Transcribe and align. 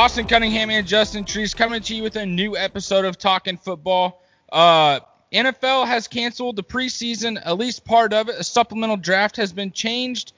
Austin 0.00 0.26
Cunningham 0.26 0.70
and 0.70 0.86
Justin 0.86 1.26
Trees 1.26 1.52
coming 1.52 1.82
to 1.82 1.94
you 1.94 2.02
with 2.02 2.16
a 2.16 2.24
new 2.24 2.56
episode 2.56 3.04
of 3.04 3.18
Talking 3.18 3.58
Football. 3.58 4.22
Uh, 4.50 5.00
NFL 5.30 5.86
has 5.86 6.08
canceled 6.08 6.56
the 6.56 6.62
preseason, 6.62 7.38
at 7.44 7.58
least 7.58 7.84
part 7.84 8.14
of 8.14 8.30
it. 8.30 8.36
A 8.38 8.42
supplemental 8.42 8.96
draft 8.96 9.36
has 9.36 9.52
been 9.52 9.72
changed. 9.72 10.32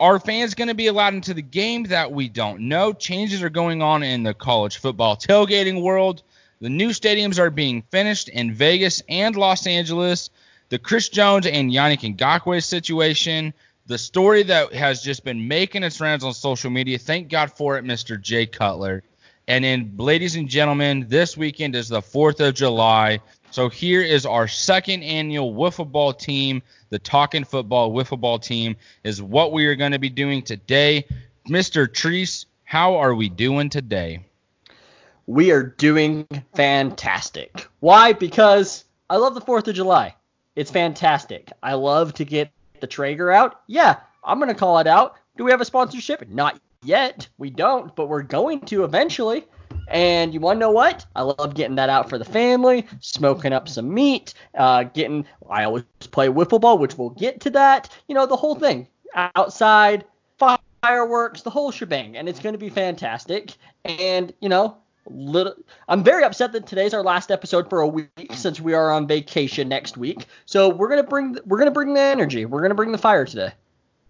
Are 0.00 0.18
fans 0.18 0.54
going 0.54 0.68
to 0.68 0.74
be 0.74 0.86
allowed 0.86 1.12
into 1.12 1.34
the 1.34 1.42
game? 1.42 1.82
That 1.84 2.10
we 2.10 2.30
don't 2.30 2.60
know. 2.68 2.94
Changes 2.94 3.42
are 3.42 3.50
going 3.50 3.82
on 3.82 4.02
in 4.02 4.22
the 4.22 4.32
college 4.32 4.78
football 4.78 5.14
tailgating 5.14 5.82
world. 5.82 6.22
The 6.62 6.70
new 6.70 6.88
stadiums 6.88 7.38
are 7.38 7.50
being 7.50 7.82
finished 7.90 8.30
in 8.30 8.54
Vegas 8.54 9.02
and 9.10 9.36
Los 9.36 9.66
Angeles. 9.66 10.30
The 10.70 10.78
Chris 10.78 11.10
Jones 11.10 11.46
and 11.46 11.70
Yannick 11.70 12.16
Ngakoue 12.16 12.64
situation 12.64 13.52
the 13.86 13.98
story 13.98 14.42
that 14.44 14.72
has 14.72 15.02
just 15.02 15.24
been 15.24 15.48
making 15.48 15.82
its 15.82 16.00
rounds 16.00 16.24
on 16.24 16.32
social 16.34 16.70
media. 16.70 16.98
Thank 16.98 17.28
God 17.28 17.52
for 17.52 17.76
it, 17.78 17.84
Mr. 17.84 18.20
Jay 18.20 18.46
Cutler. 18.46 19.02
And 19.48 19.64
then, 19.64 19.94
ladies 19.96 20.36
and 20.36 20.48
gentlemen, 20.48 21.06
this 21.08 21.36
weekend 21.36 21.74
is 21.74 21.88
the 21.88 22.00
4th 22.00 22.46
of 22.46 22.54
July. 22.54 23.18
So 23.50 23.68
here 23.68 24.00
is 24.00 24.24
our 24.24 24.46
second 24.46 25.02
annual 25.02 25.52
wiffle 25.52 25.90
ball 25.90 26.12
team. 26.12 26.62
The 26.90 26.98
Talking 26.98 27.44
Football 27.44 27.92
wiffle 27.92 28.20
ball 28.20 28.38
team 28.38 28.76
is 29.02 29.20
what 29.20 29.52
we 29.52 29.66
are 29.66 29.74
going 29.74 29.92
to 29.92 29.98
be 29.98 30.10
doing 30.10 30.42
today. 30.42 31.06
Mr. 31.48 31.88
Treese, 31.88 32.46
how 32.64 32.96
are 32.96 33.14
we 33.14 33.28
doing 33.28 33.68
today? 33.68 34.24
We 35.26 35.50
are 35.50 35.62
doing 35.62 36.26
fantastic. 36.54 37.66
Why? 37.80 38.12
Because 38.12 38.84
I 39.10 39.16
love 39.16 39.34
the 39.34 39.40
4th 39.40 39.68
of 39.68 39.74
July. 39.74 40.14
It's 40.54 40.70
fantastic. 40.70 41.50
I 41.62 41.74
love 41.74 42.14
to 42.14 42.24
get 42.24 42.50
the 42.82 42.86
Traeger 42.86 43.30
out? 43.30 43.62
Yeah, 43.66 44.00
I'm 44.22 44.38
going 44.38 44.50
to 44.50 44.54
call 44.54 44.78
it 44.78 44.86
out. 44.86 45.16
Do 45.38 45.44
we 45.44 45.50
have 45.50 45.62
a 45.62 45.64
sponsorship? 45.64 46.28
Not 46.28 46.60
yet. 46.84 47.26
We 47.38 47.48
don't, 47.48 47.96
but 47.96 48.08
we're 48.08 48.22
going 48.22 48.60
to 48.66 48.84
eventually. 48.84 49.46
And 49.88 50.34
you 50.34 50.40
want 50.40 50.56
to 50.56 50.60
know 50.60 50.70
what? 50.70 51.06
I 51.16 51.22
love 51.22 51.54
getting 51.54 51.76
that 51.76 51.88
out 51.88 52.10
for 52.10 52.18
the 52.18 52.24
family, 52.24 52.86
smoking 53.00 53.54
up 53.54 53.68
some 53.68 53.92
meat, 53.92 54.34
uh, 54.56 54.84
getting. 54.84 55.24
I 55.48 55.64
always 55.64 55.84
play 56.10 56.28
wiffle 56.28 56.60
ball, 56.60 56.78
which 56.78 56.98
we'll 56.98 57.10
get 57.10 57.40
to 57.40 57.50
that. 57.50 57.88
You 58.08 58.14
know, 58.14 58.26
the 58.26 58.36
whole 58.36 58.54
thing. 58.54 58.88
Outside, 59.14 60.04
fireworks, 60.82 61.42
the 61.42 61.50
whole 61.50 61.70
shebang, 61.70 62.16
and 62.16 62.28
it's 62.28 62.40
going 62.40 62.54
to 62.54 62.58
be 62.58 62.68
fantastic. 62.68 63.54
And 63.84 64.32
you 64.40 64.48
know, 64.48 64.76
little 65.06 65.54
I'm 65.88 66.04
very 66.04 66.24
upset 66.24 66.52
that 66.52 66.66
today's 66.66 66.94
our 66.94 67.02
last 67.02 67.30
episode 67.30 67.68
for 67.68 67.80
a 67.80 67.88
week 67.88 68.32
since 68.32 68.60
we 68.60 68.74
are 68.74 68.92
on 68.92 69.06
vacation 69.06 69.68
next 69.68 69.96
week. 69.96 70.26
So 70.46 70.68
we're 70.68 70.88
gonna 70.88 71.02
bring 71.02 71.36
we're 71.46 71.58
gonna 71.58 71.70
bring 71.70 71.94
the 71.94 72.00
energy. 72.00 72.44
We're 72.44 72.62
gonna 72.62 72.74
bring 72.74 72.92
the 72.92 72.98
fire 72.98 73.24
today. 73.24 73.52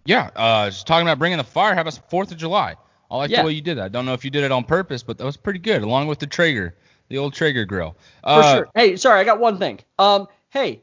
Yeah, 0.05 0.29
uh, 0.35 0.69
just 0.69 0.85
talking 0.85 1.07
about 1.07 1.19
bringing 1.19 1.37
the 1.37 1.43
fire. 1.43 1.73
How 1.75 1.81
about 1.81 1.99
Fourth 2.09 2.31
of 2.31 2.37
July? 2.37 2.75
I 3.09 3.17
like 3.17 3.29
yeah. 3.29 3.41
the 3.41 3.47
way 3.47 3.53
you 3.53 3.61
did 3.61 3.77
that. 3.77 3.85
I 3.85 3.89
don't 3.89 4.05
know 4.05 4.13
if 4.13 4.25
you 4.25 4.31
did 4.31 4.43
it 4.43 4.51
on 4.51 4.63
purpose, 4.63 5.03
but 5.03 5.17
that 5.17 5.23
was 5.23 5.37
pretty 5.37 5.59
good, 5.59 5.81
along 5.83 6.07
with 6.07 6.19
the 6.19 6.27
Traeger, 6.27 6.75
the 7.09 7.19
old 7.19 7.33
Traeger 7.33 7.63
grill. 7.63 7.95
Uh, 8.23 8.41
for 8.41 8.57
sure. 8.57 8.69
Hey, 8.75 8.95
sorry, 8.95 9.21
I 9.21 9.23
got 9.23 9.39
one 9.39 9.59
thing. 9.59 9.79
Um, 9.99 10.27
hey, 10.49 10.81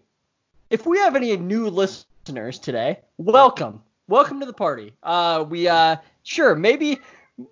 if 0.71 0.87
we 0.87 0.99
have 0.99 1.17
any 1.17 1.37
new 1.37 1.69
listeners 1.69 2.59
today, 2.59 3.01
welcome, 3.19 3.83
welcome 4.07 4.41
to 4.41 4.47
the 4.47 4.53
party. 4.53 4.93
Uh, 5.03 5.45
we 5.49 5.69
uh, 5.69 5.97
sure 6.23 6.55
maybe 6.55 7.01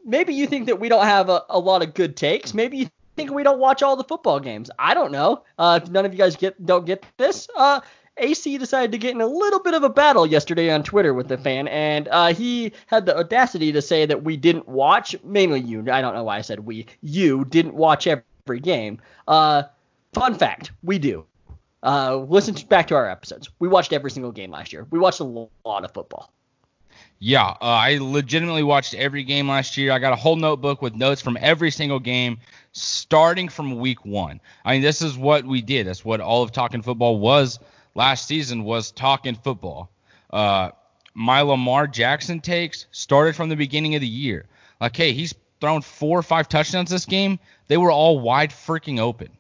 maybe 0.04 0.34
you 0.34 0.46
think 0.46 0.66
that 0.66 0.80
we 0.80 0.88
don't 0.88 1.04
have 1.04 1.28
a, 1.28 1.44
a 1.48 1.58
lot 1.58 1.82
of 1.82 1.94
good 1.94 2.16
takes. 2.16 2.54
Maybe 2.54 2.78
you 2.78 2.90
think 3.16 3.30
we 3.30 3.42
don't 3.42 3.58
watch 3.58 3.82
all 3.82 3.96
the 3.96 4.04
football 4.04 4.40
games. 4.40 4.70
I 4.78 4.94
don't 4.94 5.12
know. 5.12 5.44
Uh, 5.58 5.80
if 5.82 5.90
none 5.90 6.06
of 6.06 6.12
you 6.12 6.18
guys 6.18 6.36
get 6.36 6.64
don't 6.64 6.86
get 6.86 7.04
this, 7.16 7.48
uh, 7.56 7.80
AC 8.16 8.58
decided 8.58 8.92
to 8.92 8.98
get 8.98 9.14
in 9.14 9.20
a 9.20 9.26
little 9.26 9.60
bit 9.60 9.74
of 9.74 9.82
a 9.82 9.88
battle 9.88 10.26
yesterday 10.26 10.70
on 10.70 10.82
Twitter 10.82 11.14
with 11.14 11.28
the 11.28 11.38
fan, 11.38 11.68
and 11.68 12.08
uh, 12.08 12.32
he 12.32 12.72
had 12.86 13.06
the 13.06 13.16
audacity 13.16 13.72
to 13.72 13.82
say 13.82 14.06
that 14.06 14.24
we 14.24 14.36
didn't 14.36 14.68
watch, 14.68 15.16
mainly 15.22 15.60
you. 15.60 15.80
I 15.90 16.00
don't 16.00 16.14
know 16.14 16.24
why 16.24 16.38
I 16.38 16.42
said 16.42 16.60
we. 16.60 16.86
You 17.02 17.44
didn't 17.44 17.74
watch 17.74 18.06
every 18.06 18.60
game. 18.60 19.00
Uh, 19.26 19.64
fun 20.12 20.34
fact: 20.34 20.72
we 20.82 20.98
do. 20.98 21.26
Uh, 21.82 22.16
listen 22.16 22.54
back 22.68 22.88
to 22.88 22.96
our 22.96 23.08
episodes. 23.08 23.48
We 23.58 23.68
watched 23.68 23.92
every 23.92 24.10
single 24.10 24.32
game 24.32 24.50
last 24.50 24.72
year. 24.72 24.86
We 24.90 24.98
watched 24.98 25.20
a 25.20 25.24
lot 25.24 25.84
of 25.84 25.92
football. 25.92 26.32
Yeah, 27.20 27.46
uh, 27.46 27.56
I 27.60 27.98
legitimately 28.00 28.62
watched 28.62 28.94
every 28.94 29.24
game 29.24 29.48
last 29.48 29.76
year. 29.76 29.90
I 29.90 29.98
got 29.98 30.12
a 30.12 30.16
whole 30.16 30.36
notebook 30.36 30.82
with 30.82 30.94
notes 30.94 31.20
from 31.20 31.36
every 31.40 31.72
single 31.72 31.98
game, 31.98 32.38
starting 32.72 33.48
from 33.48 33.78
week 33.78 34.04
one. 34.04 34.40
I 34.64 34.74
mean, 34.74 34.82
this 34.82 35.02
is 35.02 35.18
what 35.18 35.44
we 35.44 35.60
did. 35.60 35.88
That's 35.88 36.04
what 36.04 36.20
all 36.20 36.44
of 36.44 36.52
talking 36.52 36.82
football 36.82 37.18
was 37.18 37.58
last 37.98 38.28
season 38.28 38.62
was 38.62 38.92
talking 38.92 39.34
football. 39.34 39.90
Uh, 40.30 40.70
my 41.14 41.40
Lamar 41.40 41.88
Jackson 41.88 42.40
takes 42.40 42.86
started 42.92 43.34
from 43.34 43.48
the 43.48 43.56
beginning 43.56 43.96
of 43.96 44.00
the 44.00 44.06
year. 44.06 44.46
Like, 44.80 44.96
hey, 44.96 45.12
he's 45.12 45.34
thrown 45.60 45.82
four 45.82 46.16
or 46.16 46.22
five 46.22 46.48
touchdowns 46.48 46.90
this 46.90 47.04
game. 47.04 47.40
They 47.66 47.76
were 47.76 47.90
all 47.90 48.20
wide 48.20 48.50
freaking 48.50 49.00
open. 49.00 49.30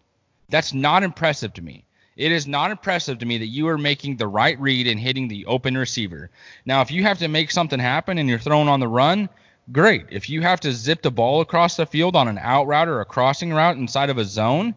That's 0.48 0.74
not 0.74 1.04
impressive 1.04 1.54
to 1.54 1.62
me. 1.62 1.84
It 2.18 2.32
is 2.32 2.48
not 2.48 2.72
impressive 2.72 3.18
to 3.18 3.26
me 3.26 3.38
that 3.38 3.46
you 3.46 3.68
are 3.68 3.78
making 3.78 4.16
the 4.16 4.26
right 4.26 4.58
read 4.60 4.88
and 4.88 4.98
hitting 4.98 5.28
the 5.28 5.46
open 5.46 5.78
receiver. 5.78 6.30
Now, 6.66 6.80
if 6.82 6.90
you 6.90 7.04
have 7.04 7.20
to 7.20 7.28
make 7.28 7.52
something 7.52 7.78
happen 7.78 8.18
and 8.18 8.28
you're 8.28 8.40
throwing 8.40 8.68
on 8.68 8.80
the 8.80 8.88
run, 8.88 9.28
great. 9.70 10.06
If 10.10 10.28
you 10.28 10.42
have 10.42 10.58
to 10.60 10.72
zip 10.72 11.00
the 11.00 11.12
ball 11.12 11.40
across 11.40 11.76
the 11.76 11.86
field 11.86 12.16
on 12.16 12.26
an 12.26 12.38
out 12.38 12.66
route 12.66 12.88
or 12.88 13.00
a 13.00 13.04
crossing 13.04 13.52
route 13.52 13.76
inside 13.76 14.10
of 14.10 14.18
a 14.18 14.24
zone, 14.24 14.74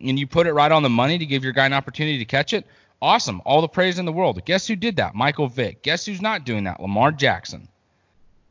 and 0.00 0.18
you 0.18 0.26
put 0.26 0.48
it 0.48 0.52
right 0.52 0.72
on 0.72 0.82
the 0.82 0.90
money 0.90 1.16
to 1.16 1.26
give 1.26 1.44
your 1.44 1.52
guy 1.52 1.66
an 1.66 1.72
opportunity 1.72 2.18
to 2.18 2.24
catch 2.24 2.52
it, 2.52 2.66
awesome. 3.00 3.40
All 3.44 3.60
the 3.60 3.68
praise 3.68 4.00
in 4.00 4.04
the 4.04 4.12
world. 4.12 4.44
Guess 4.44 4.66
who 4.66 4.74
did 4.74 4.96
that? 4.96 5.14
Michael 5.14 5.46
Vick. 5.46 5.82
Guess 5.82 6.06
who's 6.06 6.20
not 6.20 6.44
doing 6.44 6.64
that? 6.64 6.80
Lamar 6.80 7.12
Jackson. 7.12 7.68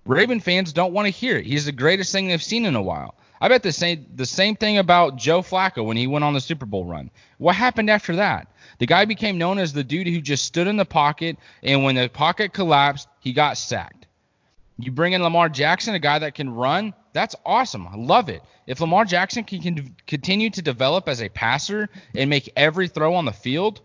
Raven 0.05 0.39
fans 0.39 0.71
don't 0.71 0.93
want 0.93 1.07
to 1.07 1.11
hear 1.11 1.35
it. 1.35 1.45
He's 1.45 1.65
the 1.65 1.73
greatest 1.73 2.13
thing 2.13 2.29
they've 2.29 2.41
seen 2.41 2.65
in 2.65 2.77
a 2.77 2.81
while. 2.81 3.15
I 3.41 3.47
bet 3.47 3.63
the 3.63 3.71
same 3.71 4.05
the 4.15 4.25
same 4.25 4.55
thing 4.55 4.77
about 4.77 5.15
Joe 5.15 5.41
Flacco 5.41 5.85
when 5.85 5.97
he 5.97 6.07
went 6.07 6.25
on 6.25 6.33
the 6.33 6.41
Super 6.41 6.65
Bowl 6.65 6.85
run. 6.85 7.09
What 7.37 7.55
happened 7.55 7.89
after 7.89 8.17
that? 8.17 8.47
The 8.79 8.85
guy 8.85 9.05
became 9.05 9.37
known 9.37 9.59
as 9.59 9.71
the 9.71 9.83
dude 9.83 10.07
who 10.07 10.21
just 10.21 10.45
stood 10.45 10.67
in 10.67 10.77
the 10.77 10.85
pocket, 10.85 11.37
and 11.63 11.83
when 11.83 11.95
the 11.95 12.09
pocket 12.09 12.53
collapsed, 12.53 13.07
he 13.19 13.31
got 13.33 13.57
sacked. 13.57 14.07
You 14.77 14.91
bring 14.91 15.13
in 15.13 15.23
Lamar 15.23 15.49
Jackson, 15.49 15.93
a 15.93 15.99
guy 15.99 16.19
that 16.19 16.35
can 16.35 16.49
run. 16.49 16.93
That's 17.11 17.35
awesome. 17.45 17.87
I 17.87 17.95
love 17.95 18.29
it. 18.29 18.41
If 18.65 18.79
Lamar 18.79 19.03
Jackson 19.03 19.43
can, 19.43 19.61
can 19.61 19.95
continue 20.07 20.49
to 20.51 20.61
develop 20.61 21.09
as 21.09 21.21
a 21.21 21.27
passer 21.27 21.89
and 22.15 22.29
make 22.29 22.53
every 22.55 22.87
throw 22.87 23.15
on 23.15 23.25
the 23.25 23.33
field, 23.33 23.81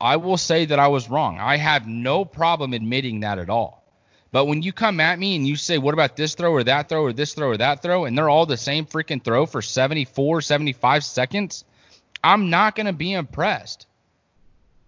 I 0.00 0.16
will 0.16 0.36
say 0.36 0.64
that 0.64 0.78
I 0.78 0.88
was 0.88 1.08
wrong. 1.08 1.38
I 1.38 1.56
have 1.56 1.86
no 1.86 2.24
problem 2.24 2.72
admitting 2.72 3.20
that 3.20 3.38
at 3.38 3.50
all. 3.50 3.83
But 4.34 4.46
when 4.46 4.62
you 4.62 4.72
come 4.72 4.98
at 4.98 5.20
me 5.20 5.36
and 5.36 5.46
you 5.46 5.54
say, 5.54 5.78
what 5.78 5.94
about 5.94 6.16
this 6.16 6.34
throw 6.34 6.50
or 6.50 6.64
that 6.64 6.88
throw 6.88 7.04
or 7.04 7.12
this 7.12 7.34
throw 7.34 7.50
or 7.50 7.56
that 7.56 7.82
throw, 7.82 8.04
and 8.04 8.18
they're 8.18 8.28
all 8.28 8.46
the 8.46 8.56
same 8.56 8.84
freaking 8.84 9.22
throw 9.22 9.46
for 9.46 9.62
74, 9.62 10.40
75 10.40 11.04
seconds, 11.04 11.64
I'm 12.24 12.50
not 12.50 12.74
going 12.74 12.86
to 12.86 12.92
be 12.92 13.12
impressed. 13.12 13.86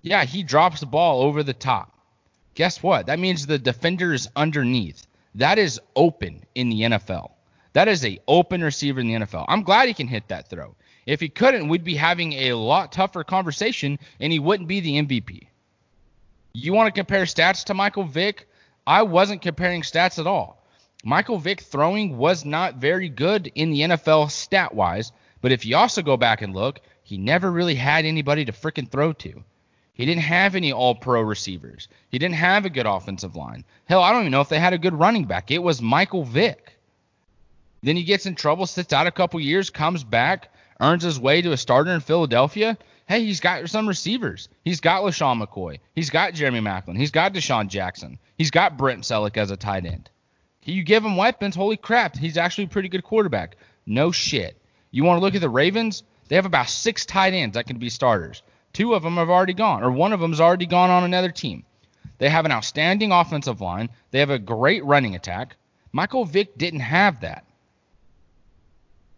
Yeah, 0.02 0.24
he 0.24 0.42
drops 0.42 0.80
the 0.80 0.86
ball 0.86 1.22
over 1.22 1.44
the 1.44 1.52
top. 1.52 1.96
Guess 2.54 2.82
what? 2.82 3.06
That 3.06 3.20
means 3.20 3.46
the 3.46 3.56
defender 3.56 4.12
is 4.12 4.28
underneath. 4.34 5.06
That 5.36 5.60
is 5.60 5.80
open 5.94 6.42
in 6.56 6.68
the 6.68 6.80
NFL. 6.80 7.30
That 7.72 7.86
is 7.86 8.04
a 8.04 8.18
open 8.26 8.64
receiver 8.64 8.98
in 8.98 9.06
the 9.06 9.14
NFL. 9.14 9.44
I'm 9.46 9.62
glad 9.62 9.86
he 9.86 9.94
can 9.94 10.08
hit 10.08 10.26
that 10.26 10.50
throw. 10.50 10.74
If 11.06 11.20
he 11.20 11.28
couldn't, 11.28 11.68
we'd 11.68 11.84
be 11.84 11.94
having 11.94 12.32
a 12.32 12.54
lot 12.54 12.90
tougher 12.90 13.22
conversation 13.22 14.00
and 14.18 14.32
he 14.32 14.40
wouldn't 14.40 14.68
be 14.68 14.80
the 14.80 15.00
MVP. 15.00 15.46
You 16.52 16.72
want 16.72 16.92
to 16.92 16.98
compare 16.98 17.26
stats 17.26 17.66
to 17.66 17.74
Michael 17.74 18.02
Vick? 18.02 18.48
I 18.86 19.02
wasn't 19.02 19.42
comparing 19.42 19.82
stats 19.82 20.18
at 20.18 20.26
all. 20.26 20.62
Michael 21.04 21.38
Vick 21.38 21.60
throwing 21.60 22.16
was 22.16 22.44
not 22.44 22.76
very 22.76 23.08
good 23.08 23.50
in 23.54 23.70
the 23.70 23.80
NFL 23.80 24.30
stat 24.30 24.74
wise, 24.74 25.12
but 25.40 25.52
if 25.52 25.64
you 25.64 25.76
also 25.76 26.02
go 26.02 26.16
back 26.16 26.42
and 26.42 26.54
look, 26.54 26.80
he 27.02 27.18
never 27.18 27.50
really 27.50 27.74
had 27.74 28.04
anybody 28.04 28.44
to 28.44 28.52
freaking 28.52 28.90
throw 28.90 29.12
to. 29.12 29.44
He 29.94 30.04
didn't 30.04 30.22
have 30.22 30.54
any 30.54 30.72
all 30.72 30.94
pro 30.94 31.22
receivers. 31.22 31.88
He 32.10 32.18
didn't 32.18 32.34
have 32.34 32.64
a 32.64 32.70
good 32.70 32.86
offensive 32.86 33.34
line. 33.34 33.64
Hell, 33.86 34.02
I 34.02 34.12
don't 34.12 34.22
even 34.22 34.32
know 34.32 34.40
if 34.40 34.48
they 34.48 34.58
had 34.58 34.72
a 34.72 34.78
good 34.78 34.94
running 34.94 35.24
back. 35.24 35.50
It 35.50 35.62
was 35.62 35.80
Michael 35.80 36.24
Vick. 36.24 36.76
Then 37.82 37.96
he 37.96 38.04
gets 38.04 38.26
in 38.26 38.34
trouble, 38.34 38.66
sits 38.66 38.92
out 38.92 39.06
a 39.06 39.12
couple 39.12 39.40
years, 39.40 39.70
comes 39.70 40.04
back, 40.04 40.52
earns 40.80 41.02
his 41.02 41.18
way 41.18 41.40
to 41.42 41.52
a 41.52 41.56
starter 41.56 41.92
in 41.92 42.00
Philadelphia, 42.00 42.76
hey, 43.06 43.24
he's 43.24 43.40
got 43.40 43.68
some 43.68 43.88
receivers. 43.88 44.48
He's 44.64 44.80
got 44.80 45.02
LeSean 45.02 45.42
McCoy. 45.42 45.78
He's 45.94 46.10
got 46.10 46.34
Jeremy 46.34 46.60
Maclin. 46.60 46.96
He's 46.96 47.10
got 47.10 47.32
DeSean 47.32 47.68
Jackson. 47.68 48.18
He's 48.36 48.50
got 48.50 48.76
Brent 48.76 49.02
Celek 49.02 49.36
as 49.36 49.50
a 49.50 49.56
tight 49.56 49.86
end. 49.86 50.10
You 50.64 50.82
give 50.82 51.04
him 51.04 51.16
weapons, 51.16 51.54
holy 51.54 51.76
crap, 51.76 52.16
he's 52.16 52.36
actually 52.36 52.64
a 52.64 52.68
pretty 52.68 52.88
good 52.88 53.04
quarterback. 53.04 53.56
No 53.86 54.10
shit. 54.10 54.60
You 54.90 55.04
want 55.04 55.18
to 55.18 55.24
look 55.24 55.36
at 55.36 55.40
the 55.40 55.48
Ravens? 55.48 56.02
They 56.28 56.34
have 56.34 56.46
about 56.46 56.68
six 56.68 57.06
tight 57.06 57.34
ends 57.34 57.54
that 57.54 57.66
can 57.66 57.78
be 57.78 57.88
starters. 57.88 58.42
Two 58.72 58.94
of 58.94 59.04
them 59.04 59.16
have 59.16 59.30
already 59.30 59.54
gone, 59.54 59.84
or 59.84 59.92
one 59.92 60.12
of 60.12 60.18
them's 60.18 60.40
already 60.40 60.66
gone 60.66 60.90
on 60.90 61.04
another 61.04 61.30
team. 61.30 61.64
They 62.18 62.28
have 62.28 62.44
an 62.44 62.52
outstanding 62.52 63.12
offensive 63.12 63.60
line. 63.60 63.90
They 64.10 64.18
have 64.18 64.30
a 64.30 64.38
great 64.38 64.84
running 64.84 65.14
attack. 65.14 65.56
Michael 65.92 66.24
Vick 66.24 66.58
didn't 66.58 66.80
have 66.80 67.20
that. 67.20 67.44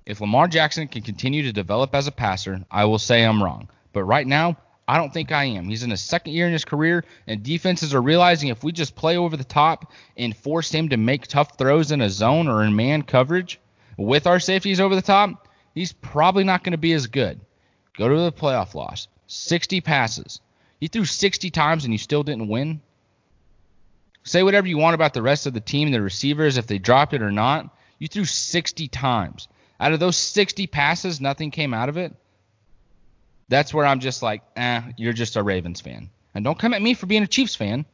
If 0.05 0.20
Lamar 0.20 0.49
Jackson 0.49 0.88
can 0.88 1.02
continue 1.02 1.43
to 1.44 1.52
develop 1.52 1.94
as 1.94 2.06
a 2.06 2.12
passer, 2.12 2.64
I 2.70 2.85
will 2.85 2.99
say 2.99 3.25
I'm 3.25 3.43
wrong. 3.43 3.69
But 3.99 4.05
right 4.05 4.29
now, 4.29 4.56
I 4.87 4.97
don't 4.97 5.12
think 5.12 5.33
I 5.33 5.47
am. 5.47 5.69
He's 5.69 5.83
in 5.83 5.91
his 5.91 6.00
second 6.00 6.33
year 6.33 6.47
in 6.47 6.53
his 6.53 6.65
career, 6.65 7.05
and 7.27 7.43
defenses 7.43 7.95
are 7.95 8.00
realizing 8.00 8.49
if 8.49 8.62
we 8.62 8.71
just 8.71 8.95
play 8.95 9.17
over 9.17 9.37
the 9.37 9.43
top 9.43 9.91
and 10.17 10.37
force 10.37 10.71
him 10.71 10.91
to 10.91 10.97
make 10.97 11.27
tough 11.27 11.59
throws 11.59 11.91
in 11.91 12.00
a 12.00 12.09
zone 12.09 12.47
or 12.47 12.62
in 12.62 12.77
man 12.77 13.03
coverage, 13.03 13.59
with 13.97 14.29
our 14.29 14.39
safeties 14.39 14.79
over 14.79 14.95
the 14.95 15.03
top, 15.03 15.49
he's 15.75 15.93
probably 15.93 16.45
not 16.45 16.62
going 16.62 16.75
to 16.75 16.79
be 16.79 16.93
as 16.93 17.09
good. 17.09 17.41
Go 17.97 18.09
to 18.09 18.21
the 18.21 18.31
playoff 18.31 18.77
loss. 18.77 19.09
60 19.27 19.81
passes. 19.81 20.41
You 20.79 20.87
threw 20.87 21.05
60 21.05 21.50
times 21.50 21.83
and 21.83 21.93
you 21.93 21.99
still 21.99 22.23
didn't 22.23 22.47
win. 22.47 22.81
Say 24.23 24.45
whatever 24.45 24.69
you 24.69 24.79
want 24.79 24.95
about 24.95 25.12
the 25.12 25.23
rest 25.23 25.49
of 25.49 25.55
the 25.55 25.61
team, 25.61 25.91
the 25.91 26.00
receivers, 26.00 26.56
if 26.56 26.69
they 26.69 26.79
dropped 26.79 27.15
it 27.15 27.23
or 27.23 27.33
not. 27.33 27.77
You 27.99 28.06
threw 28.06 28.27
60 28.27 28.87
times. 28.87 29.49
Out 29.81 29.93
of 29.93 29.99
those 29.99 30.17
60 30.17 30.69
passes, 30.69 31.21
nothing 31.21 31.50
came 31.50 31.75
out 31.75 31.89
of 31.89 31.97
it. 31.97 32.15
That's 33.49 33.73
where 33.73 33.87
I'm 33.87 34.00
just 34.00 34.23
like, 34.23 34.43
eh, 34.56 34.83
you're 34.97 35.12
just 35.12 35.37
a 35.37 35.43
Ravens 35.43 35.81
fan. 35.81 36.11
And 36.35 36.45
don't 36.45 36.59
come 36.59 36.75
at 36.75 36.83
me 36.83 36.95
for 36.95 37.06
being 37.06 37.23
a 37.23 37.27
Chiefs 37.27 37.55
fan. 37.55 37.85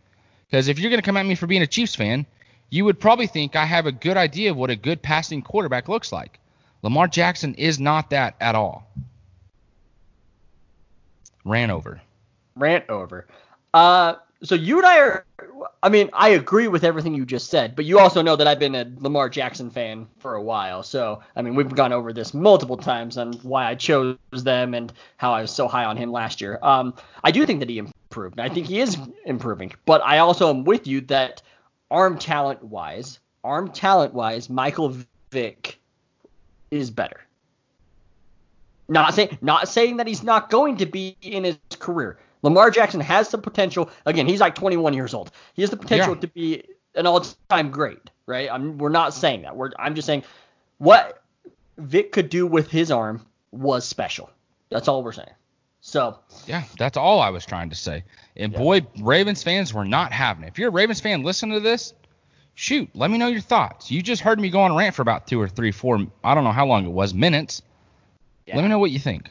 Because 0.47 0.69
if 0.69 0.79
you're 0.79 0.91
going 0.91 1.01
to 1.01 1.07
come 1.07 1.17
at 1.17 1.27
me 1.27 1.35
for 1.35 1.47
being 1.47 1.63
a 1.63 1.67
Chiefs 1.67 1.95
fan, 1.95 2.27
you 2.71 2.85
would 2.85 2.99
probably 3.01 3.27
think 3.27 3.57
I 3.57 3.65
have 3.65 3.87
a 3.87 3.93
good 3.93 4.17
idea 4.17 4.51
of 4.51 4.57
what 4.57 4.71
a 4.71 4.77
good 4.77 5.03
passing 5.03 5.43
quarterback 5.43 5.89
looks 5.89 6.13
like. 6.13 6.41
Lamar 6.83 7.09
Jackson 7.09 7.55
is 7.55 7.79
not 7.79 8.11
that 8.11 8.35
at 8.41 8.55
all. 8.55 8.91
Ran 11.45 11.71
over. 11.71 12.01
Rant 12.57 12.89
over. 12.89 13.27
Uh, 13.73 14.15
so 14.43 14.55
you 14.55 14.79
and 14.79 14.87
I 14.87 14.99
are. 14.99 15.27
I 15.83 15.89
mean, 15.89 16.11
I 16.13 16.31
agree 16.31 16.69
with 16.69 16.85
everything 16.85 17.15
you 17.15 17.25
just 17.25 17.51
said, 17.51 17.77
but 17.77 17.85
you 17.85 17.99
also 17.99 18.23
know 18.23 18.37
that 18.37 18.47
I've 18.47 18.59
been 18.59 18.75
a 18.75 18.91
Lamar 18.99 19.29
Jackson 19.29 19.71
fan 19.71 20.07
for 20.19 20.35
a 20.35 20.43
while. 20.43 20.83
So 20.83 21.23
I 21.37 21.43
mean, 21.43 21.55
we've 21.55 21.75
gone 21.75 21.93
over 21.93 22.13
this 22.13 22.35
multiple 22.35 22.77
times 22.77 23.17
on 23.17 23.35
why 23.43 23.67
I 23.67 23.75
chose 23.75 24.17
them 24.33 24.75
and 24.75 24.93
how 25.17 25.33
I 25.33 25.43
was 25.43 25.51
so 25.51 25.69
high 25.69 25.85
on 25.85 25.97
him 25.97 26.13
last 26.13 26.41
year. 26.41 26.59
Um, 26.63 26.95
I 27.23 27.31
do 27.31 27.47
think 27.47 27.61
that 27.61 27.69
he 27.69 27.79
improved. 27.79 28.41
I 28.41 28.49
think 28.49 28.67
he 28.67 28.81
is 28.81 28.99
improving, 29.25 29.73
but 29.87 30.03
I 30.03 30.19
also 30.19 30.51
am 30.51 30.65
with 30.65 30.87
you 30.87 31.01
that 31.03 31.43
arm 31.91 32.19
talent 32.19 32.63
wise, 32.63 33.21
arm 33.43 33.71
talent 33.71 34.15
wise, 34.15 34.51
Michael 34.51 34.97
Vick 35.31 35.79
is 36.71 36.91
better. 36.91 37.21
Not 38.89 39.15
saying 39.15 39.39
not 39.41 39.69
saying 39.69 39.97
that 39.97 40.07
he's 40.07 40.23
not 40.23 40.51
going 40.51 40.79
to 40.79 40.87
be 40.87 41.17
in 41.23 41.45
his 41.45 41.59
career. 41.79 42.19
Lamar 42.45 42.71
Jackson 42.71 43.01
has 43.01 43.31
the 43.31 43.39
potential. 43.39 43.91
Again, 44.05 44.27
he's 44.29 44.39
like 44.41 44.55
21 44.55 44.93
years 44.93 45.15
old. 45.15 45.33
He 45.55 45.63
has 45.63 45.71
the 45.71 45.79
potential 45.79 46.15
Yeah. 46.15 46.21
to 46.21 46.29
be 46.29 46.63
an 46.95 47.07
all-time 47.07 47.71
great, 47.71 48.11
right? 48.27 48.49
I'm, 48.53 48.77
we're 48.79 48.91
not 48.91 49.15
saying 49.15 49.43
that. 49.43 49.57
We're 49.57 49.71
I'm 49.79 49.95
just 49.95 50.05
saying 50.07 50.25
what 50.79 51.23
Vick 51.79 52.13
could 52.13 52.29
do 52.29 52.47
with 52.47 52.71
his 52.71 52.91
arm 52.91 53.25
was 53.51 53.87
special. 53.87 54.31
That's 54.71 54.89
all 54.89 55.03
we're 55.03 55.13
saying. 55.13 55.31
So 55.81 56.19
Yeah, 56.47 56.65
that's 56.79 56.97
all 56.99 57.21
I 57.21 57.31
was 57.31 57.47
trying 57.47 57.71
to 57.71 57.77
say. 57.77 58.05
And 58.37 58.53
Yeah. 58.53 58.59
boy, 58.59 58.87
Ravens 59.01 59.43
fans 59.43 59.73
were 59.73 59.85
not 59.87 60.13
having 60.13 60.45
it. 60.45 60.49
If 60.49 60.59
you're 60.59 60.69
a 60.69 60.73
Ravens 60.73 61.01
fan, 61.01 61.23
listen 61.23 61.49
to 61.51 61.61
this. 61.61 61.95
Shoot, 62.55 62.89
let 62.95 63.11
me 63.11 63.17
know 63.19 63.29
your 63.29 63.41
thoughts. 63.41 63.91
You 63.91 64.03
just 64.03 64.21
heard 64.23 64.39
me 64.39 64.51
go 64.51 64.61
on 64.61 64.71
a 64.71 64.75
rant 64.77 64.95
for 64.95 65.03
about 65.03 65.27
two 65.27 65.41
or 65.41 65.49
three, 65.49 65.73
four, 65.73 65.99
I 66.23 66.35
don't 66.35 66.45
know 66.45 66.53
how 66.53 66.67
long 66.67 66.85
it 66.85 66.93
was, 66.93 67.13
minutes. 67.15 67.63
Yeah. 68.47 68.57
Let 68.57 68.63
me 68.63 68.69
know 68.69 68.79
what 68.79 68.91
you 68.93 68.99
think. 68.99 69.31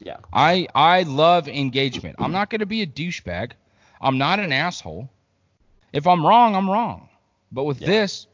Yeah, 0.00 0.16
I 0.32 0.68
I 0.74 1.02
love 1.02 1.48
engagement. 1.48 2.16
I'm 2.18 2.32
not 2.32 2.50
going 2.50 2.60
to 2.60 2.66
be 2.66 2.82
a 2.82 2.86
douchebag. 2.86 3.52
I'm 4.00 4.18
not 4.18 4.38
an 4.38 4.52
asshole. 4.52 5.08
If 5.92 6.06
I'm 6.06 6.26
wrong, 6.26 6.54
I'm 6.56 6.68
wrong. 6.68 7.08
But 7.52 7.64
with 7.64 7.80
Yeah. 7.80 7.86
this, 7.86 8.26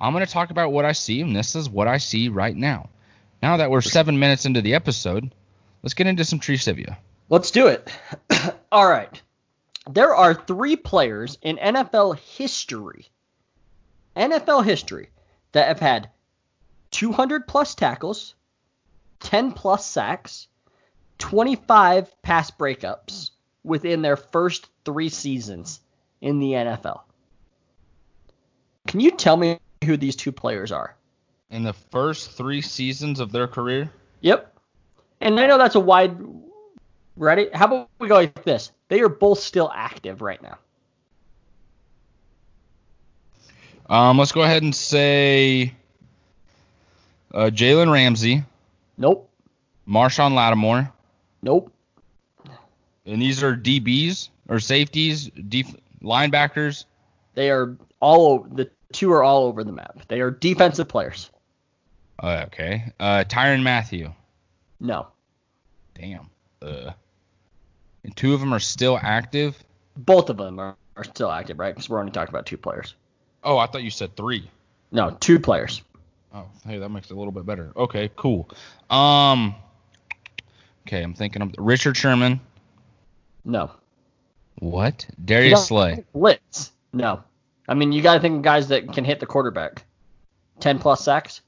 I'm 0.00 0.12
going 0.12 0.24
to 0.24 0.30
talk 0.32 0.50
about 0.50 0.72
what 0.72 0.84
I 0.84 0.92
see, 0.92 1.20
and 1.22 1.34
this 1.34 1.56
is 1.56 1.68
what 1.68 1.88
I 1.88 1.96
see 1.98 2.28
right 2.28 2.54
now. 2.56 2.90
Now 3.42 3.56
that 3.56 3.70
we're 3.70 3.80
seven 3.80 4.18
minutes 4.18 4.44
into 4.44 4.60
the 4.62 4.74
episode, 4.74 5.34
let's 5.82 5.94
get 5.94 6.06
into 6.06 6.24
some 6.24 6.38
tree 6.38 6.58
trivia. 6.58 6.98
let's 7.28 7.50
do 7.50 7.66
it. 7.68 7.90
all 8.72 8.88
right. 8.88 9.20
There 9.88 10.14
are 10.14 10.34
three 10.34 10.76
players 10.76 11.38
in 11.42 11.56
NFL 11.56 12.18
history, 12.18 13.08
NFL 14.16 14.64
history, 14.64 15.10
that 15.52 15.68
have 15.68 15.80
had 15.80 16.10
200 16.90 17.46
plus 17.46 17.74
tackles, 17.74 18.34
10 19.20 19.52
plus 19.52 19.86
sacks, 19.86 20.48
25 21.18 22.22
pass 22.22 22.50
breakups 22.50 23.30
within 23.64 24.02
their 24.02 24.16
first 24.16 24.68
three 24.84 25.08
seasons 25.08 25.80
in 26.20 26.38
the 26.38 26.52
NFL. 26.52 27.00
Can 28.86 29.00
you 29.00 29.10
tell 29.10 29.36
me 29.36 29.58
who 29.84 29.96
these 29.96 30.16
two 30.16 30.32
players 30.32 30.70
are? 30.72 30.94
In 31.50 31.62
the 31.62 31.72
first 31.72 32.32
three 32.32 32.60
seasons 32.60 33.20
of 33.20 33.32
their 33.32 33.46
career, 33.48 33.90
Yep. 34.20 34.52
And 35.20 35.38
I 35.40 35.46
know 35.46 35.58
that's 35.58 35.74
a 35.76 35.80
wide. 35.80 36.16
Ready? 37.16 37.48
How 37.52 37.66
about 37.66 37.88
we 37.98 38.08
go 38.08 38.14
like 38.16 38.44
this? 38.44 38.72
They 38.88 39.00
are 39.00 39.08
both 39.08 39.38
still 39.38 39.70
active 39.74 40.20
right 40.20 40.40
now. 40.42 40.58
um, 43.88 44.18
let's 44.18 44.32
go 44.32 44.42
ahead 44.42 44.62
and 44.62 44.74
say 44.74 45.72
uh, 47.32 47.50
Jalen 47.52 47.90
Ramsey, 47.92 48.42
Nope. 48.98 49.30
Marshon 49.88 50.34
Lattimore, 50.34 50.92
Nope. 51.46 51.72
and 53.06 53.22
these 53.22 53.44
are 53.44 53.56
DBs 53.56 54.30
or 54.48 54.58
safeties, 54.58 55.30
def- 55.48 55.76
linebackers. 56.02 56.86
They 57.34 57.50
are 57.52 57.76
all 58.00 58.32
over. 58.32 58.48
The 58.52 58.70
two 58.92 59.12
are 59.12 59.22
all 59.22 59.44
over 59.44 59.62
the 59.62 59.70
map. 59.70 60.00
They 60.08 60.20
are 60.22 60.32
defensive 60.32 60.88
players. 60.88 61.30
Uh, 62.20 62.46
okay. 62.46 62.92
Uh, 62.98 63.22
Tyrann 63.28 63.62
Mathieu. 63.62 64.12
No. 64.80 65.06
Damn. 65.94 66.30
Uh, 66.60 66.90
and 68.02 68.16
two 68.16 68.34
of 68.34 68.40
them 68.40 68.52
are 68.52 68.58
still 68.58 68.98
active. 69.00 69.56
Both 69.96 70.30
of 70.30 70.38
them 70.38 70.58
are, 70.58 70.76
are 70.96 71.04
still 71.04 71.30
active, 71.30 71.60
right? 71.60 71.72
Because 71.72 71.88
we're 71.88 72.00
only 72.00 72.10
talking 72.10 72.34
about 72.34 72.46
two 72.46 72.58
players. 72.58 72.96
Oh, 73.44 73.56
I 73.56 73.66
thought 73.66 73.84
you 73.84 73.90
said 73.90 74.16
three. 74.16 74.50
No, 74.90 75.16
two 75.20 75.38
players. 75.38 75.82
Oh, 76.34 76.46
hey, 76.66 76.78
that 76.78 76.88
makes 76.88 77.08
it 77.08 77.14
a 77.14 77.16
little 77.16 77.32
bit 77.32 77.46
better. 77.46 77.70
Okay, 77.76 78.10
cool. 78.16 78.50
Um, 78.90 79.54
okay, 80.86 81.02
I'm 81.02 81.14
thinking 81.14 81.42
of 81.42 81.54
Richard 81.58 81.96
Sherman. 81.96 82.40
No. 83.44 83.70
What? 84.58 85.06
Darius 85.22 85.66
Slay. 85.66 86.04
Blitz. 86.12 86.72
No. 86.92 87.22
I 87.68 87.74
mean, 87.74 87.92
you 87.92 88.02
got 88.02 88.14
to 88.14 88.20
think 88.20 88.36
of 88.36 88.42
guys 88.42 88.68
that 88.68 88.92
can 88.92 89.04
hit 89.04 89.20
the 89.20 89.26
quarterback. 89.26 89.84
10 90.60 90.78
plus 90.78 91.04
sacks. 91.04 91.42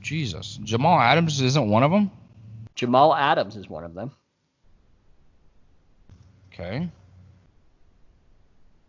Jesus. 0.00 0.58
Jamal 0.62 0.98
Adams 0.98 1.40
isn't 1.40 1.68
one 1.68 1.82
of 1.82 1.90
them. 1.90 2.10
Jamal 2.74 3.14
Adams 3.14 3.56
is 3.56 3.68
one 3.68 3.84
of 3.84 3.94
them. 3.94 4.10
Okay. 6.52 6.88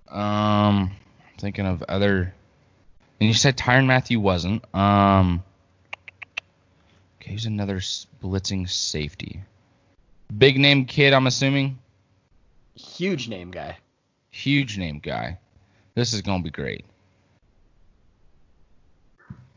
Um, 0.10 0.92
I'm 0.92 0.92
thinking 1.38 1.66
of 1.66 1.84
other. 1.84 2.34
And 3.20 3.28
you 3.28 3.34
said 3.34 3.58
Tyrann 3.58 3.86
Mathieu 3.86 4.20
wasn't. 4.20 4.64
Um. 4.76 5.44
Okay, 7.22 7.32
he's 7.34 7.46
another 7.46 7.78
blitzing 7.78 8.68
safety. 8.68 9.44
Big 10.36 10.58
name 10.58 10.86
kid, 10.86 11.14
I'm 11.14 11.28
assuming. 11.28 11.78
Huge 12.76 13.28
name 13.28 13.52
guy. 13.52 13.78
Huge 14.32 14.78
name 14.80 15.00
guy. 15.00 15.38
This 15.94 16.14
is 16.14 16.22
gonna 16.22 16.42
be 16.42 16.50
great. 16.50 16.86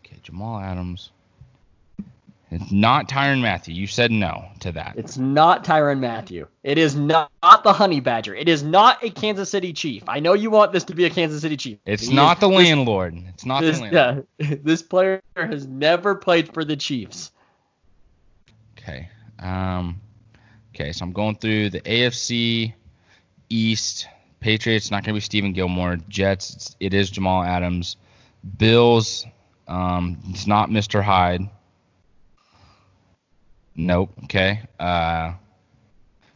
Okay, 0.05 0.17
Jamal 0.23 0.61
Adams. 0.61 1.11
It's 2.51 2.71
not 2.71 3.09
Tyrann 3.09 3.41
Mathieu. 3.41 3.75
You 3.75 3.87
said 3.87 4.11
no 4.13 4.45
to 4.61 4.73
that. 4.73 4.95
It's 4.97 5.17
not 5.17 5.65
Tyrann 5.65 5.99
Mathieu. 6.01 6.47
It 6.63 6.79
is 6.79 6.95
not, 6.95 7.33
not 7.43 7.65
the 7.65 7.73
Honey 7.73 7.99
Badger. 8.01 8.35
It 8.35 8.49
is 8.49 8.63
not 8.63 9.03
a 9.03 9.11
Kansas 9.11 9.51
City 9.51 9.73
Chief. 9.73 10.05
I 10.07 10.21
know 10.21 10.35
you 10.35 10.51
want 10.51 10.71
this 10.73 10.85
to 10.85 10.95
be 10.95 11.05
a 11.05 11.11
Kansas 11.11 11.41
City 11.43 11.57
Chief. 11.57 11.79
It's 11.87 12.07
He 12.09 12.15
not 12.15 12.37
is- 12.37 12.41
the 12.41 12.49
landlord. 12.49 13.17
It's 13.31 13.45
not 13.47 13.63
This, 13.63 13.79
the 13.79 13.85
landlord. 13.85 14.27
yeah, 14.39 14.55
this 14.63 14.83
player 14.83 15.21
has 15.35 15.67
never 15.67 16.15
played 16.15 16.53
for 16.53 16.65
the 16.65 16.77
Chiefs. 16.77 17.33
Okay. 18.85 19.09
Um. 19.39 20.01
Okay, 20.75 20.93
so 20.93 21.05
I'm 21.05 21.13
going 21.13 21.37
through 21.37 21.71
the 21.71 21.81
AFC 21.81 22.75
East. 23.49 24.09
Patriots 24.41 24.91
not 24.91 25.05
gonna 25.05 25.15
be 25.15 25.21
Stephon 25.21 25.55
Gilmore. 25.55 25.97
Jets. 26.09 26.77
It 26.81 26.93
is 26.93 27.11
Jamal 27.11 27.43
Adams. 27.43 27.97
Bills. 28.59 29.27
Um. 29.67 30.19
It's 30.29 30.47
not 30.47 30.69
Mr. 30.69 31.03
Hyde. 31.03 31.49
Nope. 33.77 34.11
Okay. 34.25 34.61
Uh. 34.79 35.33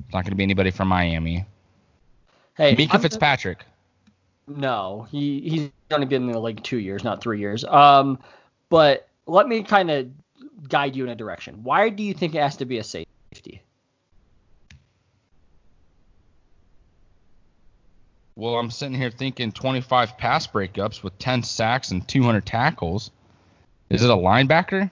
It's 0.00 0.14
not 0.14 0.24
gonna 0.24 0.36
be 0.36 0.42
anybody 0.42 0.70
from 0.70 0.88
Miami. 0.88 1.44
Hey, 2.56 2.74
Minkah 2.74 2.94
I'm- 2.94 3.02
Fitzpatrick. 3.02 3.64
No, 4.46 5.06
he 5.10 5.40
he's 5.42 5.70
only 5.90 6.06
been 6.06 6.22
in 6.24 6.32
the 6.32 6.40
league 6.40 6.62
two 6.62 6.78
years, 6.78 7.04
not 7.04 7.20
three 7.20 7.38
years. 7.38 7.64
Um, 7.64 8.18
but 8.70 9.06
let 9.26 9.46
me 9.46 9.62
kind 9.62 9.90
of 9.90 10.08
guide 10.68 10.96
you 10.96 11.04
in 11.04 11.10
a 11.10 11.14
direction. 11.14 11.62
Why 11.62 11.88
do 11.88 12.02
you 12.02 12.14
think 12.14 12.34
it 12.34 12.42
has 12.42 12.56
to 12.56 12.64
be 12.64 12.78
a 12.78 12.84
safety? 12.84 13.62
Well, 18.34 18.54
I'm 18.54 18.70
sitting 18.70 18.94
here 18.94 19.10
thinking 19.10 19.50
25 19.50 20.16
pass 20.16 20.46
breakups 20.46 21.02
with 21.02 21.18
10 21.18 21.42
sacks 21.42 21.90
and 21.90 22.06
200 22.06 22.46
tackles. 22.46 23.10
Is 23.90 24.04
it 24.04 24.10
a 24.10 24.14
linebacker? 24.14 24.90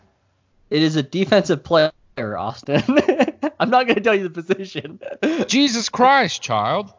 It 0.69 0.83
is 0.83 0.97
a 0.97 1.03
defensive 1.03 1.63
player, 1.63 1.93
Austin. 2.19 2.83
I'm 3.61 3.71
not 3.71 3.87
gonna 3.87 4.01
tell 4.01 4.17
you 4.17 4.29
the 4.29 4.43
position. 4.43 4.99
Jesus 5.47 5.89
Christ, 5.89 6.43
child. 6.43 6.93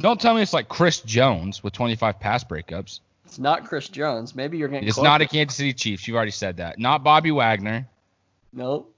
Don't 0.00 0.20
tell 0.20 0.34
me 0.34 0.42
it's 0.42 0.52
like 0.52 0.68
Chris 0.68 1.00
Jones 1.00 1.62
with 1.62 1.72
25 1.74 2.18
pass 2.18 2.42
breakups. 2.42 3.00
It's 3.30 3.38
not 3.38 3.64
Chris 3.64 3.88
Jones. 3.88 4.34
Maybe 4.34 4.58
you're 4.58 4.66
getting. 4.66 4.88
It's 4.88 4.96
closer. 4.96 5.08
not 5.08 5.20
a 5.20 5.26
Kansas 5.28 5.56
City 5.56 5.72
Chiefs. 5.72 6.08
You've 6.08 6.16
already 6.16 6.32
said 6.32 6.56
that. 6.56 6.80
Not 6.80 7.04
Bobby 7.04 7.30
Wagner. 7.30 7.86
Nope. 8.52 8.92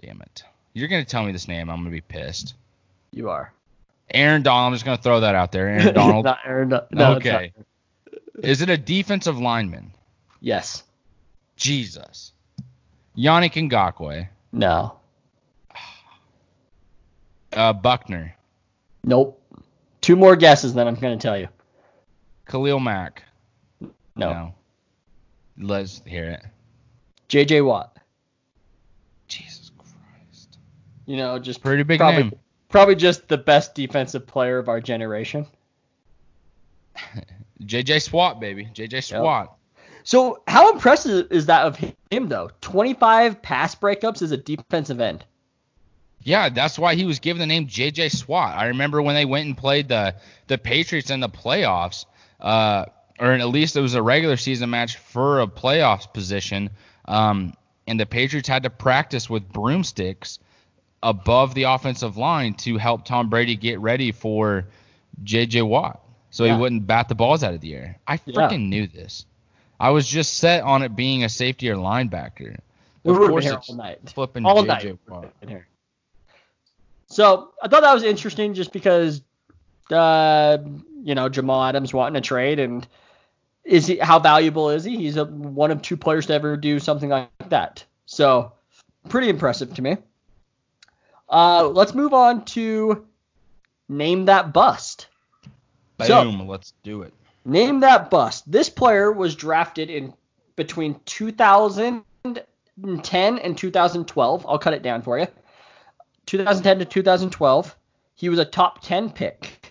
Damn 0.00 0.22
it. 0.22 0.44
You're 0.72 0.86
gonna 0.86 1.04
tell 1.04 1.24
me 1.24 1.32
this 1.32 1.48
name. 1.48 1.68
I'm 1.68 1.78
gonna 1.80 1.90
be 1.90 2.00
pissed. 2.00 2.54
You 3.10 3.28
are. 3.28 3.52
Aaron 4.14 4.42
Donald. 4.44 4.68
I'm 4.68 4.74
just 4.74 4.84
gonna 4.84 5.02
throw 5.02 5.18
that 5.18 5.34
out 5.34 5.50
there. 5.50 5.66
Aaron 5.66 5.94
Donald. 5.94 6.24
not 6.24 6.38
Aaron. 6.46 6.68
No, 6.68 6.86
no, 6.92 7.14
okay. 7.14 7.52
not. 7.56 8.44
Is 8.44 8.62
it 8.62 8.70
a 8.70 8.78
defensive 8.78 9.36
lineman? 9.36 9.92
Yes. 10.40 10.84
Jesus. 11.56 12.30
Yannick 13.18 13.68
Ngakoue. 13.68 14.28
No. 14.52 14.96
Uh, 17.52 17.72
Buckner. 17.72 18.36
Nope. 19.02 19.42
Two 20.00 20.14
more 20.14 20.36
guesses, 20.36 20.72
then 20.72 20.86
I'm 20.86 20.94
going 20.94 21.18
to 21.18 21.22
tell 21.22 21.36
you. 21.36 21.48
Khalil 22.52 22.80
Mack. 22.80 23.22
No. 24.14 24.54
Let's 25.56 26.02
hear 26.04 26.24
it. 26.24 26.42
J.J. 27.28 27.62
Watt. 27.62 27.96
Jesus 29.26 29.70
Christ. 29.78 30.58
You 31.06 31.16
know, 31.16 31.38
just 31.38 31.62
Pretty 31.62 31.82
big 31.82 31.98
probably, 31.98 32.24
name. 32.24 32.34
probably 32.68 32.94
just 32.94 33.26
the 33.28 33.38
best 33.38 33.74
defensive 33.74 34.26
player 34.26 34.58
of 34.58 34.68
our 34.68 34.82
generation. 34.82 35.46
JJ 37.62 38.02
Swat, 38.02 38.38
baby. 38.38 38.68
JJ 38.74 39.02
Swat. 39.02 39.56
So 40.04 40.42
how 40.46 40.72
impressive 40.72 41.32
is 41.32 41.46
that 41.46 41.64
of 41.64 41.78
him 42.10 42.28
though? 42.28 42.50
25 42.60 43.40
pass 43.40 43.74
breakups 43.74 44.20
as 44.20 44.30
a 44.30 44.36
defensive 44.36 45.00
end. 45.00 45.24
Yeah, 46.22 46.50
that's 46.50 46.78
why 46.78 46.96
he 46.96 47.06
was 47.06 47.18
given 47.18 47.40
the 47.40 47.46
name 47.46 47.66
JJ 47.66 48.10
Swat. 48.14 48.54
I 48.54 48.66
remember 48.66 49.00
when 49.00 49.14
they 49.14 49.24
went 49.24 49.46
and 49.46 49.56
played 49.56 49.88
the 49.88 50.16
the 50.48 50.58
Patriots 50.58 51.10
in 51.10 51.20
the 51.20 51.30
playoffs, 51.30 52.04
uh, 52.42 52.84
or 53.18 53.32
at 53.32 53.48
least 53.48 53.76
it 53.76 53.80
was 53.80 53.94
a 53.94 54.02
regular 54.02 54.36
season 54.36 54.68
match 54.70 54.96
for 54.98 55.40
a 55.40 55.46
playoffs 55.46 56.12
position, 56.12 56.68
um, 57.06 57.54
and 57.86 57.98
the 57.98 58.06
Patriots 58.06 58.48
had 58.48 58.64
to 58.64 58.70
practice 58.70 59.30
with 59.30 59.48
broomsticks 59.50 60.38
above 61.02 61.54
the 61.54 61.64
offensive 61.64 62.16
line 62.16 62.54
to 62.54 62.76
help 62.76 63.04
Tom 63.04 63.28
Brady 63.30 63.56
get 63.56 63.80
ready 63.80 64.12
for 64.12 64.66
JJ 65.24 65.62
Watt, 65.62 66.00
so 66.30 66.44
Yeah. 66.44 66.54
he 66.54 66.60
wouldn't 66.60 66.86
bat 66.86 67.08
the 67.08 67.14
balls 67.14 67.42
out 67.42 67.54
of 67.54 67.60
the 67.60 67.74
air. 67.74 67.98
I 68.06 68.20
Yeah. 68.26 68.48
knew 68.56 68.86
this. 68.86 69.24
I 69.80 69.90
was 69.90 70.06
just 70.08 70.34
set 70.34 70.62
on 70.62 70.82
it 70.82 70.94
being 70.94 71.24
a 71.24 71.28
safety 71.28 71.68
or 71.70 71.76
linebacker. 71.76 72.56
We 73.02 73.10
Of 73.10 73.18
would 73.18 73.22
have 73.22 73.30
course 73.30 73.44
been 73.44 73.52
here 73.52 73.60
all 73.68 73.74
night. 73.74 73.98
flipping 74.10 74.46
All 74.46 74.62
JJ 74.62 74.66
night. 74.90 74.98
Watt. 75.08 75.32
in 75.42 75.48
here. 75.48 75.66
So 77.06 77.50
I 77.62 77.68
thought 77.68 77.82
that 77.82 77.92
was 77.92 78.04
interesting 78.04 78.54
just 78.54 78.72
because, 78.72 79.22
uh, 79.92 80.58
you 81.02 81.14
know, 81.14 81.28
Jamal 81.28 81.62
Adams 81.64 81.92
wanting 81.92 82.20
to 82.20 82.26
trade 82.26 82.58
and 82.58 82.86
is 83.64 83.86
he 83.86 83.98
how 83.98 84.18
valuable 84.18 84.70
is 84.70 84.84
he? 84.84 84.96
He's 84.96 85.16
a, 85.16 85.24
one 85.24 85.70
of 85.70 85.82
two 85.82 85.96
players 85.96 86.26
to 86.26 86.34
ever 86.34 86.56
do 86.56 86.78
something 86.80 87.10
like 87.10 87.30
that. 87.48 87.84
So 88.06 88.52
pretty 89.08 89.28
impressive 89.28 89.74
to 89.74 89.82
me. 89.82 89.96
Uh, 91.28 91.68
let's 91.68 91.94
move 91.94 92.12
on 92.12 92.44
to 92.46 93.06
name 93.88 94.26
that 94.26 94.52
bust. 94.52 95.06
So- 96.00 96.22
let's 96.46 96.72
do 96.82 97.02
it. 97.02 97.14
Name 97.44 97.80
that 97.80 98.08
bust. 98.10 98.50
This 98.50 98.68
player 98.68 99.10
was 99.10 99.34
drafted 99.34 99.90
in 99.90 100.14
between 100.54 101.00
2010 101.06 102.04
and 103.38 103.58
2012. 103.58 104.46
I'll 104.48 104.58
cut 104.58 104.74
it 104.74 104.82
down 104.82 105.02
for 105.02 105.18
you. 105.18 105.26
2010 106.26 106.78
to 106.78 106.84
2012. 106.84 107.76
He 108.14 108.28
was 108.28 108.38
a 108.38 108.44
top 108.44 108.82
10 108.82 109.10
pick. 109.10 109.61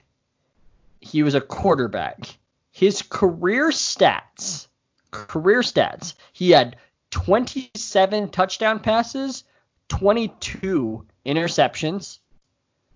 He 1.01 1.24
was 1.24 1.36
a 1.36 1.41
quarterback. 1.41 2.38
His 2.72 3.01
career 3.01 3.72
stats, 3.72 4.67
career 5.12 5.60
stats, 5.62 6.13
he 6.31 6.51
had 6.51 6.77
27 7.10 8.29
touchdown 8.29 8.79
passes, 8.79 9.43
22 9.89 11.05
interceptions, 11.25 12.20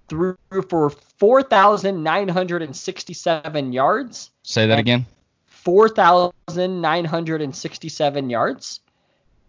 threw 0.08 0.38
for 0.70 0.92
4,967 0.92 3.74
yards, 3.74 4.32
Say 4.44 4.68
that 4.68 4.80
again. 4.80 5.06
4,967 5.48 8.30
yards 8.30 8.80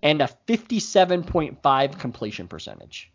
and 0.02 0.20
a 0.22 0.28
57.5 0.48 1.98
completion 1.98 2.48
percentage. 2.48 3.10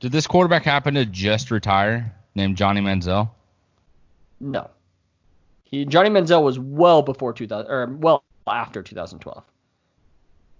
Did 0.00 0.10
this 0.12 0.26
quarterback 0.26 0.64
happen 0.64 0.94
to 0.94 1.06
just 1.06 1.50
retire, 1.50 2.14
named 2.34 2.56
Johnny 2.56 2.80
Manziel? 2.80 3.28
No. 4.40 4.70
He 5.64 5.84
Johnny 5.84 6.10
Manziel 6.10 6.42
was 6.42 6.58
well 6.58 7.02
before 7.02 7.32
2000 7.32 7.70
or 7.70 7.86
well 7.86 8.24
after 8.46 8.82
2012. 8.82 9.42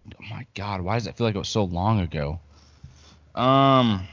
Oh 0.06 0.24
my 0.30 0.46
God, 0.54 0.80
why 0.82 0.94
does 0.94 1.06
it 1.06 1.16
feel 1.16 1.26
like 1.26 1.34
it 1.34 1.38
was 1.38 1.48
so 1.48 1.64
long 1.64 2.00
ago? 2.00 2.40
Um, 3.34 4.06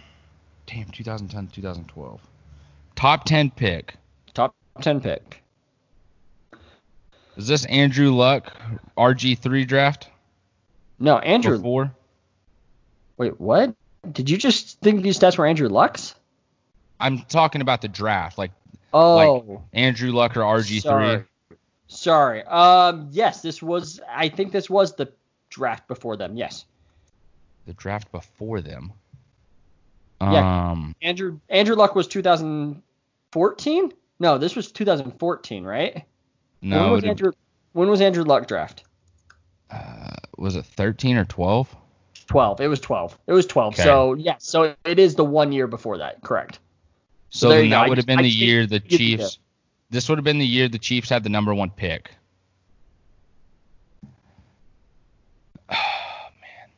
damn, 0.65 0.89
2010, 0.89 1.47
2012. 1.47 2.21
Top 2.95 3.25
10 3.25 3.51
pick. 3.51 3.95
Top 4.33 4.55
10 4.81 5.01
pick. 5.01 5.43
Is 7.37 7.47
this 7.47 7.65
Andrew 7.65 8.11
Luck 8.11 8.55
RG3 8.97 9.67
draft? 9.67 10.09
No, 10.99 11.17
Andrew. 11.17 11.57
Before? 11.57 11.91
Wait, 13.17 13.39
what? 13.39 13.75
Did 14.11 14.29
you 14.29 14.37
just 14.37 14.79
think 14.81 15.01
these 15.01 15.19
stats 15.19 15.37
were 15.37 15.45
Andrew 15.45 15.67
Luck's? 15.67 16.15
I'm 16.99 17.19
talking 17.19 17.61
about 17.61 17.81
the 17.81 17.87
draft, 17.87 18.37
like 18.37 18.51
Oh, 18.93 19.61
Andrew 19.73 20.11
Luck 20.11 20.37
or 20.37 20.41
RG3. 20.41 20.81
sorry. 20.81 21.23
Sorry. 21.87 22.43
Um, 22.43 23.09
yes, 23.11 23.41
this 23.41 23.61
was. 23.61 23.99
I 24.09 24.29
think 24.29 24.51
this 24.51 24.69
was 24.69 24.95
the 24.95 25.11
draft 25.49 25.87
before 25.87 26.17
them. 26.17 26.35
Yes. 26.35 26.65
The 27.65 27.73
draft 27.73 28.11
before 28.11 28.61
them. 28.61 28.93
Yeah. 30.21 30.71
Um, 30.71 30.95
Andrew 31.01 31.39
Andrew 31.49 31.75
Luck 31.75 31.95
was 31.95 32.07
2014. 32.07 33.93
No, 34.19 34.37
this 34.37 34.55
was 34.55 34.71
2014, 34.71 35.63
right? 35.63 36.05
No. 36.61 36.83
when 36.83 36.91
was 36.91 37.03
Andrew? 37.03 37.31
When 37.73 37.89
was 37.89 38.01
Andrew 38.01 38.23
Luck 38.23 38.47
draft? 38.47 38.83
uh, 39.71 40.15
was 40.37 40.55
it 40.55 40.65
13 40.65 41.17
or 41.17 41.25
12? 41.25 41.75
12. 42.27 42.61
It 42.61 42.67
was 42.67 42.79
12. 42.79 43.17
It 43.27 43.33
was 43.33 43.45
12. 43.45 43.73
Okay. 43.73 43.83
So 43.83 44.13
yeah, 44.13 44.35
so 44.39 44.75
it 44.85 44.99
is 44.99 45.15
the 45.15 45.25
one 45.25 45.51
year 45.51 45.67
before 45.67 45.97
that. 45.99 46.21
Correct. 46.21 46.59
So, 47.31 47.47
then 47.49 47.69
that 47.69 47.87
would 47.87 47.97
have 47.97 48.05
been 48.05 48.19
I 48.19 48.23
the 48.23 48.29
year 48.29 48.67
the 48.67 48.81
Chiefs. 48.81 49.39
This 49.89 50.07
would 50.09 50.17
have 50.17 50.25
been 50.25 50.37
the 50.37 50.45
year 50.45 50.67
the 50.67 50.77
Chiefs 50.77 51.09
had 51.09 51.23
the 51.23 51.29
number 51.29 51.53
one 51.53 51.69
pick. 51.69 52.11
Oh 55.69 55.75
man. 56.41 56.69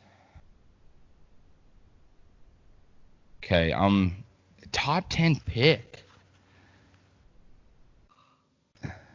Okay, 3.43 3.71
um, 3.73 4.23
top 4.71 5.05
ten 5.09 5.39
pick. 5.43 6.05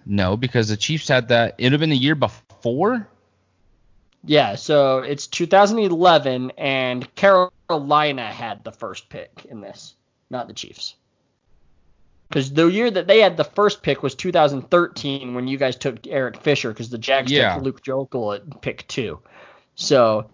No, 0.04 0.36
because 0.36 0.68
the 0.68 0.76
Chiefs 0.76 1.06
had 1.06 1.28
that. 1.28 1.54
It 1.58 1.64
would 1.64 1.72
have 1.72 1.80
been 1.80 1.90
the 1.90 1.96
year 1.96 2.16
before. 2.16 3.06
Yeah. 4.24 4.56
So 4.56 4.98
it's 4.98 5.28
2011, 5.28 6.50
and 6.58 7.14
Carolina 7.14 8.26
had 8.26 8.64
the 8.64 8.72
first 8.72 9.08
pick 9.08 9.46
in 9.48 9.60
this, 9.60 9.94
not 10.30 10.48
the 10.48 10.54
Chiefs. 10.54 10.96
Because 12.28 12.52
the 12.52 12.66
year 12.66 12.90
that 12.90 13.06
they 13.06 13.20
had 13.20 13.36
the 13.36 13.44
first 13.44 13.82
pick 13.82 14.02
was 14.02 14.14
2013 14.14 15.34
when 15.34 15.48
you 15.48 15.56
guys 15.56 15.76
took 15.76 16.06
Eric 16.06 16.36
Fisher 16.42 16.68
because 16.70 16.90
the 16.90 16.98
Jags 16.98 17.32
Yeah. 17.32 17.54
took 17.54 17.64
Luke 17.64 17.82
Joeckel 17.82 18.36
at 18.36 18.60
pick 18.60 18.86
two. 18.86 19.20
So 19.76 20.30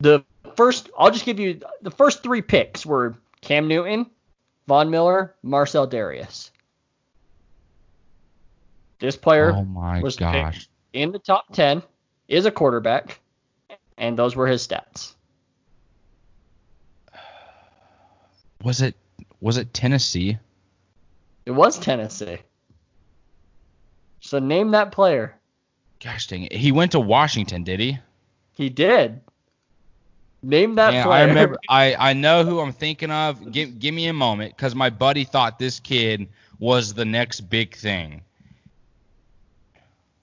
the 0.00 0.24
first, 0.56 0.90
I'll 0.98 1.10
just 1.10 1.24
give 1.24 1.38
you 1.38 1.60
the 1.82 1.90
first 1.92 2.22
three 2.22 2.42
picks 2.42 2.84
were 2.84 3.14
Cam 3.42 3.68
Newton, 3.68 4.06
Von 4.66 4.90
Miller, 4.90 5.34
Marcell 5.42 5.86
Dareus. 5.86 6.50
This 8.98 9.16
player 9.16 9.52
Oh 9.52 9.64
my 9.64 10.00
was 10.00 10.16
gosh. 10.16 10.54
picked 10.56 10.68
in 10.92 11.12
the 11.12 11.20
top 11.20 11.52
10, 11.52 11.82
is 12.26 12.44
a 12.46 12.50
quarterback, 12.50 13.20
and 13.96 14.18
those 14.18 14.34
were 14.34 14.48
his 14.48 14.66
stats. 14.66 15.14
Was 18.64 18.82
it 18.82 18.96
was 19.40 19.56
it 19.56 19.72
Tennessee? 19.72 20.38
It 21.48 21.52
was 21.54 21.78
Tennessee. 21.78 22.36
So 24.20 24.38
name 24.38 24.72
that 24.72 24.92
player. 24.92 25.34
Gosh 26.04 26.26
dang 26.26 26.42
it. 26.42 26.52
He 26.52 26.72
went 26.72 26.92
to 26.92 27.00
Washington, 27.00 27.64
did 27.64 27.80
he? 27.80 27.98
He 28.52 28.68
did. 28.68 29.22
Name 30.42 30.74
that 30.74 30.92
Yeah, 30.92 31.04
player. 31.04 31.22
I 31.22 31.24
remember. 31.26 31.56
I, 31.70 31.94
I 31.94 32.12
know 32.12 32.44
who 32.44 32.60
I'm 32.60 32.74
thinking 32.74 33.10
of. 33.10 33.50
Give 33.50 33.78
give 33.78 33.94
me 33.94 34.08
a 34.08 34.12
moment, 34.12 34.54
because 34.54 34.74
my 34.74 34.90
buddy 34.90 35.24
thought 35.24 35.58
this 35.58 35.80
kid 35.80 36.28
was 36.58 36.92
the 36.92 37.06
next 37.06 37.40
big 37.40 37.74
thing. 37.74 38.20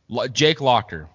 Lo- 0.08 0.28
Jake 0.28 0.62
Locker. 0.62 1.10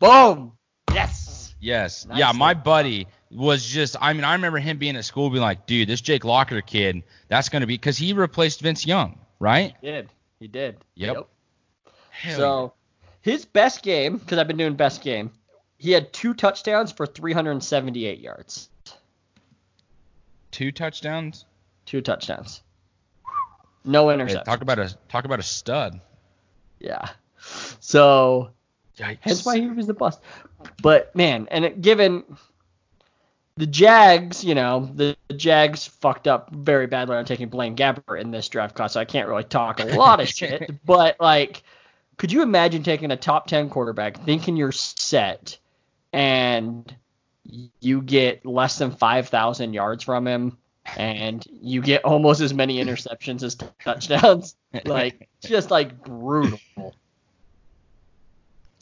Boom. 0.00 0.54
Yes. 0.92 1.54
Yes. 1.60 2.04
Nice 2.04 2.18
yeah, 2.18 2.32
my 2.32 2.54
buddy 2.54 3.06
was 3.30 3.64
just. 3.64 3.94
I 4.00 4.12
mean, 4.12 4.24
I 4.24 4.32
remember 4.32 4.58
him 4.58 4.78
being 4.78 4.96
at 4.96 5.04
school, 5.04 5.30
being 5.30 5.40
like, 5.40 5.66
"Dude, 5.66 5.88
this 5.88 6.00
Jake 6.00 6.24
Locker 6.24 6.60
kid, 6.62 7.04
that's 7.28 7.48
gonna 7.48 7.68
be," 7.68 7.74
because 7.74 7.96
he 7.96 8.12
replaced 8.12 8.60
Vince 8.60 8.84
Young, 8.84 9.20
right? 9.42 9.74
He 9.80 9.86
did. 9.86 10.08
He 10.40 10.48
did. 10.48 10.76
Yep. 10.94 11.28
Hell 12.10 12.36
so 12.38 12.72
his 13.20 13.44
best 13.44 13.82
game, 13.82 14.16
because 14.16 14.38
I've 14.38 14.48
been 14.48 14.56
doing 14.56 14.74
best 14.74 15.02
game, 15.02 15.30
he 15.78 15.90
had 15.92 16.12
two 16.12 16.32
touchdowns 16.34 16.92
for 16.92 17.06
378 17.06 18.20
yards. 18.20 18.68
Two 20.50 20.70
touchdowns. 20.72 21.44
Two 21.86 22.00
touchdowns. 22.00 22.62
No 23.84 24.08
Hey, 24.08 24.16
interceptions. 24.16 24.44
talk 24.44 24.60
about 24.62 24.78
a 24.78 24.94
talk 25.08 25.24
about 25.24 25.40
a 25.40 25.42
stud. 25.42 26.00
yeah. 26.78 27.08
So 27.80 28.50
Yikes. 28.96 29.18
hence 29.22 29.44
why 29.44 29.58
he 29.58 29.66
was 29.66 29.86
the 29.88 29.94
bust. 29.94 30.20
But 30.82 31.14
man, 31.16 31.48
and 31.50 31.64
it, 31.64 31.80
given 31.80 32.22
the 33.56 33.66
Jags, 33.66 34.42
you 34.42 34.54
know, 34.54 34.90
the, 34.94 35.16
the 35.28 35.34
Jags 35.34 35.86
fucked 35.86 36.26
up 36.26 36.50
very 36.52 36.86
badly 36.86 37.16
on 37.16 37.24
taking 37.24 37.48
Blaine 37.48 37.76
Gabbert 37.76 38.20
in 38.20 38.30
this 38.30 38.48
draft 38.48 38.74
class, 38.74 38.94
so 38.94 39.00
I 39.00 39.04
can't 39.04 39.28
really 39.28 39.44
talk 39.44 39.80
a 39.80 39.84
lot 39.84 40.20
of 40.20 40.28
shit. 40.28 40.70
But 40.84 41.16
like, 41.20 41.62
could 42.16 42.32
you 42.32 42.42
imagine 42.42 42.82
taking 42.82 43.10
a 43.10 43.16
top 43.16 43.46
ten 43.46 43.68
quarterback, 43.68 44.24
thinking 44.24 44.56
you're 44.56 44.72
set, 44.72 45.58
and 46.12 46.94
you 47.80 48.00
get 48.00 48.46
less 48.46 48.78
than 48.78 48.92
five 48.92 49.28
thousand 49.28 49.74
yards 49.74 50.04
from 50.04 50.26
him, 50.26 50.56
and 50.96 51.44
you 51.60 51.82
get 51.82 52.04
almost 52.04 52.40
as 52.40 52.54
many 52.54 52.82
interceptions 52.82 53.42
as 53.42 53.56
touchdowns? 53.84 54.56
Like, 54.86 55.28
just 55.42 55.70
like 55.70 56.02
brutal. 56.02 56.58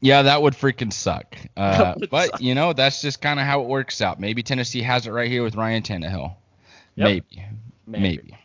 Yeah, 0.00 0.22
that 0.22 0.40
would 0.42 0.54
freaking 0.54 0.92
suck. 0.92 1.36
Uh, 1.56 1.94
would 1.98 2.10
but 2.10 2.30
suck. 2.30 2.40
you 2.40 2.54
know, 2.54 2.72
that's 2.72 3.02
just 3.02 3.20
kind 3.20 3.38
of 3.38 3.46
how 3.46 3.60
it 3.60 3.66
works 3.66 4.00
out. 4.00 4.18
Maybe 4.18 4.42
Tennessee 4.42 4.82
has 4.82 5.06
it 5.06 5.10
right 5.10 5.30
here 5.30 5.42
with 5.42 5.56
Ryan 5.56 5.82
Tannehill. 5.82 6.34
Yep. 6.94 7.06
Maybe. 7.06 7.44
Maybe. 7.86 8.38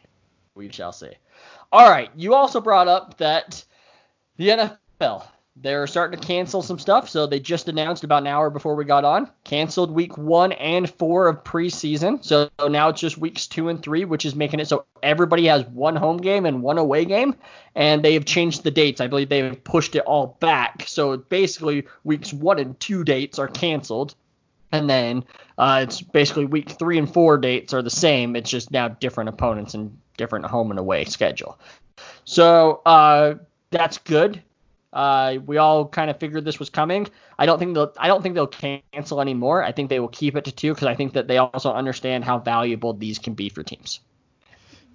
We 0.54 0.72
shall 0.72 0.92
see. 0.92 1.12
All 1.72 1.90
right, 1.90 2.10
you 2.16 2.34
also 2.34 2.62
brought 2.62 2.88
up 2.88 3.18
that 3.18 3.64
the 4.38 4.50
NFL 4.50 5.26
they're 5.58 5.88
starting 5.88 6.20
to 6.20 6.28
cancel 6.28 6.62
some 6.62 6.78
stuff. 6.78 7.10
So 7.10 7.28
they 7.28 7.40
just 7.40 7.70
announced 7.70 8.04
about 8.04 8.24
an 8.24 8.28
hour 8.28 8.50
before 8.50 8.76
we 8.76 8.84
got 8.84 9.06
on, 9.06 9.30
canceled 9.46 9.90
week 9.90 10.18
one 10.18 10.52
and 10.54 10.90
four 10.90 11.28
of 11.28 11.44
preseason. 11.44 12.24
So 12.24 12.50
now 12.68 12.90
it's 12.90 13.00
just 13.00 13.18
weeks 13.18 13.48
two 13.48 13.70
and 13.70 13.82
three, 13.82 14.04
which 14.04 14.26
is 14.26 14.36
making 14.36 14.60
it 14.60 14.68
so 14.68 14.86
everybody 15.02 15.46
has 15.46 15.66
one 15.68 15.96
home 15.96 16.18
game 16.18 16.46
and 16.46 16.62
one 16.62 16.78
away 16.78 17.06
game. 17.06 17.36
And 17.74 18.04
they 18.04 18.14
have 18.16 18.26
changed 18.26 18.64
the 18.64 18.72
dates. 18.72 19.00
I 19.00 19.08
believe 19.08 19.30
they 19.30 19.40
have 19.40 19.64
pushed 19.64 19.96
it 19.96 20.04
all 20.04 20.38
back. 20.40 20.84
So 20.88 21.18
basically, 21.18 21.88
weeks 22.04 22.34
one 22.34 22.60
and 22.60 22.78
two 22.80 23.04
dates 23.04 23.40
are 23.40 23.48
canceled. 23.48 24.16
And 24.72 24.90
then 24.90 25.24
uh, 25.58 25.82
it's 25.84 26.02
basically 26.02 26.46
week 26.46 26.72
three 26.72 26.98
and 26.98 27.12
four 27.12 27.38
dates 27.38 27.74
are 27.74 27.82
the 27.82 27.90
same. 27.90 28.36
It's 28.36 28.50
just 28.50 28.72
now 28.72 28.90
different 28.90 29.30
opponents 29.30 29.74
and 29.74 29.98
different 30.18 30.46
home 30.46 30.72
and 30.72 30.80
away 30.80 31.06
schedule. 31.06 31.58
So 32.26 32.82
uh, 32.86 33.36
that's 33.72 34.00
good. 34.00 34.42
Uh, 34.96 35.40
we 35.46 35.58
all 35.58 35.86
kind 35.86 36.10
of 36.10 36.18
figured 36.18 36.46
this 36.46 36.58
was 36.58 36.70
coming. 36.70 37.06
I 37.38 37.46
don't 37.46 37.60
think 37.60 37.74
they'll. 37.74 37.94
I 37.98 38.08
don't 38.08 38.22
think 38.22 38.34
they'll 38.34 38.48
cancel 38.48 39.20
anymore. 39.20 39.62
I 39.62 39.74
think 39.74 39.90
they 39.90 40.00
will 40.00 40.08
keep 40.08 40.38
it 40.38 40.46
to 40.46 40.54
two 40.54 40.74
because 40.74 40.88
I 40.88 40.96
think 40.96 41.14
that 41.14 41.28
they 41.28 41.38
also 41.38 41.74
understand 41.74 42.24
how 42.24 42.40
valuable 42.40 42.94
these 42.94 43.20
can 43.20 43.34
be 43.34 43.50
for 43.50 43.62
teams. 43.62 44.00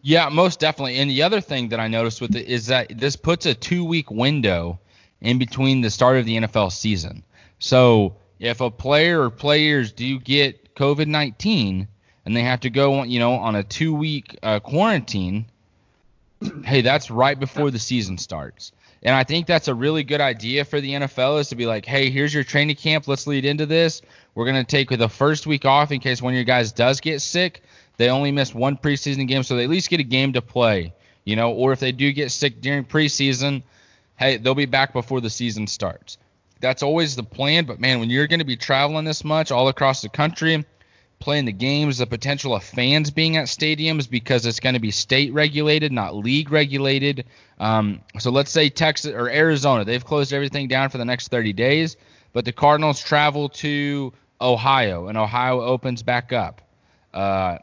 Yeah, 0.00 0.30
most 0.30 0.58
definitely. 0.58 0.96
And 0.96 1.10
the 1.10 1.22
other 1.22 1.42
thing 1.42 1.68
that 1.68 1.80
I 1.80 1.88
noticed 1.88 2.22
with 2.22 2.34
it 2.34 2.46
is 2.46 2.68
that 2.68 2.98
this 2.98 3.16
puts 3.16 3.44
a 3.44 3.54
two 3.54 3.84
week 3.84 4.10
window 4.10 4.80
in 5.20 5.38
between 5.38 5.82
the 5.82 5.90
start 5.90 6.16
of 6.16 6.24
the 6.24 6.38
NFL 6.38 6.72
season. 6.72 7.22
So 7.58 8.16
if 8.38 8.62
a 8.62 8.70
player 8.70 9.22
or 9.22 9.28
players 9.28 9.92
do 9.92 10.18
get 10.18 10.74
COVID 10.74 11.08
19 11.08 11.86
and 12.24 12.36
they 12.36 12.42
have 12.42 12.60
to 12.60 12.70
go 12.70 13.00
on, 13.00 13.10
you 13.10 13.18
know, 13.18 13.34
on 13.34 13.54
a 13.54 13.62
two 13.62 13.94
week 13.94 14.38
uh, 14.42 14.60
quarantine, 14.60 15.44
hey, 16.64 16.80
that's 16.80 17.10
right 17.10 17.38
before 17.38 17.70
the 17.70 17.78
season 17.78 18.16
starts. 18.16 18.72
And 19.02 19.14
I 19.14 19.24
think 19.24 19.46
that's 19.46 19.68
a 19.68 19.74
really 19.74 20.04
good 20.04 20.20
idea 20.20 20.64
for 20.64 20.80
the 20.80 20.92
NFL 20.92 21.40
is 21.40 21.48
to 21.48 21.56
be 21.56 21.66
like, 21.66 21.86
hey, 21.86 22.10
here's 22.10 22.34
your 22.34 22.44
training 22.44 22.76
camp. 22.76 23.08
Let's 23.08 23.26
lead 23.26 23.46
into 23.46 23.64
this. 23.64 24.02
We're 24.34 24.44
going 24.44 24.62
to 24.62 24.64
take 24.64 24.90
the 24.90 25.08
first 25.08 25.46
week 25.46 25.64
off 25.64 25.90
in 25.90 26.00
case 26.00 26.20
one 26.20 26.34
of 26.34 26.36
your 26.36 26.44
guys 26.44 26.72
does 26.72 27.00
get 27.00 27.20
sick. 27.20 27.62
They 27.96 28.10
only 28.10 28.30
miss 28.30 28.54
one 28.54 28.76
preseason 28.76 29.26
game, 29.26 29.42
so 29.42 29.56
they 29.56 29.64
at 29.64 29.70
least 29.70 29.90
get 29.90 30.00
a 30.00 30.04
game 30.04 30.34
to 30.34 30.42
play, 30.42 30.92
you 31.24 31.36
know, 31.36 31.52
or 31.52 31.72
if 31.72 31.80
they 31.80 31.92
do 31.92 32.12
get 32.12 32.30
sick 32.30 32.60
during 32.60 32.84
preseason, 32.84 33.62
hey, 34.16 34.36
they'll 34.36 34.54
be 34.54 34.66
back 34.66 34.92
before 34.92 35.20
the 35.20 35.30
season 35.30 35.66
starts. 35.66 36.18
That's 36.60 36.82
always 36.82 37.16
the 37.16 37.22
plan, 37.22 37.64
but 37.64 37.80
man, 37.80 38.00
when 38.00 38.10
you're 38.10 38.26
going 38.26 38.40
to 38.40 38.44
be 38.44 38.56
traveling 38.56 39.06
this 39.06 39.24
much 39.24 39.50
all 39.50 39.68
across 39.68 40.02
the 40.02 40.10
country, 40.10 40.64
playing 41.20 41.44
the 41.44 41.52
games, 41.52 41.98
the 41.98 42.06
potential 42.06 42.54
of 42.54 42.64
fans 42.64 43.10
being 43.10 43.36
at 43.36 43.46
stadiums 43.46 44.08
because 44.08 44.46
it's 44.46 44.58
going 44.58 44.74
to 44.74 44.80
be 44.80 44.90
state 44.90 45.32
regulated, 45.32 45.92
not 45.92 46.16
league 46.16 46.50
regulated. 46.50 47.26
Um, 47.58 48.00
so 48.18 48.30
let's 48.30 48.50
say 48.50 48.70
Texas 48.70 49.12
or 49.12 49.28
Arizona, 49.28 49.84
they've 49.84 50.04
closed 50.04 50.32
everything 50.32 50.66
down 50.66 50.88
for 50.88 50.98
the 50.98 51.04
next 51.04 51.28
30 51.28 51.52
days, 51.52 51.96
but 52.32 52.44
the 52.44 52.52
Cardinals 52.52 53.00
travel 53.00 53.50
to 53.50 54.12
Ohio 54.40 55.08
and 55.08 55.18
Ohio 55.18 55.60
opens 55.60 56.02
back 56.02 56.32
up. 56.32 56.62
Uh, 57.12 57.58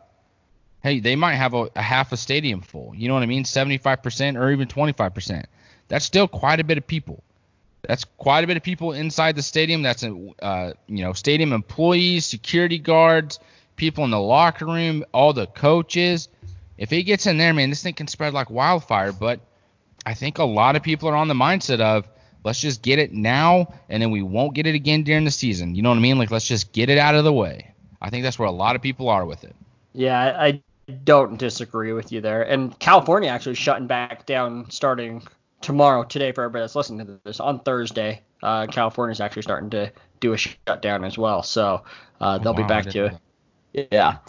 hey, 0.84 1.00
they 1.00 1.16
might 1.16 1.36
have 1.36 1.54
a, 1.56 1.70
a 1.76 1.82
half 1.82 2.12
a 2.12 2.18
stadium 2.18 2.62
full. 2.62 2.94
You 2.96 3.08
know 3.08 3.16
what 3.16 3.24
I 3.24 3.28
mean? 3.28 3.44
75% 3.44 4.40
or 4.40 4.52
even 4.52 4.68
25%. 4.68 5.46
That's 5.88 6.06
still 6.06 6.28
quite 6.28 6.60
a 6.60 6.64
bit 6.64 6.78
of 6.78 6.86
people. 6.86 7.24
That's 7.88 8.04
quite 8.04 8.44
a 8.44 8.48
bit 8.48 8.58
of 8.58 8.64
people 8.64 8.92
inside 8.92 9.38
the 9.38 9.42
stadium. 9.42 9.82
That's 9.82 10.04
a, 10.04 10.14
uh, 10.42 10.74
you 10.88 11.06
know 11.06 11.14
stadium 11.14 11.54
employees, 11.54 12.26
security 12.26 12.80
guards, 12.80 13.40
people 13.78 14.04
in 14.04 14.12
the 14.12 14.20
locker 14.20 14.66
room, 14.66 15.06
all 15.14 15.32
the 15.32 15.48
coaches. 15.48 16.28
If 16.78 16.92
it 16.92 17.04
gets 17.04 17.28
in 17.28 17.38
there, 17.38 17.54
man, 17.54 17.70
this 17.70 17.82
thing 17.82 17.94
can 17.94 18.08
spread 18.08 18.34
like 18.34 18.50
wildfire. 18.50 19.14
But 19.14 19.40
I 20.06 20.16
think 20.16 20.38
a 20.38 20.44
lot 20.44 20.76
of 20.76 20.84
people 20.84 21.08
are 21.08 21.16
on 21.16 21.30
the 21.30 21.34
mindset 21.34 21.80
of 21.80 22.10
let's 22.44 22.60
just 22.60 22.82
get 22.82 23.00
it 23.00 23.14
now, 23.14 23.74
and 23.88 24.04
then 24.04 24.12
we 24.12 24.22
won't 24.22 24.54
get 24.54 24.68
it 24.68 24.76
again 24.76 25.04
during 25.04 25.24
the 25.24 25.32
season. 25.32 25.74
You 25.74 25.82
know 25.82 25.90
what 25.90 25.98
I 25.98 26.02
mean? 26.02 26.18
Like 26.18 26.30
let's 26.30 26.48
just 26.48 26.74
get 26.74 26.90
it 26.90 26.98
out 26.98 27.16
of 27.16 27.24
the 27.24 27.34
way. 27.34 27.72
I 28.02 28.10
think 28.10 28.24
that's 28.24 28.38
where 28.38 28.50
a 28.50 28.52
lot 28.52 28.76
of 28.76 28.82
people 28.82 29.08
are 29.08 29.26
with 29.26 29.46
it. 29.46 29.56
Yeah, 29.94 30.36
I 30.38 30.62
don't 31.06 31.38
disagree 31.38 31.94
with 31.94 32.12
you 32.12 32.20
there. 32.20 32.44
And 32.44 32.78
California 32.80 33.30
actually 33.30 33.56
shutting 33.56 33.88
back 33.88 34.26
down 34.26 34.70
starting 34.70 35.26
tomorrow, 35.68 36.04
today 36.04 36.32
for 36.32 36.44
everybody 36.46 36.64
that's 36.64 36.76
listening 36.76 37.06
to 37.06 37.20
this. 37.26 37.42
On 37.42 37.60
Thursday, 37.60 38.24
uh, 38.42 38.66
is 39.12 39.20
actually 39.20 39.42
starting 39.42 39.70
to 39.72 39.92
do 40.22 40.32
a 40.32 40.38
shutdown 40.38 41.04
as 41.04 41.18
well. 41.18 41.44
So 41.44 41.84
uh, 42.22 42.38
they'll 42.40 42.54
Oh, 42.54 42.54
be 42.54 42.64
wow, 42.64 42.72
I 42.72 42.80
back 42.80 42.90
to 42.92 43.12
know 43.12 43.20
Yeah. 43.74 44.20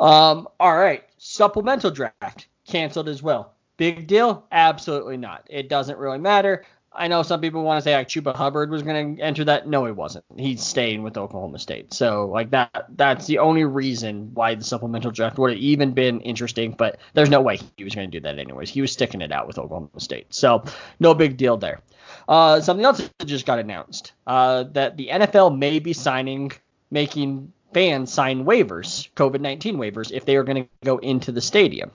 Um, 0.00 0.48
all 0.58 0.76
right. 0.76 1.04
Supplemental 1.18 1.92
draft 1.92 2.48
canceled 2.66 3.08
as 3.08 3.22
well. 3.22 3.54
Big 3.76 4.08
deal? 4.08 4.44
Absolutely 4.50 5.16
not. 5.16 5.46
It 5.48 5.68
doesn't 5.68 5.98
really 5.98 6.18
matter. 6.18 6.64
I 6.94 7.08
know 7.08 7.22
some 7.22 7.40
people 7.40 7.62
want 7.62 7.78
to 7.78 7.82
say 7.82 7.94
like 7.94 8.08
Chuba 8.08 8.34
Hubbard 8.34 8.70
was 8.70 8.82
going 8.82 9.16
to 9.16 9.22
enter 9.22 9.44
that. 9.44 9.66
No, 9.66 9.84
he 9.86 9.92
wasn't. 9.92 10.24
He's 10.36 10.62
staying 10.62 11.02
with 11.02 11.16
Oklahoma 11.16 11.58
State. 11.58 11.94
So 11.94 12.26
like 12.26 12.50
that 12.50 12.86
that's 12.90 13.26
the 13.26 13.38
only 13.38 13.64
reason 13.64 14.30
why 14.34 14.54
the 14.54 14.64
supplemental 14.64 15.10
draft 15.10 15.38
would 15.38 15.52
have 15.52 15.58
even 15.58 15.92
been 15.92 16.20
interesting, 16.20 16.72
but 16.72 16.98
there's 17.14 17.30
no 17.30 17.40
way 17.40 17.58
he 17.76 17.84
was 17.84 17.94
going 17.94 18.10
to 18.10 18.18
do 18.18 18.22
that 18.22 18.38
anyways. 18.38 18.70
He 18.70 18.80
was 18.80 18.92
sticking 18.92 19.22
it 19.22 19.32
out 19.32 19.46
with 19.46 19.58
Oklahoma 19.58 19.88
State. 19.98 20.34
So 20.34 20.64
no 21.00 21.14
big 21.14 21.36
deal 21.36 21.56
there. 21.56 21.80
Uh, 22.28 22.60
something 22.60 22.84
else 22.84 22.98
that 22.98 23.24
just 23.26 23.46
got 23.46 23.58
announced 23.58 24.12
uh, 24.26 24.64
that 24.72 24.96
the 24.96 25.08
NFL 25.08 25.58
may 25.58 25.78
be 25.78 25.92
signing, 25.92 26.52
making 26.90 27.52
fans 27.72 28.12
sign 28.12 28.44
waivers, 28.44 29.10
COVID 29.14 29.40
19 29.40 29.76
waivers, 29.76 30.12
if 30.12 30.24
they 30.24 30.36
are 30.36 30.44
going 30.44 30.64
to 30.64 30.68
go 30.84 30.98
into 30.98 31.32
the 31.32 31.40
stadium. 31.40 31.90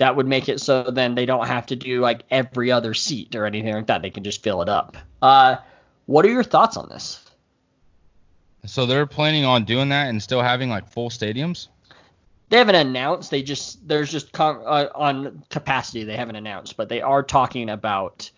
That 0.00 0.16
would 0.16 0.26
make 0.26 0.48
it 0.48 0.62
so 0.62 0.84
then 0.84 1.14
they 1.14 1.26
don't 1.26 1.46
have 1.46 1.66
to 1.66 1.76
do 1.76 2.00
like 2.00 2.22
every 2.30 2.72
other 2.72 2.94
seat 2.94 3.36
or 3.36 3.44
anything 3.44 3.74
like 3.74 3.88
that. 3.88 4.00
They 4.00 4.08
can 4.08 4.24
just 4.24 4.42
fill 4.42 4.62
it 4.62 4.68
up. 4.70 4.96
Uh, 5.20 5.56
what 6.06 6.24
are 6.24 6.30
your 6.30 6.42
thoughts 6.42 6.78
on 6.78 6.88
this? 6.88 7.22
So 8.64 8.86
they're 8.86 9.04
planning 9.04 9.44
on 9.44 9.64
doing 9.64 9.90
that 9.90 10.08
and 10.08 10.22
still 10.22 10.40
having 10.40 10.70
like 10.70 10.88
full 10.88 11.10
stadiums. 11.10 11.68
They 12.48 12.56
haven't 12.56 12.76
announced. 12.76 13.30
They 13.30 13.42
just 13.42 13.86
there's 13.86 14.10
just 14.10 14.32
con- 14.32 14.62
uh, 14.64 14.88
on 14.94 15.44
capacity 15.50 16.04
they 16.04 16.16
haven't 16.16 16.36
announced, 16.36 16.78
but 16.78 16.88
they 16.88 17.02
are 17.02 17.22
talking 17.22 17.68
about 17.68 18.30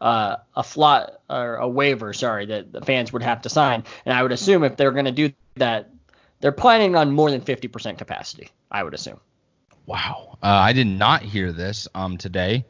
uh, 0.00 0.36
a 0.56 0.62
flat 0.62 1.20
or 1.28 1.56
a 1.56 1.68
waiver, 1.68 2.14
sorry, 2.14 2.46
that 2.46 2.72
the 2.72 2.80
fans 2.80 3.12
would 3.12 3.22
have 3.22 3.42
to 3.42 3.50
sign. 3.50 3.84
And 4.06 4.14
I 4.14 4.22
would 4.22 4.32
assume 4.32 4.64
if 4.64 4.78
they're 4.78 4.90
going 4.90 5.04
to 5.04 5.12
do 5.12 5.32
that, 5.56 5.90
they're 6.40 6.50
planning 6.50 6.96
on 6.96 7.12
more 7.12 7.30
than 7.30 7.42
50% 7.42 7.98
capacity. 7.98 8.48
I 8.70 8.82
would 8.82 8.94
assume. 8.94 9.20
Wow. 9.86 10.38
Uh, 10.42 10.46
I 10.46 10.72
did 10.72 10.86
not 10.86 11.22
hear 11.22 11.52
this 11.52 11.88
um 11.94 12.16
today. 12.16 12.64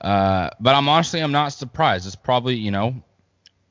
Uh, 0.00 0.50
but 0.60 0.74
I'm 0.74 0.88
honestly 0.88 1.20
I'm 1.20 1.32
not 1.32 1.52
surprised. 1.52 2.06
It's 2.06 2.16
probably 2.16 2.56
you 2.56 2.70
know, 2.70 3.02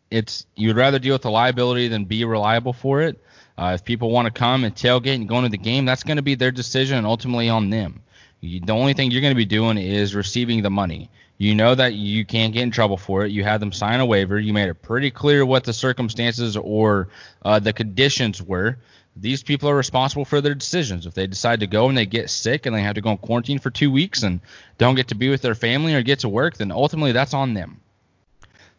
it's 0.09 0.45
you'd 0.55 0.75
rather 0.75 0.99
deal 0.99 1.13
with 1.13 1.21
the 1.23 1.31
liability 1.31 1.87
than 1.87 2.05
be 2.05 2.25
reliable 2.25 2.73
for 2.73 3.01
it. 3.01 3.21
Uh, 3.57 3.71
if 3.75 3.85
people 3.85 4.09
want 4.09 4.25
to 4.25 4.31
come 4.31 4.63
and 4.63 4.75
tailgate 4.75 5.15
and 5.15 5.29
go 5.29 5.37
into 5.37 5.49
the 5.49 5.57
game, 5.57 5.85
that's 5.85 6.03
going 6.03 6.17
to 6.17 6.23
be 6.23 6.35
their 6.35 6.51
decision 6.51 6.97
and 6.97 7.05
ultimately 7.05 7.49
on 7.49 7.69
them. 7.69 8.01
You, 8.39 8.59
the 8.59 8.73
only 8.73 8.93
thing 8.93 9.11
you're 9.11 9.21
going 9.21 9.33
to 9.33 9.35
be 9.35 9.45
doing 9.45 9.77
is 9.77 10.15
receiving 10.15 10.63
the 10.63 10.69
money. 10.69 11.09
You 11.37 11.55
know 11.55 11.75
that 11.75 11.93
you 11.93 12.25
can't 12.25 12.53
get 12.53 12.63
in 12.63 12.71
trouble 12.71 12.97
for 12.97 13.25
it. 13.25 13.31
You 13.31 13.43
had 13.43 13.59
them 13.59 13.71
sign 13.71 13.99
a 13.99 14.05
waiver. 14.05 14.39
You 14.39 14.53
made 14.53 14.69
it 14.69 14.81
pretty 14.81 15.11
clear 15.11 15.45
what 15.45 15.63
the 15.63 15.73
circumstances 15.73 16.57
or 16.57 17.09
uh, 17.43 17.59
the 17.59 17.73
conditions 17.73 18.41
were. 18.41 18.77
These 19.15 19.43
people 19.43 19.69
are 19.69 19.75
responsible 19.75 20.25
for 20.25 20.41
their 20.41 20.55
decisions. 20.55 21.05
If 21.05 21.13
they 21.13 21.27
decide 21.27 21.59
to 21.59 21.67
go 21.67 21.87
and 21.87 21.97
they 21.97 22.05
get 22.05 22.29
sick 22.29 22.65
and 22.65 22.75
they 22.75 22.81
have 22.81 22.95
to 22.95 23.01
go 23.01 23.11
in 23.11 23.17
quarantine 23.17 23.59
for 23.59 23.69
two 23.69 23.91
weeks 23.91 24.23
and 24.23 24.41
don't 24.77 24.95
get 24.95 25.09
to 25.09 25.15
be 25.15 25.29
with 25.29 25.41
their 25.41 25.55
family 25.55 25.93
or 25.93 26.01
get 26.01 26.19
to 26.19 26.29
work, 26.29 26.57
then 26.57 26.71
ultimately 26.71 27.11
that's 27.11 27.33
on 27.33 27.53
them. 27.53 27.79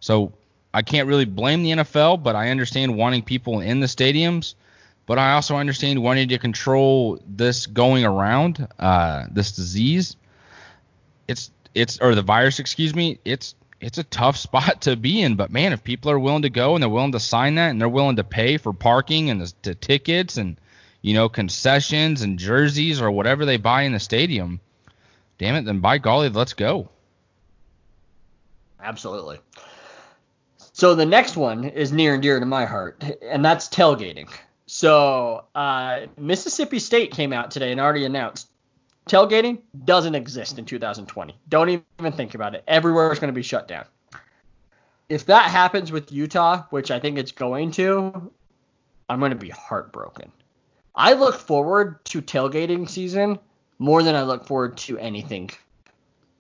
So 0.01 0.33
I 0.73 0.83
can't 0.83 1.07
really 1.07 1.25
blame 1.25 1.63
the 1.63 1.71
NFL, 1.71 2.23
but 2.23 2.35
I 2.35 2.51
understand 2.51 2.97
wanting 2.97 3.23
people 3.23 3.61
in 3.61 3.79
the 3.79 3.87
stadiums. 3.87 4.55
But 5.07 5.19
I 5.19 5.35
also 5.35 5.57
understand 5.57 6.03
wanting 6.03 6.29
to 6.31 6.39
control 6.39 7.21
this 7.27 7.67
going 7.67 8.05
around, 8.05 8.67
uh, 8.79 9.27
this 9.31 9.53
disease. 9.53 10.17
It's 11.29 11.51
it's 11.75 12.01
or 12.01 12.15
the 12.15 12.23
virus, 12.23 12.59
excuse 12.59 12.95
me. 12.95 13.19
It's 13.25 13.55
it's 13.85 13.99
a 13.99 14.05
tough 14.05 14.37
spot 14.49 14.83
to 14.83 14.97
be 14.97 15.21
in. 15.23 15.37
But 15.37 15.53
man, 15.53 15.73
if 15.73 15.85
people 15.85 16.11
are 16.11 16.19
willing 16.19 16.43
to 16.43 16.51
go 16.51 16.75
and 16.75 16.83
they're 16.83 16.89
willing 16.89 17.13
to 17.13 17.21
sign 17.21 17.57
that 17.57 17.71
and 17.71 17.81
they're 17.81 17.89
willing 17.89 18.17
to 18.17 18.25
pay 18.25 18.57
for 18.57 18.73
parking 18.73 19.31
and 19.31 19.41
the, 19.41 19.53
the 19.63 19.75
tickets 19.75 20.39
and 20.39 20.57
you 21.03 21.15
know 21.15 21.29
concessions 21.29 22.23
and 22.23 22.39
jerseys 22.39 23.01
or 23.01 23.11
whatever 23.11 23.45
they 23.45 23.59
buy 23.59 23.83
in 23.83 23.93
the 23.93 24.01
stadium, 24.01 24.61
damn 25.39 25.55
it, 25.55 25.65
then 25.65 25.81
by 25.81 25.99
golly, 25.99 26.31
let's 26.31 26.55
go. 26.55 26.89
Absolutely. 28.81 29.39
So 30.73 30.95
the 30.95 31.07
next 31.07 31.37
one 31.37 31.65
is 31.65 31.93
near 31.93 32.15
and 32.15 32.23
dear 32.23 32.41
to 32.41 32.47
my 32.47 32.65
heart, 32.65 33.03
and 33.23 33.45
that's 33.45 33.69
tailgating. 33.69 34.29
So 34.67 35.45
uh, 35.55 36.07
Mississippi 36.19 36.81
State 36.81 37.13
came 37.13 37.33
out 37.33 37.51
today 37.51 37.71
and 37.71 37.81
already 37.81 38.05
announced 38.05 38.49
tailgating 39.09 39.61
doesn't 39.85 40.15
exist 40.15 40.59
in 40.59 40.65
2020. 40.65 41.37
Don't 41.49 41.69
even 41.69 42.13
think 42.13 42.35
about 42.35 42.55
it. 42.55 42.65
Everywhere 42.67 43.13
is 43.13 43.19
going 43.19 43.33
to 43.33 43.35
be 43.35 43.43
shut 43.43 43.69
down. 43.69 43.85
If 45.09 45.27
that 45.27 45.51
happens 45.51 45.93
with 45.93 46.13
Utah, 46.13 46.65
which 46.71 46.91
I 46.91 46.99
think 46.99 47.19
it's 47.19 47.33
going 47.33 47.73
to, 47.73 48.33
I'm 49.09 49.19
going 49.19 49.33
to 49.33 49.37
be 49.37 49.51
heartbroken. 49.51 50.33
I 50.95 51.13
look 51.15 51.35
forward 51.35 52.05
to 52.07 52.23
tailgating 52.23 52.89
season 52.89 53.39
more 53.79 54.03
than 54.03 54.15
I 54.15 54.23
look 54.23 54.47
forward 54.47 54.77
to 54.79 54.99
anything 54.99 55.51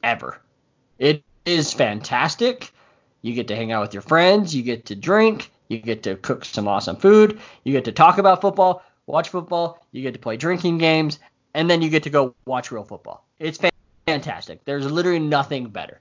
ever. 0.03 0.41
It 0.99 1.25
is 1.45 1.73
fantastic. 1.73 2.73
You 3.23 3.35
get 3.35 3.49
to 3.49 3.57
hang 3.57 3.73
out 3.73 3.83
with 3.83 3.95
your 3.95 4.03
friends, 4.03 4.55
you 4.55 4.63
get 4.63 4.87
to 4.87 4.95
drink, 4.95 5.51
you 5.69 5.79
get 5.79 6.03
to 6.05 6.17
cook 6.17 6.45
some 6.45 6.69
awesome 6.69 6.97
food, 6.97 7.41
you 7.65 7.73
get 7.73 7.87
to 7.87 7.93
talk 7.93 8.19
about 8.19 8.41
football, 8.41 8.83
watch 9.07 9.31
football, 9.31 9.85
you 9.93 10.03
get 10.03 10.15
to 10.15 10.21
play 10.21 10.37
drinking 10.37 10.79
games, 10.79 11.19
and 11.55 11.71
then 11.71 11.83
you 11.83 11.89
get 11.89 12.03
to 12.05 12.11
go 12.11 12.35
watch 12.45 12.71
real 12.71 12.85
football. 12.85 13.25
It's 13.39 13.59
fantastic. 14.07 14.65
There's 14.65 14.91
literally 14.91 15.19
nothing 15.19 15.69
better. 15.69 16.01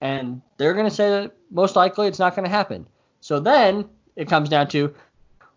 And 0.00 0.40
they're 0.56 0.74
going 0.74 0.88
to 0.88 0.94
say 0.94 1.10
that 1.10 1.32
most 1.50 1.76
likely 1.76 2.06
it's 2.06 2.18
not 2.18 2.34
going 2.34 2.44
to 2.44 2.50
happen. 2.50 2.86
So 3.20 3.40
then 3.40 3.88
it 4.16 4.28
comes 4.28 4.48
down 4.48 4.68
to 4.68 4.94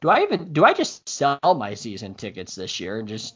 do 0.02 0.10
I 0.10 0.22
even 0.24 0.52
do 0.52 0.66
I 0.66 0.74
just 0.74 1.08
sell 1.08 1.40
my 1.44 1.76
season 1.76 2.14
tickets 2.14 2.56
this 2.56 2.80
year 2.80 3.00
and 3.00 3.08
just 3.08 3.36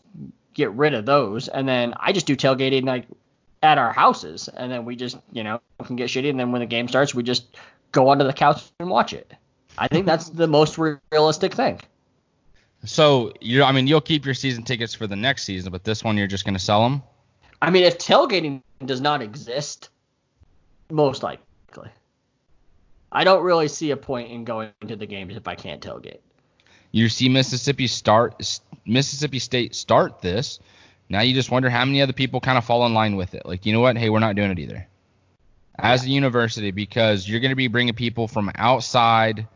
get 0.53 0.71
rid 0.71 0.93
of 0.93 1.05
those 1.05 1.47
and 1.47 1.67
then 1.67 1.93
I 1.97 2.11
just 2.11 2.25
do 2.25 2.35
tailgating 2.35 2.85
like 2.85 3.05
at 3.63 3.77
our 3.77 3.91
houses, 3.91 4.47
and 4.49 4.71
then 4.71 4.85
we 4.85 4.95
just 4.95 5.17
you 5.31 5.43
know 5.43 5.61
can 5.83 5.95
get 5.95 6.09
shitty, 6.09 6.29
and 6.29 6.39
then 6.39 6.51
when 6.51 6.61
the 6.61 6.67
game 6.67 6.87
starts, 6.87 7.15
we 7.15 7.23
just 7.23 7.57
go 7.91 8.09
onto 8.09 8.25
the 8.25 8.33
couch 8.33 8.63
and 8.79 8.89
watch 8.89 9.13
it. 9.13 9.33
I 9.77 9.87
think 9.87 10.05
that's 10.05 10.29
the 10.29 10.47
most 10.47 10.77
realistic 11.11 11.53
thing. 11.53 11.79
So 12.85 13.33
you, 13.41 13.63
I 13.63 13.71
mean, 13.71 13.87
you'll 13.87 14.01
keep 14.01 14.25
your 14.25 14.33
season 14.33 14.63
tickets 14.63 14.93
for 14.93 15.07
the 15.07 15.15
next 15.15 15.43
season, 15.43 15.71
but 15.71 15.83
this 15.83 16.03
one 16.03 16.17
you're 16.17 16.27
just 16.27 16.45
going 16.45 16.53
to 16.53 16.59
sell 16.59 16.83
them. 16.83 17.01
I 17.61 17.69
mean, 17.69 17.83
if 17.83 17.97
tailgating 17.97 18.61
does 18.85 19.01
not 19.01 19.21
exist, 19.21 19.89
most 20.89 21.23
likely, 21.23 21.89
I 23.11 23.23
don't 23.23 23.43
really 23.43 23.67
see 23.67 23.91
a 23.91 23.97
point 23.97 24.31
in 24.31 24.43
going 24.43 24.69
to 24.87 24.95
the 24.95 25.05
games 25.05 25.35
if 25.35 25.47
I 25.47 25.55
can't 25.55 25.81
tailgate. 25.81 26.19
You 26.91 27.09
see 27.09 27.29
Mississippi 27.29 27.87
start 27.87 28.59
Mississippi 28.85 29.39
State 29.39 29.75
start 29.75 30.21
this 30.21 30.59
now 31.09 31.21
you 31.21 31.33
just 31.33 31.51
wonder 31.51 31.69
how 31.69 31.85
many 31.85 32.01
other 32.01 32.13
people 32.13 32.41
kind 32.41 32.57
of 32.57 32.65
fall 32.65 32.85
in 32.85 32.93
line 32.93 33.15
with 33.15 33.33
it. 33.33 33.45
Like, 33.45 33.65
you 33.65 33.73
know 33.73 33.79
what? 33.79 33.97
Hey, 33.97 34.09
we're 34.09 34.19
not 34.19 34.35
doing 34.35 34.51
it 34.51 34.59
either. 34.59 34.87
As 35.79 36.03
a 36.03 36.09
university, 36.09 36.71
because 36.71 37.27
you're 37.27 37.39
going 37.39 37.51
to 37.51 37.55
be 37.55 37.67
bringing 37.67 37.93
people 37.93 38.27
from 38.27 38.51
outside, 38.55 39.47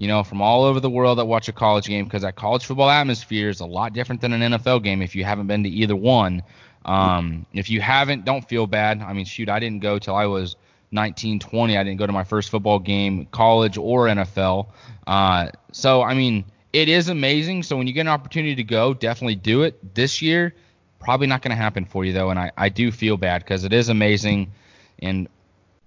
you 0.00 0.08
know, 0.08 0.24
from 0.24 0.40
all 0.40 0.64
over 0.64 0.80
the 0.80 0.88
world 0.88 1.18
that 1.18 1.26
watch 1.26 1.48
a 1.48 1.52
college 1.52 1.86
game, 1.86 2.04
because 2.06 2.22
that 2.22 2.34
college 2.34 2.64
football 2.64 2.88
atmosphere 2.88 3.50
is 3.50 3.60
a 3.60 3.66
lot 3.66 3.92
different 3.92 4.22
than 4.22 4.32
an 4.32 4.52
NFL 4.52 4.82
game 4.82 5.02
if 5.02 5.14
you 5.14 5.24
haven't 5.24 5.46
been 5.46 5.62
to 5.64 5.68
either 5.68 5.94
one. 5.94 6.42
Um, 6.86 7.44
if 7.52 7.68
you 7.68 7.82
haven't, 7.82 8.24
don't 8.24 8.48
feel 8.48 8.66
bad. 8.66 9.02
I 9.02 9.12
mean, 9.12 9.26
shoot, 9.26 9.50
I 9.50 9.60
didn't 9.60 9.80
go 9.80 9.98
till 9.98 10.14
I 10.14 10.24
was 10.24 10.56
19, 10.92 11.40
20. 11.40 11.76
I 11.76 11.84
didn't 11.84 11.98
go 11.98 12.06
to 12.06 12.12
my 12.14 12.24
first 12.24 12.48
football 12.48 12.78
game, 12.78 13.26
college 13.26 13.76
or 13.76 14.06
NFL. 14.06 14.68
Uh, 15.06 15.50
so, 15.72 16.02
I 16.02 16.14
mean, 16.14 16.46
it 16.72 16.88
is 16.88 17.10
amazing. 17.10 17.64
So 17.64 17.76
when 17.76 17.86
you 17.86 17.92
get 17.92 18.02
an 18.02 18.08
opportunity 18.08 18.54
to 18.54 18.64
go, 18.64 18.94
definitely 18.94 19.34
do 19.34 19.64
it. 19.64 19.94
This 19.94 20.22
year, 20.22 20.54
Probably 21.00 21.26
not 21.26 21.40
going 21.40 21.56
to 21.56 21.56
happen 21.56 21.86
for 21.86 22.04
you 22.04 22.12
though, 22.12 22.28
and 22.28 22.38
I, 22.38 22.52
I 22.58 22.68
do 22.68 22.92
feel 22.92 23.16
bad 23.16 23.42
because 23.42 23.64
it 23.64 23.72
is 23.72 23.88
amazing, 23.88 24.52
and 25.00 25.28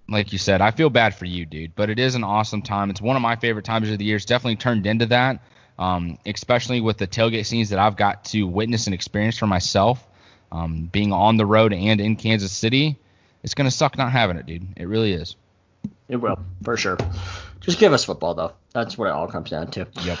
like 0.08 0.32
you 0.32 0.38
said, 0.38 0.60
I 0.60 0.70
feel 0.70 0.90
bad 0.90 1.14
for 1.14 1.24
you, 1.24 1.46
dude. 1.46 1.74
But 1.74 1.90
it 1.90 1.98
is 1.98 2.14
an 2.14 2.24
awesome 2.24 2.62
time. 2.62 2.90
It's 2.90 3.00
one 3.00 3.16
of 3.16 3.22
my 3.22 3.36
favorite 3.36 3.64
times 3.64 3.90
of 3.90 3.98
the 3.98 4.04
year. 4.04 4.16
It's 4.16 4.24
definitely 4.24 4.56
turned 4.56 4.86
into 4.86 5.06
that, 5.06 5.40
um, 5.78 6.18
especially 6.26 6.80
with 6.80 6.98
the 6.98 7.06
tailgate 7.06 7.46
scenes 7.46 7.70
that 7.70 7.78
I've 7.78 7.96
got 7.96 8.24
to 8.26 8.46
witness 8.46 8.86
and 8.86 8.94
experience 8.94 9.38
for 9.38 9.46
myself. 9.46 10.06
Um, 10.52 10.88
being 10.92 11.12
on 11.12 11.36
the 11.36 11.46
road 11.46 11.72
and 11.72 12.00
in 12.00 12.16
Kansas 12.16 12.52
City, 12.52 12.96
it's 13.42 13.54
gonna 13.54 13.72
suck 13.72 13.98
not 13.98 14.12
having 14.12 14.36
it, 14.36 14.46
dude. 14.46 14.66
It 14.76 14.86
really 14.86 15.12
is. 15.12 15.34
It 16.08 16.16
will, 16.16 16.38
for 16.62 16.76
sure. 16.76 16.96
Just 17.60 17.78
give 17.78 17.92
us 17.92 18.04
football, 18.04 18.34
though. 18.34 18.52
That's 18.72 18.96
what 18.96 19.08
it 19.08 19.12
all 19.12 19.26
comes 19.26 19.50
down 19.50 19.70
to. 19.72 19.88
Yep. 20.04 20.18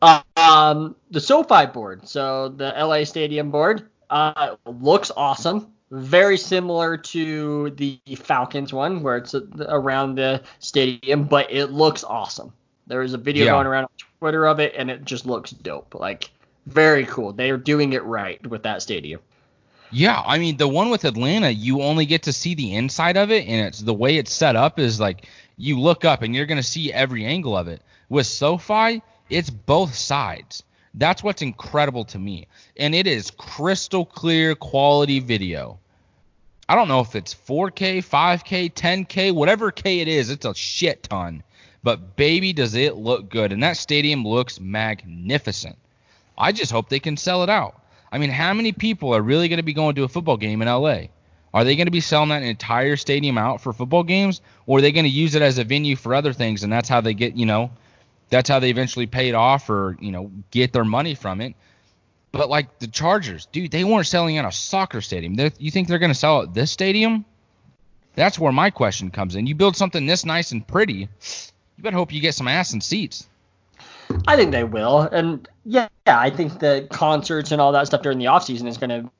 Uh, 0.00 0.22
um, 0.36 0.96
the 1.10 1.20
SoFi 1.20 1.66
board, 1.66 2.08
so 2.08 2.48
the 2.48 2.72
LA 2.76 3.04
Stadium 3.04 3.50
board, 3.50 3.88
uh, 4.08 4.56
looks 4.64 5.10
awesome. 5.14 5.72
Very 5.90 6.36
similar 6.36 6.96
to 6.96 7.70
the 7.70 8.00
Falcons 8.16 8.72
one, 8.72 9.02
where 9.02 9.16
it's 9.18 9.34
around 9.34 10.16
the 10.16 10.42
stadium, 10.58 11.24
but 11.24 11.52
it 11.52 11.66
looks 11.66 12.02
awesome. 12.02 12.52
There 12.88 13.02
is 13.02 13.14
a 13.14 13.18
video 13.18 13.46
yeah. 13.46 13.52
going 13.52 13.66
around 13.66 13.84
on 13.84 13.90
Twitter 14.18 14.46
of 14.46 14.58
it, 14.58 14.74
and 14.76 14.90
it 14.90 15.04
just 15.04 15.26
looks 15.26 15.50
dope. 15.50 15.94
Like, 15.94 16.30
very 16.66 17.06
cool. 17.06 17.32
They 17.32 17.50
are 17.50 17.56
doing 17.56 17.92
it 17.92 18.02
right 18.04 18.44
with 18.46 18.64
that 18.64 18.82
stadium. 18.82 19.20
Yeah, 19.92 20.20
I 20.26 20.38
mean 20.38 20.56
the 20.56 20.68
one 20.68 20.90
with 20.90 21.04
Atlanta, 21.04 21.50
you 21.50 21.82
only 21.82 22.06
get 22.06 22.24
to 22.24 22.32
see 22.32 22.54
the 22.54 22.74
inside 22.74 23.16
of 23.16 23.30
it, 23.30 23.46
and 23.46 23.66
it's 23.66 23.80
the 23.80 23.94
way 23.94 24.16
it's 24.16 24.32
set 24.32 24.56
up 24.56 24.78
is 24.78 24.98
like 24.98 25.28
you 25.56 25.78
look 25.78 26.04
up 26.04 26.22
and 26.22 26.34
you're 26.34 26.46
gonna 26.46 26.62
see 26.62 26.92
every 26.92 27.24
angle 27.24 27.56
of 27.56 27.68
it. 27.68 27.80
With 28.08 28.26
SoFi, 28.26 29.02
it's 29.30 29.50
both 29.50 29.94
sides. 29.94 30.62
That's 30.96 31.22
what's 31.22 31.42
incredible 31.42 32.04
to 32.06 32.18
me. 32.18 32.48
And 32.76 32.94
it 32.94 33.06
is 33.06 33.30
crystal 33.30 34.06
clear 34.06 34.54
quality 34.54 35.20
video. 35.20 35.78
I 36.68 36.74
don't 36.74 36.88
know 36.88 37.00
if 37.00 37.14
it's 37.14 37.34
4K, 37.34 37.98
5K, 37.98 38.72
10K, 38.72 39.32
whatever 39.32 39.70
K 39.70 40.00
it 40.00 40.08
is, 40.08 40.30
it's 40.30 40.46
a 40.46 40.54
shit 40.54 41.04
ton. 41.04 41.42
But 41.82 42.16
baby, 42.16 42.52
does 42.52 42.74
it 42.74 42.96
look 42.96 43.28
good. 43.28 43.52
And 43.52 43.62
that 43.62 43.76
stadium 43.76 44.24
looks 44.24 44.58
magnificent. 44.58 45.76
I 46.36 46.50
just 46.52 46.72
hope 46.72 46.88
they 46.88 46.98
can 46.98 47.16
sell 47.16 47.44
it 47.44 47.50
out. 47.50 47.80
I 48.10 48.18
mean, 48.18 48.30
how 48.30 48.54
many 48.54 48.72
people 48.72 49.14
are 49.14 49.22
really 49.22 49.48
going 49.48 49.58
to 49.58 49.62
be 49.62 49.72
going 49.72 49.94
to 49.96 50.04
a 50.04 50.08
football 50.08 50.36
game 50.36 50.62
in 50.62 50.68
LA? 50.68 51.02
Are 51.54 51.64
they 51.64 51.76
going 51.76 51.86
to 51.86 51.92
be 51.92 52.00
selling 52.00 52.30
that 52.30 52.42
entire 52.42 52.96
stadium 52.96 53.38
out 53.38 53.60
for 53.60 53.72
football 53.72 54.02
games? 54.02 54.40
Or 54.66 54.78
are 54.78 54.80
they 54.80 54.92
going 54.92 55.04
to 55.04 55.10
use 55.10 55.34
it 55.34 55.42
as 55.42 55.58
a 55.58 55.64
venue 55.64 55.96
for 55.96 56.14
other 56.14 56.32
things? 56.32 56.64
And 56.64 56.72
that's 56.72 56.88
how 56.88 57.00
they 57.00 57.14
get, 57.14 57.36
you 57.36 57.46
know, 57.46 57.70
that's 58.28 58.48
how 58.48 58.58
they 58.58 58.70
eventually 58.70 59.06
paid 59.06 59.34
off 59.34 59.70
or 59.70 59.96
you 60.00 60.10
know 60.12 60.30
get 60.50 60.72
their 60.72 60.84
money 60.84 61.14
from 61.14 61.40
it. 61.40 61.54
But 62.32 62.50
like 62.50 62.78
the 62.78 62.86
Chargers, 62.86 63.46
dude, 63.46 63.70
they 63.70 63.84
weren't 63.84 64.06
selling 64.06 64.36
out 64.36 64.44
a 64.44 64.52
soccer 64.52 65.00
stadium. 65.00 65.34
They're, 65.34 65.52
you 65.58 65.70
think 65.70 65.88
they're 65.88 65.98
going 65.98 66.12
to 66.12 66.18
sell 66.18 66.42
at 66.42 66.52
this 66.52 66.70
stadium? 66.70 67.24
That's 68.14 68.38
where 68.38 68.52
my 68.52 68.70
question 68.70 69.10
comes 69.10 69.36
in. 69.36 69.46
You 69.46 69.54
build 69.54 69.76
something 69.76 70.04
this 70.06 70.24
nice 70.24 70.52
and 70.52 70.66
pretty, 70.66 71.08
you 71.76 71.82
better 71.82 71.96
hope 71.96 72.12
you 72.12 72.20
get 72.20 72.34
some 72.34 72.48
ass 72.48 72.72
and 72.72 72.82
seats. 72.82 73.26
I 74.26 74.36
think 74.36 74.52
they 74.52 74.64
will, 74.64 75.00
and 75.00 75.48
yeah, 75.64 75.88
I 76.06 76.30
think 76.30 76.60
the 76.60 76.86
concerts 76.90 77.52
and 77.52 77.60
all 77.60 77.72
that 77.72 77.86
stuff 77.88 78.02
during 78.02 78.18
the 78.18 78.28
off 78.28 78.44
season 78.44 78.68
is 78.68 78.78
going 78.78 78.90
to 78.90 79.10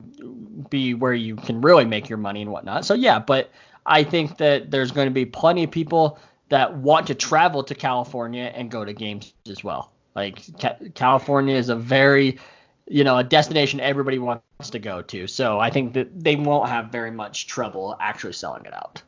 be 0.69 0.93
where 0.93 1.13
you 1.13 1.35
can 1.35 1.61
really 1.61 1.85
make 1.85 2.09
your 2.09 2.17
money 2.17 2.41
and 2.41 2.51
whatnot. 2.51 2.85
So 2.85 2.93
yeah, 2.93 3.19
but 3.19 3.51
I 3.85 4.03
think 4.03 4.37
that 4.37 4.71
there's 4.71 4.91
going 4.91 5.07
to 5.07 5.13
be 5.13 5.25
plenty 5.25 5.63
of 5.63 5.71
people 5.71 6.19
that 6.49 6.75
want 6.75 7.07
to 7.07 7.15
travel 7.15 7.63
to 7.63 7.75
California 7.75 8.51
and 8.53 8.71
go 8.71 8.85
to 8.85 8.93
games 8.93 9.33
as 9.49 9.63
well. 9.63 9.91
Like 10.15 10.39
ca- 10.59 10.77
California 10.95 11.55
is 11.55 11.69
a 11.69 11.75
very, 11.75 12.39
you 12.87 13.03
know, 13.03 13.17
a 13.17 13.23
destination 13.23 13.79
everybody 13.79 14.17
wants 14.19 14.43
to 14.71 14.79
go 14.79 15.01
to. 15.03 15.27
So 15.27 15.59
I 15.59 15.69
think 15.69 15.93
that 15.93 16.23
they 16.23 16.35
won't 16.35 16.69
have 16.69 16.91
very 16.91 17.11
much 17.11 17.47
trouble 17.47 17.95
actually 17.99 18.33
selling 18.33 18.65
it 18.65 18.73
out. 18.73 19.01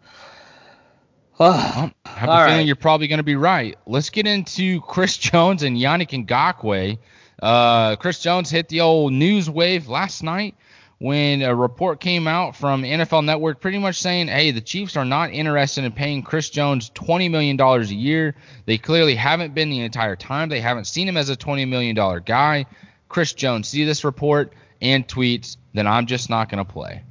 well, 1.39 1.91
I 2.06 2.10
have 2.10 2.30
a 2.30 2.38
feeling 2.45 2.58
right. 2.58 2.65
you're 2.65 2.75
probably 2.75 3.08
going 3.08 3.17
to 3.17 3.23
be 3.23 3.36
right. 3.36 3.78
Let's 3.86 4.10
get 4.10 4.28
into 4.28 4.82
Chris 4.82 5.17
Jones 5.17 5.63
and 5.63 5.78
Yannick 5.78 6.25
Ngakoue. 6.28 6.97
Uh, 7.41 7.95
Chris 7.95 8.19
Jones 8.19 8.49
hit 8.49 8.67
the 8.67 8.82
old 8.82 9.13
news 9.13 9.49
wave 9.49 9.88
last 9.88 10.23
night 10.23 10.56
when 10.99 11.41
a 11.41 11.55
report 11.55 12.01
came 12.01 12.27
out 12.27 12.57
from 12.57 12.83
NFL 12.83 13.23
Network 13.23 13.62
pretty 13.62 13.79
much 13.79 13.99
saying, 14.01 14.27
hey, 14.27 14.51
the 14.51 14.59
Chiefs 14.59 14.97
are 14.97 15.05
not 15.05 15.31
interested 15.31 15.85
in 15.85 15.93
paying 15.93 16.21
Chris 16.21 16.49
Jones 16.49 16.89
$20 16.91 17.31
million 17.31 17.59
a 17.59 17.81
year. 17.83 18.35
They 18.65 18.77
clearly 18.77 19.15
haven't 19.15 19.55
been 19.55 19.69
the 19.69 19.79
entire 19.79 20.17
time. 20.17 20.49
They 20.49 20.59
haven't 20.59 20.85
seen 20.85 21.07
him 21.07 21.15
as 21.15 21.29
a 21.29 21.38
$20 21.38 21.67
million 21.69 21.95
guy. 22.25 22.65
Chris 23.07 23.33
Jones 23.33 23.69
see 23.69 23.85
this 23.85 24.03
report 24.03 24.53
and 24.81 25.07
tweets, 25.07 25.55
then 25.73 25.88
I'm 25.88 26.05
just 26.05 26.29
not 26.29 26.49
going 26.49 26.63
to 26.63 26.71
play. 26.71 27.01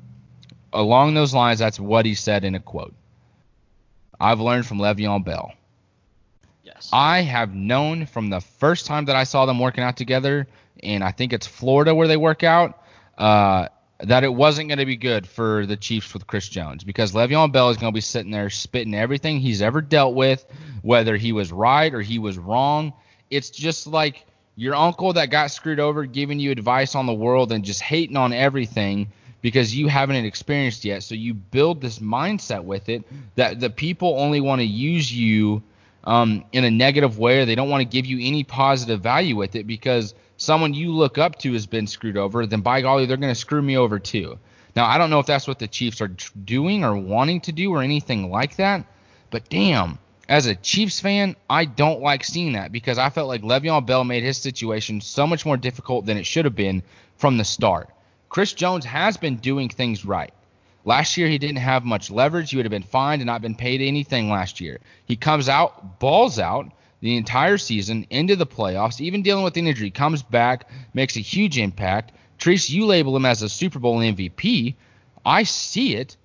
Along 0.73 1.15
those 1.15 1.33
lines, 1.33 1.59
that's 1.59 1.81
what 1.81 2.05
he 2.05 2.15
said 2.15 2.45
in 2.45 2.55
a 2.55 2.61
quote. 2.61 2.95
I've 4.21 4.41
learned 4.41 4.67
from 4.67 4.79
Le'Veon 4.79 5.25
Bell. 5.25 5.53
Yes. 6.63 6.91
I 6.93 7.23
have 7.23 7.55
known 7.55 8.05
from 8.05 8.29
the 8.29 8.41
first 8.41 8.85
time 8.85 9.07
that 9.07 9.17
I 9.17 9.25
saw 9.25 9.47
them 9.47 9.59
working 9.59 9.83
out 9.83 9.97
together, 9.97 10.47
and 10.83 11.03
I 11.03 11.11
think 11.11 11.33
it's 11.33 11.47
Florida 11.47 11.95
where 11.95 12.09
they 12.09 12.17
work 12.17 12.45
out, 12.45 12.83
uh, 13.17 13.69
that 14.01 14.23
it 14.23 14.33
wasn't 14.33 14.69
going 14.69 14.79
to 14.79 14.87
be 14.87 14.97
good 14.97 15.27
for 15.27 15.67
the 15.67 15.77
Chiefs 15.77 16.15
with 16.15 16.27
Chris 16.27 16.49
Jones 16.49 16.85
because 16.85 17.13
Le'Veon 17.13 17.51
Bell 17.51 17.71
is 17.71 17.77
going 17.77 17.93
to 17.93 17.97
be 17.97 18.01
sitting 18.01 18.31
there 18.31 18.49
spitting 18.49 18.95
everything 18.95 19.41
he's 19.41 19.61
ever 19.61 19.81
dealt 19.81 20.15
with, 20.15 20.45
whether 20.83 21.17
he 21.17 21.33
was 21.33 21.51
right 21.51 21.93
or 21.93 22.01
he 22.01 22.19
was 22.19 22.39
wrong. 22.39 22.93
It's 23.31 23.51
just 23.51 23.87
like 23.87 24.25
your 24.55 24.75
uncle 24.75 25.13
that 25.15 25.31
got 25.31 25.51
screwed 25.51 25.81
over 25.81 26.05
giving 26.05 26.39
you 26.39 26.53
advice 26.53 26.95
on 26.95 27.07
the 27.07 27.15
world 27.15 27.51
and 27.51 27.65
just 27.65 27.83
hating 27.83 28.17
on 28.17 28.33
everything 28.33 29.09
because 29.41 29.75
you 29.75 29.89
haven't 29.89 30.17
experienced 30.17 30.85
yet. 30.85 31.03
So 31.03 31.15
you 31.15 31.35
build 31.35 31.81
this 31.81 31.99
mindset 31.99 32.65
with 32.65 32.89
it 32.89 33.05
that 33.35 33.61
the 33.61 33.71
people 33.71 34.19
only 34.19 34.41
want 34.41 34.61
to 34.61 34.67
use 34.67 35.13
you 35.13 35.63
um, 36.05 36.45
in 36.53 36.65
a 36.65 36.71
negative 36.71 37.19
way 37.19 37.41
or 37.41 37.45
they 37.45 37.55
don't 37.55 37.69
want 37.69 37.81
to 37.81 37.85
give 37.85 38.07
you 38.07 38.19
any 38.21 38.45
positive 38.45 39.01
value 39.01 39.37
with 39.37 39.57
it 39.57 39.67
because 39.67 40.15
someone 40.39 40.73
you 40.73 40.93
look 40.93 41.19
up 41.19 41.37
to 41.41 41.53
has 41.53 41.67
been 41.67 41.87
screwed 41.87 42.17
over, 42.17 42.47
then 42.47 42.63
by 42.63 42.81
golly, 42.81 43.05
they're 43.05 43.19
going 43.19 43.35
to 43.35 43.39
screw 43.39 43.61
me 43.61 43.77
over 43.77 43.99
too. 43.99 44.39
Now, 44.75 44.87
I 44.87 44.97
don't 44.97 45.11
know 45.11 45.19
if 45.19 45.27
that's 45.27 45.47
what 45.47 45.59
the 45.59 45.69
Chiefs 45.69 46.01
are 46.01 46.15
doing 46.45 46.85
or 46.85 46.97
wanting 46.97 47.43
to 47.43 47.53
do 47.53 47.73
or 47.73 47.83
anything 47.83 48.31
like 48.31 48.57
that, 48.57 48.87
but 49.31 49.49
damn, 49.51 49.99
as 50.29 50.47
a 50.47 50.55
Chiefs 50.55 51.01
fan, 51.01 51.37
I 51.51 51.65
don't 51.65 52.01
like 52.01 52.23
seeing 52.23 52.53
that 52.53 52.71
because 52.71 52.97
I 52.97 53.11
felt 53.11 53.29
like 53.29 53.43
Le'Veon 53.43 53.85
Bell 53.85 54.05
made 54.05 54.23
his 54.23 54.39
situation 54.39 55.01
so 55.01 55.27
much 55.27 55.45
more 55.45 55.57
difficult 55.57 56.07
than 56.07 56.17
it 56.17 56.27
should 56.27 56.45
have 56.45 56.55
been 56.55 56.83
from 57.17 57.37
the 57.37 57.45
start. 57.45 57.89
Chris 58.29 58.53
Jones 58.53 58.85
has 58.85 59.17
been 59.17 59.37
doing 59.37 59.69
things 59.69 60.05
right. 60.05 60.33
Last 60.85 61.17
year, 61.17 61.29
he 61.29 61.39
didn't 61.39 61.59
have 61.59 61.85
much 61.85 62.11
leverage. 62.11 62.51
He 62.51 62.57
would 62.57 62.67
have 62.67 62.71
been 62.71 62.83
fined 62.83 63.21
and 63.21 63.27
not 63.27 63.43
been 63.43 63.55
paid 63.55 63.81
anything 63.81 64.31
last 64.31 64.61
year. 64.61 64.79
He 65.07 65.17
comes 65.17 65.49
out, 65.49 65.99
balls 65.99 66.39
out 66.39 66.71
the 67.01 67.17
entire 67.17 67.59
season 67.59 68.07
into 68.11 68.37
the 68.37 68.47
playoffs, 68.47 69.01
even 69.01 69.23
dealing 69.23 69.45
with 69.45 69.57
injury, 69.57 69.91
comes 69.91 70.23
back, 70.23 70.69
makes 70.95 71.17
a 71.17 71.21
huge 71.21 71.59
impact. 71.59 72.13
Trace, 72.39 72.71
you 72.71 72.87
label 72.87 73.15
him 73.17 73.25
as 73.25 73.43
a 73.43 73.49
Super 73.49 73.79
Bowl 73.79 73.99
MVP. 73.99 74.75
I 75.25 75.43
see 75.43 75.95
it, 75.95 76.17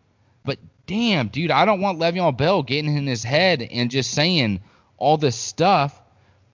but 0.43 0.59
damn, 0.87 1.27
dude, 1.27 1.51
I 1.51 1.65
don't 1.65 1.81
want 1.81 1.99
Le'Veon 1.99 2.37
Bell 2.37 2.63
getting 2.63 2.95
in 2.95 3.07
his 3.07 3.23
head 3.23 3.61
and 3.61 3.91
just 3.91 4.11
saying 4.11 4.61
all 4.97 5.17
this 5.17 5.35
stuff, 5.35 6.01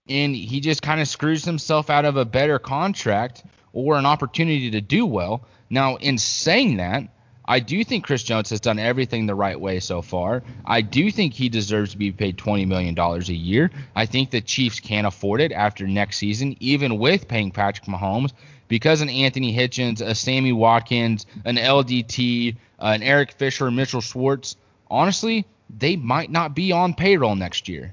and 0.08 0.36
he 0.36 0.60
just 0.60 0.82
kind 0.82 1.00
of 1.02 1.08
screws 1.08 1.46
himself 1.46 1.90
out 1.90 2.06
of 2.06 2.18
a 2.18 2.26
better 2.26 2.60
contract 2.60 3.44
or 3.74 3.98
an 3.98 4.06
opportunity 4.06 4.72
to 4.72 4.82
do 4.82 5.06
well. 5.06 5.46
Now, 5.70 5.98
in 5.98 6.18
saying 6.18 6.78
that, 6.78 7.04
I 7.50 7.60
do 7.60 7.84
think 7.84 8.04
Chris 8.06 8.22
Jones 8.22 8.52
has 8.52 8.60
done 8.60 8.78
everything 8.78 9.26
the 9.26 9.34
right 9.34 9.60
way 9.60 9.80
so 9.80 10.04
far. 10.04 10.44
I 10.66 10.82
do 10.82 11.10
think 11.10 11.34
he 11.34 11.50
deserves 11.50 11.94
to 11.94 11.98
be 11.98 12.12
paid 12.12 12.38
$20 12.38 12.68
million 12.68 12.98
a 13.00 13.20
year. 13.34 13.72
I 13.96 14.06
think 14.06 14.30
the 14.30 14.40
Chiefs 14.40 14.80
can't 14.80 15.08
afford 15.08 15.42
it 15.42 15.52
after 15.52 15.88
next 15.88 16.18
season, 16.18 16.56
even 16.60 17.00
with 17.00 17.28
paying 17.28 17.50
Patrick 17.50 17.88
Mahomes, 17.88 18.34
because 18.68 19.02
an 19.02 19.10
Anthony 19.10 19.52
Hitchens, 19.52 20.00
a 20.00 20.14
Sammy 20.14 20.54
Watkins, 20.54 21.26
an 21.44 21.56
LDT, 21.56 22.56
uh, 22.80 22.86
an 22.86 23.02
Eric 23.02 23.32
Fisher, 23.32 23.72
Mitchell 23.72 24.02
Schwartz, 24.02 24.56
honestly, 24.88 25.44
they 25.76 25.96
might 25.96 26.30
not 26.30 26.54
be 26.54 26.72
on 26.72 26.94
payroll 26.94 27.36
next 27.36 27.68
year. 27.68 27.92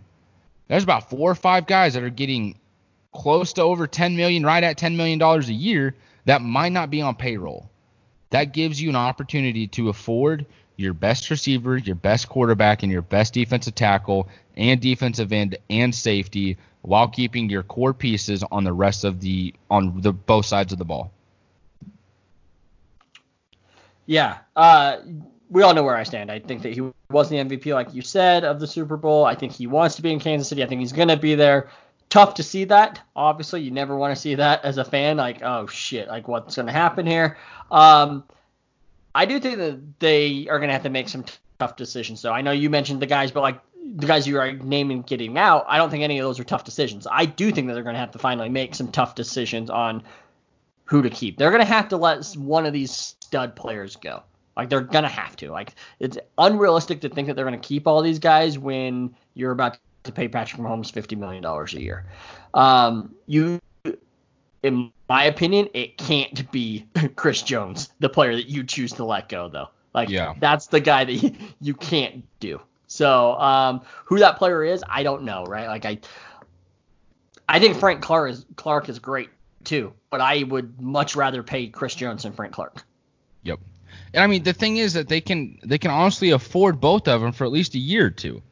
There's 0.68 0.84
about 0.84 1.08
four 1.08 1.30
or 1.30 1.34
five 1.34 1.66
guys 1.66 1.94
that 1.94 2.02
are 2.02 2.10
getting 2.10 2.58
close 3.14 3.54
to 3.54 3.62
over 3.62 3.86
10 3.86 4.16
million, 4.18 4.44
right 4.44 4.62
at 4.62 4.76
10 4.76 4.98
million 4.98 5.18
dollars 5.18 5.48
a 5.48 5.54
year, 5.54 5.94
that 6.26 6.42
might 6.42 6.72
not 6.72 6.90
be 6.90 7.00
on 7.00 7.14
payroll. 7.14 7.70
That 8.30 8.52
gives 8.52 8.80
you 8.80 8.88
an 8.88 8.96
opportunity 8.96 9.66
to 9.68 9.88
afford 9.88 10.46
your 10.76 10.92
best 10.92 11.30
receiver, 11.30 11.76
your 11.76 11.94
best 11.94 12.28
quarterback, 12.28 12.82
and 12.82 12.92
your 12.92 13.02
best 13.02 13.34
defensive 13.34 13.74
tackle 13.74 14.28
and 14.56 14.80
defensive 14.80 15.32
end 15.32 15.56
and 15.70 15.94
safety 15.94 16.56
while 16.82 17.08
keeping 17.08 17.48
your 17.50 17.62
core 17.62 17.94
pieces 17.94 18.44
on 18.50 18.64
the 18.64 18.72
rest 18.72 19.04
of 19.04 19.20
the 19.20 19.54
on 19.70 20.00
the 20.00 20.12
both 20.12 20.46
sides 20.46 20.72
of 20.72 20.78
the 20.78 20.84
ball. 20.84 21.10
Yeah. 24.06 24.38
Uh, 24.54 24.98
we 25.50 25.62
all 25.62 25.74
know 25.74 25.82
where 25.82 25.96
I 25.96 26.04
stand. 26.04 26.30
I 26.30 26.38
think 26.38 26.62
that 26.62 26.72
he 26.72 26.82
was 27.10 27.28
the 27.28 27.36
MVP, 27.36 27.72
like 27.72 27.92
you 27.94 28.02
said, 28.02 28.44
of 28.44 28.60
the 28.60 28.66
Super 28.66 28.96
Bowl. 28.96 29.24
I 29.24 29.34
think 29.34 29.52
he 29.52 29.66
wants 29.66 29.96
to 29.96 30.02
be 30.02 30.12
in 30.12 30.20
Kansas 30.20 30.48
City. 30.48 30.62
I 30.62 30.66
think 30.66 30.80
he's 30.80 30.92
going 30.92 31.08
to 31.08 31.16
be 31.16 31.34
there. 31.34 31.70
Tough 32.08 32.34
to 32.34 32.42
see 32.42 32.64
that. 32.64 33.00
Obviously, 33.14 33.62
you 33.62 33.70
never 33.70 33.96
want 33.96 34.14
to 34.14 34.20
see 34.20 34.36
that 34.36 34.64
as 34.64 34.78
a 34.78 34.84
fan. 34.84 35.16
Like, 35.16 35.42
oh 35.42 35.66
shit, 35.66 36.08
like 36.08 36.28
what's 36.28 36.56
going 36.56 36.66
to 36.66 36.72
happen 36.72 37.06
here? 37.06 37.36
Um, 37.70 38.24
I 39.14 39.26
do 39.26 39.40
think 39.40 39.58
that 39.58 39.98
they 39.98 40.46
are 40.48 40.58
going 40.58 40.68
to 40.68 40.72
have 40.72 40.84
to 40.84 40.90
make 40.90 41.08
some 41.08 41.24
t- 41.24 41.34
tough 41.58 41.76
decisions. 41.76 42.20
So 42.20 42.32
I 42.32 42.42
know 42.42 42.52
you 42.52 42.70
mentioned 42.70 43.00
the 43.00 43.06
guys, 43.06 43.30
but 43.30 43.40
like 43.40 43.60
the 43.82 44.06
guys 44.06 44.26
you 44.26 44.38
are 44.38 44.52
naming 44.52 45.02
getting 45.02 45.36
out, 45.36 45.64
I 45.68 45.78
don't 45.78 45.90
think 45.90 46.04
any 46.04 46.18
of 46.18 46.24
those 46.24 46.38
are 46.38 46.44
tough 46.44 46.64
decisions. 46.64 47.06
I 47.10 47.24
do 47.26 47.50
think 47.50 47.66
that 47.66 47.74
they're 47.74 47.82
going 47.82 47.94
to 47.94 48.00
have 48.00 48.12
to 48.12 48.18
finally 48.18 48.48
make 48.48 48.74
some 48.74 48.92
tough 48.92 49.14
decisions 49.14 49.70
on 49.70 50.02
who 50.84 51.02
to 51.02 51.10
keep. 51.10 51.38
They're 51.38 51.50
going 51.50 51.62
to 51.62 51.66
have 51.66 51.88
to 51.88 51.96
let 51.96 52.24
one 52.34 52.66
of 52.66 52.72
these 52.72 52.92
stud 52.92 53.56
players 53.56 53.96
go. 53.96 54.22
Like 54.56 54.70
they're 54.70 54.80
gonna 54.80 55.08
have 55.08 55.36
to. 55.36 55.50
Like 55.50 55.74
it's 56.00 56.16
unrealistic 56.38 57.02
to 57.02 57.08
think 57.08 57.28
that 57.28 57.34
they're 57.34 57.44
gonna 57.44 57.58
keep 57.58 57.86
all 57.86 58.02
these 58.02 58.18
guys 58.18 58.58
when 58.58 59.14
you're 59.34 59.52
about 59.52 59.78
to 60.06 60.12
pay 60.12 60.28
Patrick 60.28 60.60
Mahomes 60.60 60.90
fifty 60.90 61.16
million 61.16 61.42
dollars 61.42 61.74
a 61.74 61.80
year. 61.80 62.04
Um, 62.54 63.14
you, 63.26 63.60
in 64.62 64.90
my 65.08 65.24
opinion, 65.24 65.68
it 65.74 65.96
can't 65.98 66.50
be 66.50 66.86
Chris 67.16 67.42
Jones, 67.42 67.90
the 68.00 68.08
player 68.08 68.34
that 68.34 68.48
you 68.48 68.64
choose 68.64 68.92
to 68.94 69.04
let 69.04 69.28
go, 69.28 69.48
though. 69.48 69.68
Like 69.94 70.08
Yeah. 70.08 70.34
that's 70.38 70.66
the 70.66 70.80
guy 70.80 71.04
that 71.04 71.12
you, 71.12 71.32
you 71.60 71.74
can't 71.74 72.24
do. 72.40 72.60
So 72.86 73.32
um, 73.40 73.82
who 74.04 74.18
that 74.20 74.36
player 74.38 74.62
is, 74.64 74.84
I 74.88 75.02
don't 75.02 75.22
know, 75.24 75.44
right? 75.44 75.66
Like 75.66 75.84
I, 75.84 75.98
I 77.48 77.58
think 77.58 77.76
Frank 77.76 78.02
Clark 78.02 78.30
is 78.30 78.46
Clark 78.56 78.88
is 78.88 78.98
great 78.98 79.30
too, 79.64 79.92
but 80.10 80.20
I 80.20 80.44
would 80.44 80.80
much 80.80 81.16
rather 81.16 81.42
pay 81.42 81.66
Chris 81.68 81.94
Jones 81.94 82.22
than 82.22 82.32
Frank 82.32 82.52
Clark. 82.52 82.84
Yep. 83.42 83.60
And 84.14 84.22
I 84.22 84.26
mean, 84.26 84.42
the 84.44 84.52
thing 84.52 84.76
is 84.76 84.94
that 84.94 85.08
they 85.08 85.20
can 85.20 85.58
they 85.64 85.78
can 85.78 85.90
honestly 85.90 86.30
afford 86.30 86.80
both 86.80 87.08
of 87.08 87.20
them 87.20 87.32
for 87.32 87.44
at 87.44 87.52
least 87.52 87.74
a 87.74 87.78
year 87.78 88.06
or 88.06 88.10
two. 88.10 88.42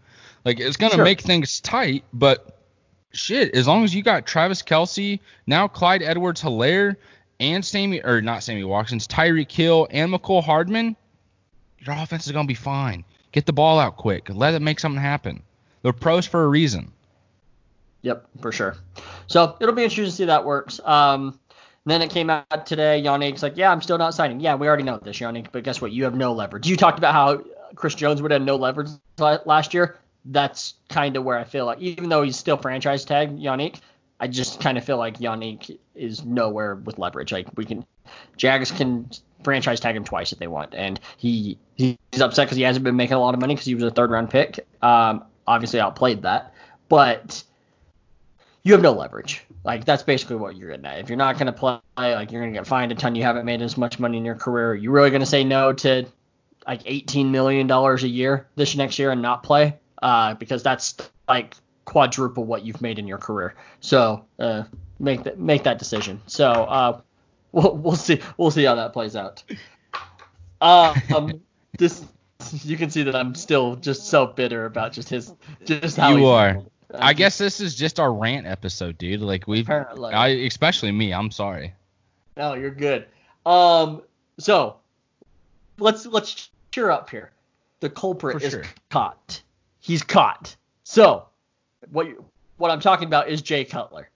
Like 0.44 0.60
it's 0.60 0.76
gonna 0.76 0.94
Sure. 0.94 1.04
make 1.04 1.20
things 1.20 1.60
tight, 1.60 2.04
but 2.12 2.58
shit, 3.12 3.54
as 3.54 3.66
long 3.66 3.84
as 3.84 3.94
you 3.94 4.02
got 4.02 4.26
Travis 4.26 4.62
Kelce, 4.62 5.20
now 5.46 5.68
Clyde 5.68 6.02
Edwards 6.02 6.42
Helaire, 6.42 6.96
and 7.40 7.64
Sammy 7.64 8.02
or 8.02 8.20
not 8.20 8.42
Sammy 8.42 8.64
Watkins, 8.64 9.08
Tyreek 9.08 9.50
Hill, 9.50 9.88
and 9.90 10.12
Mecole 10.12 10.42
Hardman, 10.42 10.96
your 11.78 11.94
offense 11.96 12.26
is 12.26 12.32
gonna 12.32 12.46
be 12.46 12.54
fine. 12.54 13.04
Get 13.32 13.46
the 13.46 13.52
ball 13.52 13.78
out 13.78 13.96
quick. 13.96 14.28
Let 14.30 14.54
it 14.54 14.62
make 14.62 14.78
something 14.78 15.00
happen. 15.00 15.42
They're 15.82 15.92
pros 15.92 16.26
for 16.26 16.44
a 16.44 16.48
reason. 16.48 16.92
Yep, 18.02 18.26
for 18.40 18.52
sure. 18.52 18.76
So 19.26 19.56
it'll 19.60 19.74
be 19.74 19.82
interesting 19.82 20.04
to 20.04 20.10
see 20.10 20.24
that 20.26 20.44
works. 20.44 20.78
Um, 20.84 21.38
then 21.86 22.00
it 22.02 22.10
came 22.10 22.30
out 22.30 22.66
today. 22.66 23.02
Yannick's 23.02 23.42
like, 23.42 23.56
yeah, 23.56 23.70
I'm 23.72 23.82
still 23.82 23.98
not 23.98 24.14
signing. 24.14 24.40
Yeah, 24.40 24.54
we 24.54 24.66
already 24.68 24.82
know 24.84 24.98
this, 24.98 25.18
Yannick. 25.18 25.48
But 25.52 25.64
guess 25.64 25.80
what? 25.80 25.90
You 25.92 26.04
have 26.04 26.14
no 26.14 26.32
leverage. 26.32 26.66
You 26.68 26.76
talked 26.76 26.98
about 26.98 27.12
how 27.14 27.42
Chris 27.74 27.94
Jones 27.94 28.22
would 28.22 28.30
have 28.30 28.42
no 28.42 28.56
leverage 28.56 28.88
last 29.18 29.74
year. 29.74 29.98
That's 30.24 30.74
kind 30.88 31.16
of 31.16 31.24
where 31.24 31.38
I 31.38 31.44
feel 31.44 31.66
like, 31.66 31.80
even 31.80 32.08
though 32.08 32.22
he's 32.22 32.36
still 32.36 32.56
franchise 32.56 33.04
tagged, 33.04 33.38
Yannick, 33.38 33.80
I 34.20 34.26
just 34.26 34.60
kind 34.60 34.78
of 34.78 34.84
feel 34.84 34.96
like 34.96 35.18
Yannick 35.18 35.78
is 35.94 36.24
nowhere 36.24 36.76
with 36.76 36.98
leverage. 36.98 37.32
Like 37.32 37.48
we 37.56 37.64
can, 37.64 37.84
Jags 38.36 38.70
can 38.70 39.10
franchise 39.42 39.80
tag 39.80 39.96
him 39.96 40.04
twice 40.04 40.32
if 40.32 40.38
they 40.38 40.46
want, 40.46 40.74
and 40.74 40.98
he 41.16 41.58
he's 41.76 41.96
upset 42.20 42.46
because 42.46 42.56
he 42.56 42.62
hasn't 42.62 42.84
been 42.84 42.96
making 42.96 43.14
a 43.14 43.20
lot 43.20 43.34
of 43.34 43.40
money 43.40 43.54
because 43.54 43.66
he 43.66 43.74
was 43.74 43.84
a 43.84 43.90
third 43.90 44.10
round 44.10 44.30
pick. 44.30 44.66
Um, 44.82 45.24
obviously 45.46 45.80
outplayed 45.80 46.22
that, 46.22 46.54
but 46.88 47.44
you 48.62 48.72
have 48.72 48.82
no 48.82 48.92
leverage. 48.92 49.44
Like 49.62 49.84
that's 49.84 50.02
basically 50.02 50.36
what 50.36 50.56
you're 50.56 50.70
getting 50.70 50.86
at. 50.86 50.98
If 50.98 51.08
you're 51.08 51.18
not 51.18 51.34
going 51.34 51.46
to 51.46 51.52
play, 51.52 51.78
like 51.96 52.32
you're 52.32 52.40
going 52.40 52.52
to 52.52 52.58
get 52.58 52.66
fined 52.66 52.92
a 52.92 52.94
ton. 52.94 53.14
You 53.14 53.22
haven't 53.22 53.44
made 53.44 53.62
as 53.62 53.76
much 53.76 53.98
money 53.98 54.16
in 54.16 54.24
your 54.24 54.34
career. 54.34 54.70
Are 54.70 54.74
you 54.74 54.90
really 54.90 55.10
going 55.10 55.20
to 55.20 55.26
say 55.26 55.44
no 55.44 55.72
to 55.74 56.06
like 56.66 56.80
18 56.86 57.30
million 57.30 57.66
dollars 57.66 58.04
a 58.04 58.08
year 58.08 58.48
this 58.56 58.74
next 58.74 58.98
year 58.98 59.10
and 59.10 59.20
not 59.20 59.42
play? 59.42 59.76
Uh, 60.04 60.34
because 60.34 60.62
that's 60.62 60.96
like 61.26 61.56
quadruple 61.86 62.44
what 62.44 62.62
you've 62.62 62.82
made 62.82 62.98
in 62.98 63.06
your 63.06 63.16
career. 63.16 63.54
So 63.80 64.22
uh, 64.38 64.64
make 64.98 65.22
that 65.22 65.38
make 65.38 65.62
that 65.62 65.78
decision. 65.78 66.20
So 66.26 66.50
uh, 66.50 67.00
we'll 67.52 67.74
we'll 67.74 67.96
see 67.96 68.20
we'll 68.36 68.50
see 68.50 68.64
how 68.64 68.74
that 68.74 68.92
plays 68.92 69.16
out. 69.16 69.42
Uh, 70.60 70.94
um, 71.16 71.40
this 71.78 72.04
you 72.64 72.76
can 72.76 72.90
see 72.90 73.02
that 73.04 73.16
I'm 73.16 73.34
still 73.34 73.76
just 73.76 74.06
so 74.08 74.26
bitter 74.26 74.66
about 74.66 74.92
just 74.92 75.08
his 75.08 75.32
just 75.64 75.96
how 75.96 76.14
You 76.14 76.26
are. 76.26 76.48
handled. 76.48 76.70
I 76.92 77.14
guess 77.14 77.38
this 77.38 77.62
is 77.62 77.74
just 77.74 77.98
our 77.98 78.12
rant 78.12 78.46
episode, 78.46 78.98
dude. 78.98 79.22
Like 79.22 79.48
we've, 79.48 79.64
Apparently. 79.64 80.12
I 80.12 80.28
especially 80.28 80.92
me. 80.92 81.14
I'm 81.14 81.30
sorry. 81.30 81.72
No, 82.36 82.52
you're 82.52 82.70
good. 82.70 83.06
Um, 83.46 84.02
so 84.38 84.76
let's 85.78 86.04
let's 86.04 86.50
cheer 86.72 86.90
up 86.90 87.08
here. 87.08 87.30
The 87.80 87.88
culprit 87.88 88.38
For 88.40 88.46
is 88.46 88.52
sure. 88.52 88.64
caught. 88.90 89.40
He's 89.84 90.02
caught. 90.02 90.56
So 90.82 91.26
what 91.92 92.06
you, 92.06 92.24
what 92.56 92.70
I'm 92.70 92.80
talking 92.80 93.06
about 93.06 93.28
is 93.28 93.42
Jay 93.42 93.66
Cutler. 93.66 94.08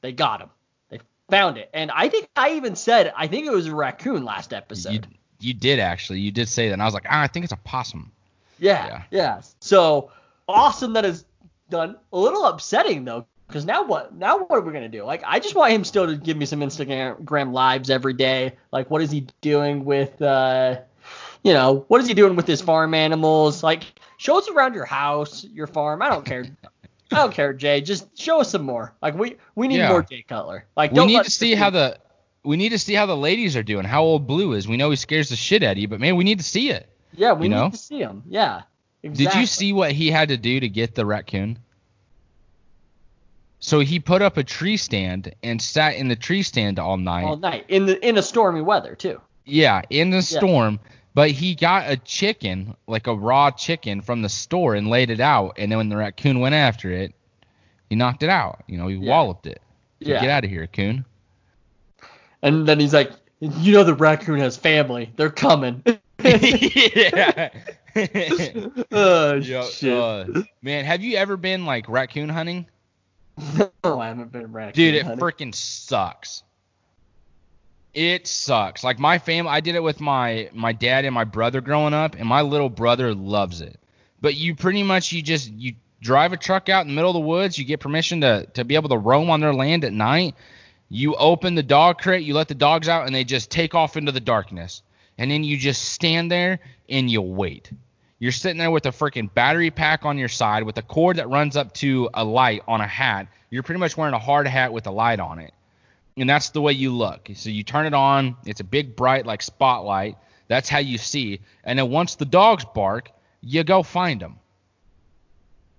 They 0.00 0.12
got 0.12 0.40
him. 0.40 0.50
They 0.88 1.00
found 1.28 1.58
it, 1.58 1.68
and 1.74 1.90
I 1.90 2.08
think 2.08 2.28
I 2.36 2.52
even 2.52 2.76
said 2.76 3.12
I 3.16 3.26
think 3.26 3.44
it 3.44 3.50
was 3.50 3.66
a 3.66 3.74
raccoon 3.74 4.24
last 4.24 4.52
episode. 4.52 4.92
You, 5.40 5.48
you 5.48 5.52
did 5.54 5.80
actually. 5.80 6.20
You 6.20 6.30
did 6.30 6.48
say 6.48 6.68
that. 6.68 6.74
And 6.74 6.82
I 6.82 6.84
was 6.84 6.94
like, 6.94 7.06
ah, 7.10 7.22
I 7.22 7.26
think 7.26 7.42
it's 7.42 7.52
a 7.52 7.56
possum. 7.56 8.12
Yeah, 8.60 8.86
Yeah. 8.86 9.02
yeah. 9.10 9.40
So 9.58 10.12
awesome 10.46 10.92
that 10.92 11.04
is 11.04 11.24
done. 11.70 11.96
A 12.12 12.16
little 12.18 12.44
upsetting 12.46 13.04
though, 13.04 13.26
because 13.48 13.64
now 13.64 13.82
what? 13.84 14.14
Now 14.14 14.38
what 14.38 14.52
are 14.52 14.60
we 14.60 14.72
gonna 14.72 14.88
do? 14.88 15.02
Like, 15.02 15.24
I 15.26 15.40
just 15.40 15.56
want 15.56 15.72
him 15.72 15.82
still 15.82 16.06
to 16.06 16.14
give 16.16 16.36
me 16.36 16.46
some 16.46 16.60
Instagram 16.60 17.52
lives 17.52 17.90
every 17.90 18.12
day. 18.14 18.52
Like, 18.70 18.90
what 18.92 19.02
is 19.02 19.10
he 19.10 19.26
doing 19.40 19.84
with, 19.84 20.22
uh, 20.22 20.82
you 21.46 21.52
know, 21.52 21.84
what 21.86 22.00
is 22.00 22.08
he 22.08 22.14
doing 22.14 22.34
with 22.34 22.48
his 22.48 22.60
farm 22.60 22.92
animals? 22.92 23.62
Like, 23.62 23.84
show 24.16 24.36
us 24.36 24.48
around 24.48 24.74
your 24.74 24.84
house, 24.84 25.44
your 25.44 25.68
farm. 25.68 26.02
I 26.02 26.08
don't 26.08 26.26
care. 26.26 26.44
I 27.12 27.16
don't 27.18 27.32
care, 27.32 27.52
Jay. 27.52 27.80
Just 27.82 28.18
show 28.18 28.40
us 28.40 28.50
some 28.50 28.62
more. 28.62 28.92
Like, 29.00 29.14
we 29.16 29.36
we 29.54 29.68
need 29.68 29.76
Yeah. 29.76 29.90
more 29.90 30.02
Jay 30.02 30.24
Cutler. 30.28 30.64
Like, 30.76 30.90
we 30.90 30.96
don't 30.96 31.06
need 31.06 31.22
to 31.22 31.30
see 31.30 31.54
how 31.54 31.70
the 31.70 31.98
we 32.42 32.56
need 32.56 32.70
to 32.70 32.80
see 32.80 32.94
how 32.94 33.06
the 33.06 33.16
ladies 33.16 33.54
are 33.56 33.62
doing. 33.62 33.84
How 33.84 34.02
old 34.02 34.26
Blue 34.26 34.54
is. 34.54 34.66
We 34.66 34.76
know 34.76 34.90
he 34.90 34.96
scares 34.96 35.28
the 35.28 35.36
shit 35.36 35.62
out 35.62 35.72
of 35.72 35.78
you, 35.78 35.86
but 35.86 36.00
man, 36.00 36.16
we 36.16 36.24
need 36.24 36.38
to 36.38 36.44
see 36.44 36.70
it. 36.70 36.88
Yeah, 37.12 37.32
we 37.34 37.44
you 37.44 37.50
need 37.50 37.54
know? 37.54 37.70
to 37.70 37.76
see 37.76 38.00
him. 38.00 38.24
Yeah. 38.28 38.62
Did 39.02 39.34
you 39.34 39.46
see 39.46 39.72
what 39.72 39.92
he 39.92 40.10
had 40.10 40.30
to 40.30 40.36
do 40.36 40.58
to 40.58 40.68
get 40.68 40.96
the 40.96 41.06
raccoon? 41.06 41.60
So 43.60 43.78
he 43.78 44.00
put 44.00 44.20
up 44.20 44.36
a 44.36 44.42
tree 44.42 44.76
stand 44.76 45.32
and 45.44 45.62
sat 45.62 45.94
in 45.94 46.08
the 46.08 46.16
tree 46.16 46.42
stand 46.42 46.80
all 46.80 46.96
night. 46.96 47.24
all 47.24 47.36
night 47.36 47.66
in 47.68 47.86
the 47.86 48.04
in 48.06 48.18
a 48.18 48.22
stormy 48.22 48.62
weather 48.62 48.96
too? 48.96 49.20
Yeah, 49.44 49.82
in 49.90 50.10
the 50.10 50.22
storm. 50.22 50.80
But 51.16 51.30
he 51.30 51.54
got 51.54 51.88
a 51.90 51.96
chicken, 51.96 52.76
like 52.86 53.06
a 53.06 53.14
raw 53.14 53.50
chicken, 53.50 54.02
from 54.02 54.20
the 54.20 54.28
store 54.28 54.74
and 54.74 54.86
laid 54.90 55.08
it 55.08 55.18
out. 55.18 55.54
And 55.56 55.72
then 55.72 55.78
when 55.78 55.88
the 55.88 55.96
raccoon 55.96 56.40
went 56.40 56.54
after 56.54 56.90
it, 56.90 57.14
he 57.88 57.96
knocked 57.96 58.22
it 58.22 58.28
out. 58.28 58.64
You 58.66 58.76
know, 58.76 58.86
he 58.88 58.96
Yeah. 58.96 59.08
walloped 59.12 59.46
it. 59.46 59.62
Yeah. 59.98 60.20
Get 60.20 60.28
out 60.28 60.44
of 60.44 60.50
here, 60.50 60.66
coon. 60.66 61.06
And 62.42 62.68
then 62.68 62.78
he's 62.78 62.92
like, 62.92 63.12
you 63.40 63.72
know 63.72 63.82
the 63.82 63.94
raccoon 63.94 64.40
has 64.40 64.58
family. 64.58 65.10
They're 65.16 65.30
coming. 65.30 65.82
yeah. 66.22 67.48
oh 68.92 69.34
Yo, 69.42 69.62
shit. 69.64 69.96
uh, 69.96 70.26
man, 70.60 70.84
have 70.84 71.02
you 71.02 71.16
ever 71.16 71.38
been 71.38 71.64
like 71.64 71.88
raccoon 71.88 72.28
hunting? 72.28 72.66
no, 73.82 74.00
I 74.00 74.08
haven't 74.08 74.32
been 74.32 74.52
raccoon. 74.52 74.72
Dude, 74.74 74.94
it 74.96 75.06
freaking 75.06 75.54
sucks. 75.54 76.42
It 77.96 78.26
sucks. 78.26 78.84
Like 78.84 78.98
my 78.98 79.18
family, 79.18 79.50
I 79.50 79.60
did 79.60 79.74
it 79.74 79.82
with 79.82 80.02
my 80.02 80.50
my 80.52 80.74
dad 80.74 81.06
and 81.06 81.14
my 81.14 81.24
brother 81.24 81.62
growing 81.62 81.94
up, 81.94 82.14
and 82.14 82.28
my 82.28 82.42
little 82.42 82.68
brother 82.68 83.14
loves 83.14 83.62
it. 83.62 83.80
But 84.20 84.34
you 84.34 84.54
pretty 84.54 84.82
much 84.82 85.12
you 85.12 85.22
just 85.22 85.50
you 85.50 85.76
drive 86.02 86.34
a 86.34 86.36
truck 86.36 86.68
out 86.68 86.82
in 86.82 86.88
the 86.88 86.94
middle 86.94 87.10
of 87.10 87.14
the 87.14 87.20
woods. 87.20 87.58
You 87.58 87.64
get 87.64 87.80
permission 87.80 88.20
to 88.20 88.44
to 88.52 88.66
be 88.66 88.74
able 88.74 88.90
to 88.90 88.98
roam 88.98 89.30
on 89.30 89.40
their 89.40 89.54
land 89.54 89.82
at 89.82 89.94
night. 89.94 90.34
You 90.90 91.14
open 91.14 91.54
the 91.54 91.62
dog 91.62 91.96
crate, 91.96 92.22
you 92.22 92.34
let 92.34 92.48
the 92.48 92.54
dogs 92.54 92.86
out, 92.86 93.06
and 93.06 93.14
they 93.14 93.24
just 93.24 93.50
take 93.50 93.74
off 93.74 93.96
into 93.96 94.12
the 94.12 94.20
darkness. 94.20 94.82
And 95.16 95.30
then 95.30 95.42
you 95.42 95.56
just 95.56 95.82
stand 95.82 96.30
there 96.30 96.60
and 96.90 97.10
you 97.10 97.22
wait. 97.22 97.72
You're 98.18 98.30
sitting 98.30 98.58
there 98.58 98.70
with 98.70 98.84
a 98.84 98.90
freaking 98.90 99.32
battery 99.32 99.70
pack 99.70 100.04
on 100.04 100.18
your 100.18 100.28
side 100.28 100.64
with 100.64 100.76
a 100.76 100.82
cord 100.82 101.16
that 101.16 101.30
runs 101.30 101.56
up 101.56 101.72
to 101.76 102.10
a 102.12 102.22
light 102.22 102.62
on 102.68 102.82
a 102.82 102.86
hat. 102.86 103.28
You're 103.48 103.62
pretty 103.62 103.80
much 103.80 103.96
wearing 103.96 104.12
a 104.12 104.18
hard 104.18 104.46
hat 104.46 104.74
with 104.74 104.86
a 104.86 104.90
light 104.90 105.18
on 105.18 105.38
it. 105.38 105.54
And 106.16 106.28
that's 106.28 106.50
the 106.50 106.62
way 106.62 106.72
you 106.72 106.92
look. 106.92 107.28
So 107.34 107.50
you 107.50 107.62
turn 107.62 107.86
it 107.86 107.94
on, 107.94 108.36
it's 108.46 108.60
a 108.60 108.64
big 108.64 108.96
bright 108.96 109.26
like 109.26 109.42
spotlight. 109.42 110.16
That's 110.48 110.68
how 110.68 110.78
you 110.78 110.98
see. 110.98 111.40
And 111.64 111.78
then 111.78 111.90
once 111.90 112.14
the 112.14 112.24
dogs 112.24 112.64
bark, 112.74 113.10
you 113.42 113.64
go 113.64 113.82
find 113.82 114.20
them. 114.20 114.36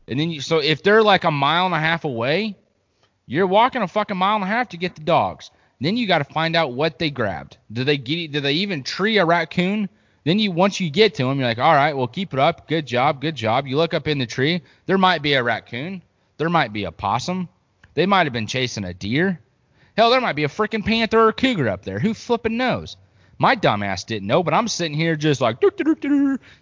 And 0.08 0.20
then 0.20 0.30
you 0.30 0.42
so 0.42 0.60
if 0.60 0.84
they're 0.84 1.04
like 1.04 1.24
a 1.24 1.32
mile 1.32 1.66
and 1.66 1.76
a 1.76 1.80
half 1.80 2.06
away, 2.06 2.56
you're 3.26 3.48
walking 3.48 3.82
a 3.82 3.88
fucking 3.88 4.16
mile 4.16 4.36
and 4.36 4.44
a 4.44 4.48
half 4.48 4.70
to 4.70 4.78
get 4.78 4.96
the 4.96 5.02
dogs. 5.02 5.52
Then 5.82 5.98
you 5.98 6.08
got 6.08 6.20
to 6.20 6.24
find 6.24 6.56
out 6.56 6.74
what 6.74 6.98
they 6.98 7.10
grabbed. 7.10 7.58
Did 7.72 7.86
they 7.86 7.98
get? 7.98 8.32
Did 8.32 8.44
they 8.44 8.54
even 8.54 8.84
tree 8.84 9.18
a 9.18 9.26
raccoon? 9.26 9.90
Then 10.24 10.40
you 10.40 10.52
once 10.52 10.80
you 10.80 10.90
get 10.90 11.16
to 11.16 11.26
them, 11.26 11.40
you're 11.40 11.48
like, 11.48 11.60
all 11.60 11.74
right, 11.74 11.96
well 11.96 12.08
keep 12.08 12.34
it 12.34 12.40
up. 12.40 12.68
Good 12.68 12.86
job, 12.86 13.22
good 13.22 13.36
job. 13.36 13.68
You 13.68 13.78
look 13.78 13.94
up 13.94 14.08
in 14.08 14.18
the 14.18 14.26
tree. 14.26 14.62
There 14.86 14.98
might 14.98 15.22
be 15.22 15.34
a 15.34 15.44
raccoon. 15.44 16.04
There 16.38 16.50
might 16.50 16.74
be 16.74 16.84
a 16.84 16.92
possum. 16.92 17.50
They 17.96 18.06
might 18.06 18.28
have 18.28 18.34
been 18.34 18.48
chasing 18.48 18.84
a 18.84 18.94
deer. 18.94 19.40
Hell, 19.98 20.12
there 20.12 20.22
might 20.22 20.36
be 20.36 20.44
a 20.44 20.50
freaking 20.50 20.86
panther 20.86 21.28
or 21.28 21.34
cougar 21.34 21.68
up 21.68 21.84
there. 21.84 21.98
Who 21.98 22.14
flipping 22.14 22.56
knows? 22.56 22.98
My 23.40 23.56
dumbass 23.56 24.06
didn't 24.06 24.28
know, 24.28 24.44
but 24.44 24.54
I'm 24.54 24.68
sitting 24.68 24.96
here 24.96 25.16
just 25.16 25.42
like 25.42 25.60
through 25.60 25.96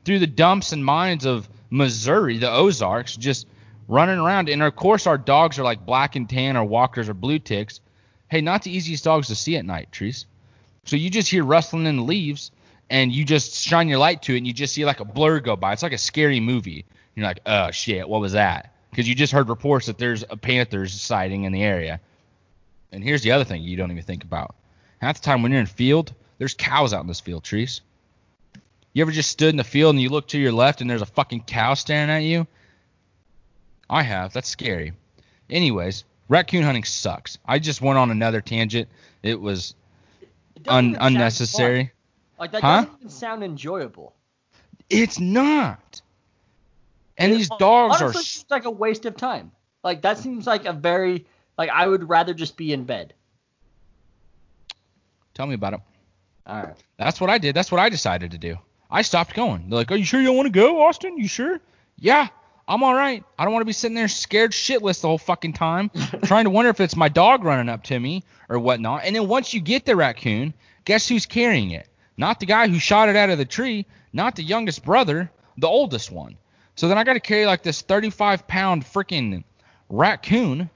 the 0.06 0.28
dumps 0.28 0.72
and 0.72 0.84
mines 0.84 1.26
of 1.26 1.50
Missouri, 1.70 2.38
the 2.38 2.50
Ozarks, 2.50 3.18
just 3.18 3.46
running 3.90 4.20
around. 4.20 4.48
And 4.48 4.64
of 4.64 4.76
course, 4.76 5.06
our 5.06 5.18
dogs 5.18 5.60
are 5.60 5.64
like 5.64 5.86
black 5.86 6.16
and 6.16 6.30
tan 6.30 6.56
or 6.56 6.64
walkers 6.64 7.10
or 7.10 7.14
blue 7.14 7.40
ticks. 7.40 7.82
Hey, 8.30 8.40
not 8.40 8.64
the 8.64 8.76
easiest 8.76 9.04
dogs 9.04 9.28
to 9.28 9.36
see 9.36 9.58
at 9.58 9.66
night, 9.66 9.92
Trees. 9.92 10.26
So 10.86 10.96
you 10.96 11.10
just 11.10 11.30
hear 11.30 11.44
rustling 11.44 11.88
in 11.88 11.98
the 11.98 12.04
leaves, 12.04 12.52
and 12.90 13.12
you 13.12 13.26
just 13.26 13.56
shine 13.56 13.90
your 13.90 14.00
light 14.00 14.22
to 14.24 14.34
it, 14.34 14.38
and 14.38 14.48
you 14.48 14.54
just 14.54 14.74
see 14.74 14.86
like 14.86 15.02
a 15.02 15.06
blur 15.06 15.42
go 15.42 15.58
by. 15.58 15.74
It's 15.74 15.84
like 15.84 15.92
a 15.94 15.98
scary 15.98 16.40
movie. 16.40 16.86
You're 17.16 17.26
like, 17.26 17.42
oh 17.46 17.72
shit, 17.72 18.08
what 18.08 18.22
was 18.22 18.34
that? 18.34 18.74
Because 18.92 19.10
you 19.10 19.16
just 19.16 19.34
heard 19.34 19.50
reports 19.50 19.88
that 19.88 19.98
there's 19.98 20.24
a 20.30 20.38
panther's 20.38 21.00
sighting 21.00 21.44
in 21.44 21.52
the 21.52 21.64
area. 21.64 22.00
And 22.96 23.04
here's 23.04 23.22
the 23.22 23.32
other 23.32 23.44
thing 23.44 23.62
you 23.62 23.76
don't 23.76 23.92
even 23.92 24.04
think 24.04 24.24
about. 24.24 24.56
Half 25.02 25.20
the 25.20 25.26
time 25.26 25.44
when 25.44 25.52
you're 25.52 25.60
in 25.62 25.68
field, 25.68 26.14
there's 26.38 26.54
cows 26.54 26.94
out 26.94 27.02
in 27.02 27.08
this 27.08 27.20
field, 27.20 27.44
trees. 27.44 27.82
You 28.94 29.02
ever 29.04 29.12
just 29.12 29.30
stood 29.30 29.50
in 29.50 29.58
the 29.58 29.64
field 29.66 29.94
and 29.96 30.02
you 30.02 30.10
look 30.10 30.30
to 30.30 30.40
your 30.40 30.54
left 30.54 30.80
and 30.80 30.90
there's 30.90 31.02
a 31.02 31.06
fucking 31.06 31.42
cow 31.42 31.74
staring 31.74 32.10
at 32.10 32.20
you? 32.24 32.48
I 33.90 34.02
have. 34.04 34.32
That's 34.32 34.48
scary. 34.48 34.94
Anyways, 35.50 36.06
raccoon 36.30 36.64
hunting 36.64 36.86
sucks. 36.86 37.38
I 37.46 37.60
just 37.60 37.82
went 37.82 38.00
on 38.00 38.10
another 38.12 38.40
tangent. 38.40 38.88
It 39.22 39.40
was 39.42 39.76
It 40.56 40.68
un- 40.70 40.98
unnecessary. 41.00 41.92
Like 42.40 42.54
that 42.54 42.62
Huh? 42.62 42.82
doesn't 42.86 42.96
even 43.00 43.10
sound 43.10 43.44
enjoyable. 43.44 44.14
It's 44.90 45.20
not. 45.20 46.02
And 47.18 47.32
It- 47.34 47.36
these 47.36 47.50
dogs 47.50 48.02
honestly, 48.02 48.06
are. 48.08 48.10
it 48.12 48.16
s- 48.26 48.46
like 48.50 48.66
a 48.66 48.72
waste 48.72 49.06
of 49.06 49.18
time. 49.18 49.52
Like 49.84 50.02
that 50.04 50.18
seems 50.18 50.48
like 50.48 50.66
a 50.66 50.74
very 50.74 51.26
like 51.58 51.70
I 51.70 51.88
would 51.88 52.08
rather 52.10 52.34
just 52.34 52.58
be 52.58 52.74
in 52.74 52.84
bed. 52.84 53.14
Tell 55.34 55.48
me 55.48 55.56
about 55.56 55.74
it. 55.74 55.80
All 56.48 56.64
right. 56.64 56.76
That's 56.98 57.20
what 57.20 57.30
I 57.30 57.38
did. 57.38 57.56
That's 57.56 57.72
what 57.72 57.82
I 57.82 57.90
decided 57.90 58.32
to 58.32 58.38
do. 58.38 58.58
I 58.90 59.02
stopped 59.02 59.34
going. 59.34 59.70
They're 59.70 59.80
like, 59.80 59.92
"Are 59.92 59.96
you 59.96 60.06
sure 60.06 60.20
you 60.20 60.28
don't 60.28 60.38
want 60.38 60.48
to 60.48 60.52
go, 60.52 60.84
Austin? 60.84 61.18
You 61.18 61.28
sure?" 61.28 61.60
Yeah, 61.98 62.28
I'm 62.68 62.84
all 62.84 62.94
right. 62.94 63.24
I 63.38 63.44
don't 63.44 63.54
want 63.54 63.62
to 63.62 63.68
be 63.68 63.74
sitting 63.74 63.96
there 63.96 64.08
scared 64.08 64.52
shitless 64.52 65.02
the 65.02 65.08
whole 65.08 65.18
fucking 65.18 65.54
time, 65.54 65.92
trying 66.24 66.46
to 66.46 66.50
wonder 66.50 66.70
if 66.70 66.80
it's 66.80 66.96
my 66.96 67.10
dog 67.10 67.44
running 67.44 67.70
up 67.70 67.84
to 67.86 68.00
me 68.00 68.24
or 68.50 68.60
whatnot. 68.60 69.04
And 69.06 69.16
then 69.16 69.28
once 69.28 69.54
you 69.54 69.62
get 69.62 69.86
the 69.86 69.96
raccoon, 69.96 70.54
guess 70.84 71.08
who's 71.08 71.26
carrying 71.26 71.72
it? 71.72 71.88
Not 72.18 72.40
the 72.40 72.46
guy 72.46 72.68
who 72.68 72.80
shot 72.80 73.10
it 73.10 73.16
out 73.16 73.30
of 73.30 73.38
the 73.38 73.46
tree, 73.46 73.86
not 74.14 74.36
the 74.36 74.44
youngest 74.44 74.84
brother, 74.84 75.30
the 75.58 75.68
oldest 75.68 76.12
one. 76.12 76.38
So 76.76 76.88
then 76.88 76.98
I 76.98 77.04
got 77.04 77.14
to 77.14 77.20
carry 77.20 77.46
like 77.46 77.64
this 77.64 77.82
35 77.82 78.48
pound 78.48 78.86
freaking 78.86 79.44
raccoon 79.90 80.70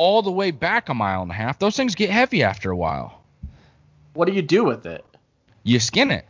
all 0.00 0.22
the 0.22 0.32
way 0.32 0.50
back 0.50 0.88
a 0.88 0.94
mile 0.94 1.20
and 1.20 1.30
a 1.30 1.34
half. 1.34 1.58
Those 1.58 1.76
things 1.76 1.94
get 1.94 2.08
heavy 2.08 2.42
after 2.42 2.70
a 2.70 2.76
while. 2.76 3.22
What 4.14 4.26
do 4.26 4.32
you 4.32 4.40
do 4.40 4.64
with 4.64 4.86
it? 4.86 5.04
You 5.62 5.78
skin 5.78 6.10
it. 6.10 6.24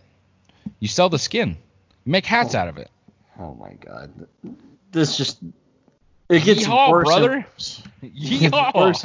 You 0.81 0.89
sell 0.89 1.09
the 1.09 1.21
skin. 1.21 1.51
You 2.05 2.11
make 2.11 2.27
hats 2.27 2.57
oh. 2.57 2.59
out 2.59 2.67
of 2.67 2.79
it. 2.79 2.91
Oh 3.39 3.55
my 3.55 3.75
god. 3.75 4.11
This 4.91 5.17
just 5.17 5.39
it 6.29 6.43
gets 6.43 6.67
Yeehaw, 6.67 6.91
worse 6.91 7.07
brother. 7.07 7.31
worse. 7.55 7.83
Yeehaw. 8.03 8.75
Worse. 8.75 9.05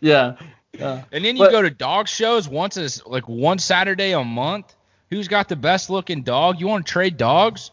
Yeah. 0.00 0.36
Yeah. 0.72 1.02
and 1.12 1.22
then 1.22 1.36
you 1.36 1.44
But- 1.44 1.52
go 1.52 1.60
to 1.60 1.70
dog 1.70 2.08
shows 2.08 2.48
once 2.48 2.78
as 2.78 3.04
like 3.06 3.28
one 3.28 3.58
Saturday 3.58 4.12
a 4.12 4.24
month. 4.24 4.74
Who's 5.10 5.28
got 5.28 5.50
the 5.50 5.56
best 5.56 5.90
looking 5.90 6.22
dog? 6.22 6.58
You 6.58 6.68
want 6.68 6.86
to 6.86 6.90
trade 6.90 7.18
dogs? 7.18 7.70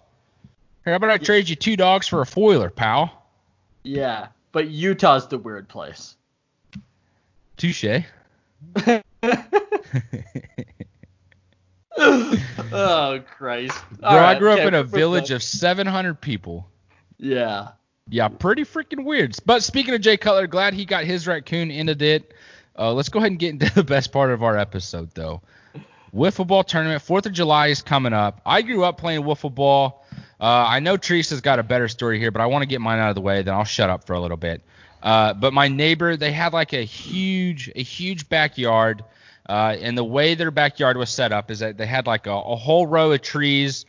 Here, 0.84 0.92
how 0.92 0.98
about 0.98 1.12
I 1.12 1.20
trade 1.20 1.48
you 1.48 1.56
two 1.56 1.78
dogs 1.78 2.06
for 2.08 2.22
a 2.22 2.26
foiler, 2.26 2.70
pal? 2.70 3.30
Yeah. 3.84 4.28
But 4.52 4.70
Utah's 4.70 5.28
the 5.28 5.38
weird 5.38 5.70
place. 5.70 6.17
Touche. 7.58 8.04
oh 11.98 13.22
Christ. 13.26 13.78
Bro, 14.00 14.10
I 14.10 14.38
grew 14.38 14.52
up 14.52 14.60
in 14.60 14.74
a 14.74 14.84
village 14.84 15.32
of 15.32 15.44
700 15.44 16.22
people. 16.22 16.68
Yeah. 17.18 17.70
Yeah, 18.10 18.30
pretty 18.30 18.64
freaking 18.64 19.04
weird. 19.04 19.36
But 19.46 19.64
speaking 19.64 19.94
of 19.94 20.02
Jay 20.02 20.18
Cutler, 20.18 20.48
glad 20.48 20.74
he 20.74 20.86
got 20.86 21.04
his 21.04 21.28
raccoon 21.28 21.72
into 21.72 22.04
it. 22.06 22.34
Uh, 22.78 22.94
let's 22.94 23.10
go 23.10 23.20
ahead 23.20 23.32
and 23.32 23.40
get 23.40 23.50
into 23.50 23.74
the 23.76 23.84
best 23.84 24.12
part 24.12 24.32
of 24.32 24.44
our 24.44 24.58
episode, 24.58 25.12
though. 25.14 25.42
Wiffle 26.14 26.48
ball 26.48 26.64
tournament, 26.64 27.02
Fourth 27.02 27.26
of 27.26 27.34
July 27.34 27.68
is 27.68 27.82
coming 27.82 28.14
up. 28.14 28.42
I 28.46 28.62
grew 28.62 28.84
up 28.84 28.98
playing 28.98 29.24
wiffle 29.24 29.54
ball. 29.54 30.06
Uh, 30.40 30.66
I 30.68 30.80
know 30.80 30.96
Teresa's 30.96 31.42
got 31.42 31.60
a 31.60 31.64
better 31.64 31.88
story 31.88 32.20
here, 32.20 32.32
but 32.32 32.42
I 32.42 32.46
want 32.46 32.62
to 32.62 32.68
get 32.68 32.80
mine 32.80 33.00
out 33.00 33.10
of 33.10 33.16
the 33.16 33.22
way. 33.22 33.42
Then 33.42 33.56
I'll 33.56 33.66
shut 33.66 33.90
up 33.90 34.06
for 34.06 34.14
a 34.14 34.20
little 34.20 34.38
bit. 34.38 34.64
Uh, 35.08 35.34
but 35.34 35.54
my 35.54 35.70
neighbor, 35.70 36.18
they 36.18 36.34
had 36.34 36.52
like 36.52 36.74
a 36.74 36.84
huge, 36.84 37.72
a 37.74 37.82
huge 37.82 38.28
backyard, 38.28 39.06
uh, 39.48 39.74
and 39.80 39.98
the 39.98 40.04
way 40.04 40.36
their 40.36 40.52
backyard 40.52 40.98
was 40.98 41.10
set 41.10 41.32
up 41.32 41.50
is 41.50 41.60
that 41.60 41.78
they 41.78 41.86
had 41.86 42.06
like 42.06 42.28
a, 42.28 42.34
a 42.34 42.56
whole 42.58 42.86
row 42.86 43.14
of 43.14 43.22
trees 43.22 43.86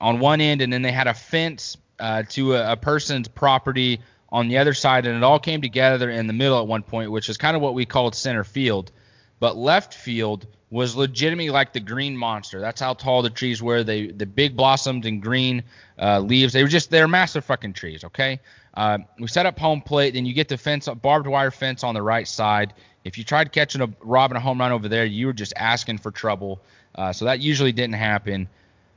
on 0.00 0.18
one 0.18 0.40
end, 0.40 0.60
and 0.60 0.72
then 0.72 0.82
they 0.82 0.90
had 0.90 1.06
a 1.06 1.14
fence 1.14 1.76
uh, 2.00 2.24
to 2.30 2.56
a, 2.56 2.72
a 2.72 2.76
person's 2.76 3.28
property 3.28 4.00
on 4.30 4.48
the 4.48 4.58
other 4.58 4.74
side, 4.74 5.06
and 5.06 5.16
it 5.16 5.22
all 5.22 5.38
came 5.38 5.62
together 5.62 6.10
in 6.10 6.26
the 6.26 6.32
middle 6.32 6.58
at 6.58 6.66
one 6.66 6.82
point, 6.82 7.12
which 7.12 7.28
is 7.28 7.36
kind 7.36 7.54
of 7.54 7.62
what 7.62 7.74
we 7.74 7.86
called 7.86 8.16
center 8.16 8.42
field. 8.42 8.90
But 9.38 9.56
left 9.56 9.94
field 9.94 10.44
was 10.70 10.96
legitimately 10.96 11.50
like 11.50 11.72
the 11.72 11.78
green 11.78 12.16
monster. 12.16 12.60
That's 12.60 12.80
how 12.80 12.94
tall 12.94 13.22
the 13.22 13.30
trees 13.30 13.62
were. 13.62 13.84
They 13.84 14.08
the 14.08 14.26
big 14.26 14.56
blossoms 14.56 15.06
and 15.06 15.22
green 15.22 15.62
uh, 15.96 16.18
leaves. 16.18 16.52
They 16.52 16.64
were 16.64 16.68
just 16.68 16.90
they're 16.90 17.06
massive 17.06 17.44
fucking 17.44 17.74
trees. 17.74 18.02
Okay. 18.02 18.40
Uh, 18.74 18.98
we 19.18 19.26
set 19.26 19.46
up 19.46 19.58
home 19.58 19.80
plate. 19.80 20.14
Then 20.14 20.26
you 20.26 20.32
get 20.34 20.48
the 20.48 20.58
fence, 20.58 20.88
barbed 20.88 21.26
wire 21.26 21.50
fence 21.50 21.84
on 21.84 21.94
the 21.94 22.02
right 22.02 22.26
side. 22.26 22.74
If 23.04 23.18
you 23.18 23.24
tried 23.24 23.52
catching 23.52 23.80
a 23.80 23.88
robbing 24.00 24.36
a 24.36 24.40
home 24.40 24.60
run 24.60 24.72
over 24.72 24.88
there, 24.88 25.04
you 25.04 25.26
were 25.26 25.32
just 25.32 25.52
asking 25.56 25.98
for 25.98 26.10
trouble. 26.10 26.60
Uh, 26.94 27.12
so 27.12 27.26
that 27.26 27.40
usually 27.40 27.72
didn't 27.72 27.94
happen. 27.94 28.48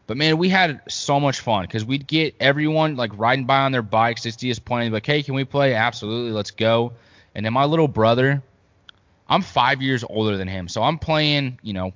But 0.07 0.17
man, 0.17 0.37
we 0.37 0.49
had 0.49 0.81
so 0.89 1.19
much 1.19 1.39
fun 1.39 1.63
because 1.63 1.85
we'd 1.85 2.07
get 2.07 2.35
everyone 2.39 2.95
like 2.97 3.17
riding 3.17 3.45
by 3.45 3.61
on 3.61 3.71
their 3.71 3.81
bikes. 3.81 4.23
They 4.23 4.31
see 4.31 4.51
us 4.51 4.59
pointing, 4.59 4.91
like, 4.91 5.05
"Hey, 5.05 5.23
can 5.23 5.35
we 5.35 5.45
play? 5.45 5.73
Absolutely, 5.73 6.31
let's 6.31 6.51
go." 6.51 6.93
And 7.33 7.45
then 7.45 7.53
my 7.53 7.65
little 7.65 7.87
brother, 7.87 8.43
I'm 9.29 9.41
five 9.41 9.81
years 9.81 10.03
older 10.03 10.35
than 10.35 10.49
him, 10.49 10.67
so 10.67 10.83
I'm 10.83 10.97
playing, 10.97 11.59
you 11.61 11.73
know, 11.73 11.93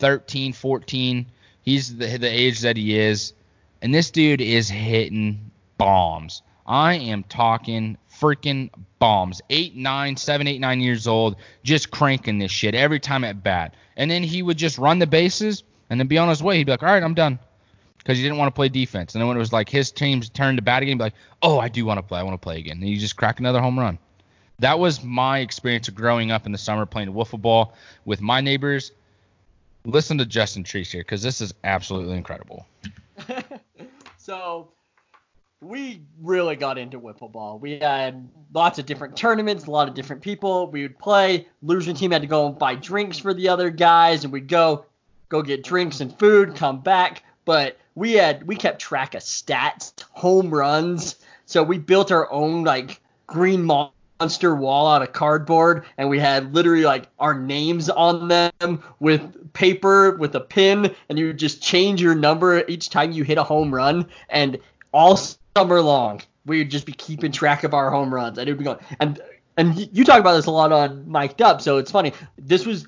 13, 0.00 0.52
14. 0.52 1.26
He's 1.60 1.96
the, 1.96 2.16
the 2.16 2.26
age 2.26 2.60
that 2.60 2.76
he 2.76 2.98
is, 2.98 3.34
and 3.80 3.94
this 3.94 4.10
dude 4.10 4.40
is 4.40 4.68
hitting 4.68 5.52
bombs. 5.78 6.42
I 6.72 6.94
am 6.94 7.22
talking 7.24 7.98
freaking 8.10 8.70
bombs. 8.98 9.40
Eight, 9.50 9.76
nine, 9.76 10.16
seven, 10.16 10.46
eight, 10.46 10.60
nine 10.60 10.80
years 10.80 11.06
old, 11.06 11.36
just 11.62 11.90
cranking 11.90 12.38
this 12.38 12.50
shit 12.50 12.74
every 12.74 12.98
time 12.98 13.24
at 13.24 13.42
bat. 13.42 13.74
And 13.96 14.10
then 14.10 14.22
he 14.22 14.42
would 14.42 14.56
just 14.56 14.78
run 14.78 14.98
the 14.98 15.06
bases 15.06 15.62
and 15.90 16.00
then 16.00 16.06
be 16.06 16.18
on 16.18 16.28
his 16.28 16.42
way. 16.42 16.56
He'd 16.56 16.64
be 16.64 16.72
like, 16.72 16.82
all 16.82 16.88
right, 16.88 17.02
I'm 17.02 17.14
done. 17.14 17.38
Because 17.98 18.16
he 18.16 18.24
didn't 18.24 18.38
want 18.38 18.48
to 18.48 18.56
play 18.56 18.68
defense. 18.68 19.14
And 19.14 19.20
then 19.20 19.28
when 19.28 19.36
it 19.36 19.40
was 19.40 19.52
like 19.52 19.68
his 19.68 19.92
team's 19.92 20.28
turn 20.28 20.56
to 20.56 20.62
bat 20.62 20.82
again, 20.82 20.94
he'd 20.94 20.98
be 20.98 21.04
like, 21.04 21.14
oh, 21.42 21.60
I 21.60 21.68
do 21.68 21.84
want 21.84 21.98
to 21.98 22.02
play. 22.02 22.18
I 22.18 22.22
want 22.22 22.34
to 22.34 22.44
play 22.44 22.58
again. 22.58 22.78
And 22.78 22.88
you 22.88 22.96
just 22.96 23.16
crack 23.16 23.38
another 23.38 23.60
home 23.60 23.78
run 23.78 23.98
that 24.62 24.78
was 24.78 25.02
my 25.02 25.40
experience 25.40 25.88
of 25.88 25.94
growing 25.94 26.30
up 26.30 26.46
in 26.46 26.52
the 26.52 26.58
summer 26.58 26.86
playing 26.86 27.08
wiffle 27.12 27.40
ball 27.40 27.74
with 28.04 28.20
my 28.20 28.40
neighbors. 28.40 28.92
Listen 29.84 30.18
to 30.18 30.24
Justin 30.24 30.62
Treese 30.62 30.92
here 30.92 31.00
because 31.00 31.20
this 31.20 31.40
is 31.40 31.52
absolutely 31.64 32.16
incredible. 32.16 32.64
so 34.16 34.68
we 35.62 36.02
really 36.20 36.56
got 36.56 36.76
into 36.76 36.98
wiffle 36.98 37.30
ball. 37.30 37.58
We 37.58 37.78
had 37.78 38.28
lots 38.52 38.78
of 38.78 38.86
different 38.86 39.16
tournaments, 39.16 39.66
a 39.66 39.70
lot 39.70 39.88
of 39.88 39.94
different 39.94 40.20
people. 40.20 40.68
We 40.70 40.82
would 40.82 40.98
play. 40.98 41.46
Losing 41.62 41.94
team 41.94 42.10
had 42.10 42.22
to 42.22 42.28
go 42.28 42.48
and 42.48 42.58
buy 42.58 42.74
drinks 42.74 43.18
for 43.18 43.32
the 43.32 43.48
other 43.48 43.70
guys, 43.70 44.24
and 44.24 44.32
we'd 44.32 44.48
go 44.48 44.86
go 45.28 45.40
get 45.40 45.64
drinks 45.64 46.00
and 46.00 46.16
food, 46.18 46.56
come 46.56 46.80
back. 46.80 47.22
But 47.44 47.78
we 47.94 48.12
had 48.12 48.46
we 48.46 48.56
kept 48.56 48.80
track 48.80 49.14
of 49.14 49.22
stats, 49.22 50.02
home 50.10 50.50
runs. 50.50 51.16
So 51.46 51.62
we 51.62 51.78
built 51.78 52.10
our 52.10 52.30
own 52.32 52.64
like 52.64 53.00
green 53.26 53.64
monster 53.64 54.54
wall 54.54 54.88
out 54.88 55.02
of 55.02 55.12
cardboard 55.12 55.84
and 55.96 56.08
we 56.08 56.18
had 56.18 56.54
literally 56.54 56.84
like 56.84 57.08
our 57.18 57.38
names 57.38 57.88
on 57.88 58.28
them 58.28 58.82
with 59.00 59.52
paper 59.52 60.16
with 60.16 60.34
a 60.34 60.40
pin 60.40 60.94
and 61.08 61.18
you 61.18 61.28
would 61.28 61.38
just 61.38 61.62
change 61.62 62.00
your 62.00 62.14
number 62.14 62.62
each 62.68 62.88
time 62.90 63.10
you 63.12 63.24
hit 63.24 63.38
a 63.38 63.42
home 63.42 63.74
run 63.74 64.06
and 64.28 64.58
all 64.92 65.16
summer 65.56 65.80
long 65.80 66.20
we 66.44 66.58
would 66.58 66.70
just 66.70 66.86
be 66.86 66.92
keeping 66.92 67.32
track 67.32 67.64
of 67.64 67.74
our 67.74 67.90
home 67.90 68.12
runs 68.12 68.38
and 68.38 68.48
it 68.48 68.52
would 68.52 68.58
be 68.58 68.64
going 68.64 68.78
and 69.00 69.20
and 69.56 69.88
you 69.92 70.04
talk 70.04 70.18
about 70.20 70.34
this 70.34 70.46
a 70.46 70.50
lot 70.50 70.72
on 70.72 71.10
mic'd 71.10 71.42
up 71.42 71.60
so 71.60 71.78
it's 71.78 71.90
funny 71.90 72.12
this 72.36 72.66
was 72.66 72.86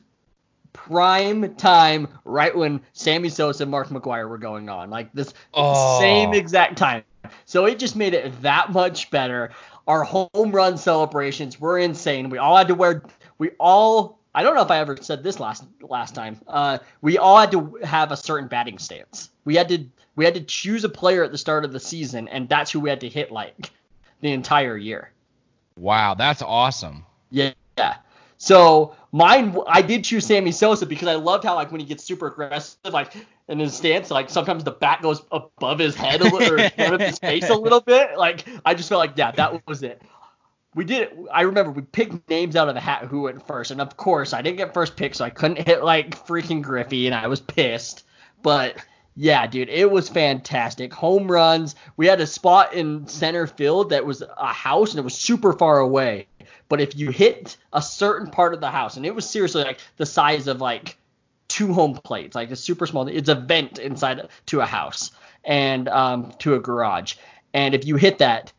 prime 0.73 1.55
time 1.55 2.09
right 2.25 2.57
when 2.57 2.81
Sammy 2.95 3.29
Sosa 3.29 3.63
and 3.63 3.71
Mark 3.71 3.89
McGwire 3.89 4.29
were 4.29 4.39
going 4.39 4.69
on 4.69 4.91
like 4.91 5.13
this 5.13 5.33
oh. 5.55 6.01
same 6.01 6.35
exact 6.35 6.77
time 6.77 7.05
so 7.45 7.67
it 7.67 7.79
just 7.79 7.95
made 7.95 8.13
it 8.13 8.43
that 8.43 8.73
much 8.73 9.11
better 9.11 9.53
our 9.87 10.03
home 10.03 10.53
run 10.53 10.79
celebrations 10.79 11.61
were 11.61 11.79
insane. 11.79 12.31
We 12.31 12.39
all 12.39 12.57
had 12.57 12.69
to 12.69 12.75
wear. 12.75 13.03
We 13.39 13.51
all. 13.59 14.19
I 14.35 14.43
don't 14.43 14.55
know 14.55 14.63
if 14.63 14.71
I 14.71 14.79
ever 14.79 14.97
said 15.01 15.23
this 15.23 15.39
last 15.39 15.65
last 15.81 16.15
time. 16.15 16.41
Uh, 16.47 16.79
we 17.01 17.19
all 17.19 17.39
had 17.39 17.53
to 17.53 17.79
have 17.85 18.11
a 18.11 18.17
certain 18.17 18.49
batting 18.49 18.79
stance. 18.79 19.31
We 19.45 19.55
had 19.55 19.69
to 19.69 19.87
we 20.17 20.25
had 20.25 20.35
to 20.35 20.43
choose 20.43 20.85
a 20.85 20.89
player 20.89 21.23
at 21.23 21.33
the 21.33 21.39
start 21.39 21.65
of 21.65 21.73
the 21.73 21.81
season, 21.81 22.29
and 22.29 22.49
that's 22.49 22.71
who 22.71 22.81
we 22.81 22.91
had 22.91 23.01
to 23.01 23.09
hit 23.09 23.31
like 23.31 23.71
the 24.21 24.33
entire 24.33 24.77
year. 24.77 25.11
Wow, 25.77 26.15
that's 26.15 26.43
awesome. 26.43 27.05
Yeah. 27.31 27.53
yeah. 27.79 27.97
So 28.39 28.95
mine, 29.13 29.57
I 29.69 29.83
did 29.83 30.05
choose 30.05 30.27
Sammy 30.27 30.53
Sosa 30.53 30.87
because 30.87 31.09
I 31.09 31.15
loved 31.15 31.45
how 31.45 31.55
like 31.55 31.71
when 31.71 31.81
he 31.81 31.87
gets 31.87 32.05
super 32.05 32.27
aggressive, 32.27 32.93
like 32.93 33.15
in 33.49 33.59
his 33.59 33.75
stance, 33.75 34.11
like 34.11 34.31
sometimes 34.31 34.65
the 34.65 34.73
bat 34.73 35.03
goes 35.03 35.23
above 35.31 35.79
his 35.79 35.95
head 35.95 36.21
a 36.21 36.25
little, 36.25 36.55
or 36.55 36.59
in 36.59 36.71
front 36.71 36.95
of 36.95 37.01
his 37.01 37.19
face 37.19 37.49
a 37.49 37.55
little 37.55 37.81
bit. 37.81 38.19
Like 38.19 38.45
I 38.65 38.75
just 38.75 38.89
felt 38.89 38.99
like 38.99 39.13
yeah, 39.17 39.31
that 39.33 39.67
was 39.67 39.83
it. 39.83 40.03
We 40.75 40.85
did 40.85 41.03
it. 41.03 41.19
I 41.33 41.43
remember 41.43 41.71
we 41.71 41.83
picked 41.83 42.29
names 42.29 42.57
out 42.57 42.69
of 42.69 42.75
the 42.75 42.81
hat 42.81 43.05
who 43.05 43.23
went 43.23 43.47
first, 43.47 43.71
and 43.71 43.81
of 43.81 43.97
course 43.97 44.33
I 44.33 44.43
didn't 44.43 44.59
get 44.59 44.75
first 44.75 44.97
pick, 44.97 45.15
so 45.15 45.25
I 45.25 45.31
couldn't 45.31 45.67
hit 45.67 45.85
like 45.85 46.27
freaking 46.27 46.63
Griffey, 46.63 47.07
and 47.07 47.15
I 47.15 47.29
was 47.29 47.41
pissed. 47.41 48.05
But 48.43 48.77
yeah, 49.15 49.47
dude, 49.47 49.69
it 49.69 49.91
was 49.91 50.09
fantastic. 50.09 50.93
Home 50.95 51.31
runs. 51.31 51.77
We 51.97 52.07
had 52.07 52.21
a 52.21 52.27
spot 52.27 52.75
in 52.75 53.07
center 53.07 53.47
field 53.47 53.91
that 53.91 54.05
was 54.05 54.23
a 54.23 54.53
house, 54.53 54.91
and 54.91 54.99
it 54.99 55.05
was 55.05 55.15
super 55.15 55.53
far 55.53 55.79
away 55.79 56.27
but 56.69 56.81
if 56.81 56.97
you 56.97 57.11
hit 57.11 57.57
a 57.73 57.83
certain 57.83 58.31
part 58.31 58.55
of 58.55 58.61
the 58.61 58.71
house, 58.71 58.97
and 58.97 59.07
it 59.07 59.15
was 59.15 59.29
seriously 59.29 59.65
like 59.65 59.79
the 59.97 60.07
size 60.07 60.47
of 60.47 60.61
like 60.61 60.97
two 61.49 61.73
home 61.73 61.95
plates, 61.95 62.35
like 62.35 62.51
a 62.51 62.57
super 62.57 62.87
small, 62.87 63.07
it's 63.07 63.29
a 63.29 63.35
vent 63.35 63.79
inside 63.79 64.29
to 64.47 64.61
a 64.61 64.67
house 64.67 65.11
and 65.45 65.89
um, 65.89 66.33
to 66.39 66.55
a 66.55 66.61
garage. 66.61 67.17
And 67.53 67.75
if 67.75 67.87
you 67.87 67.97
hit 67.97 68.19
that, 68.19 68.53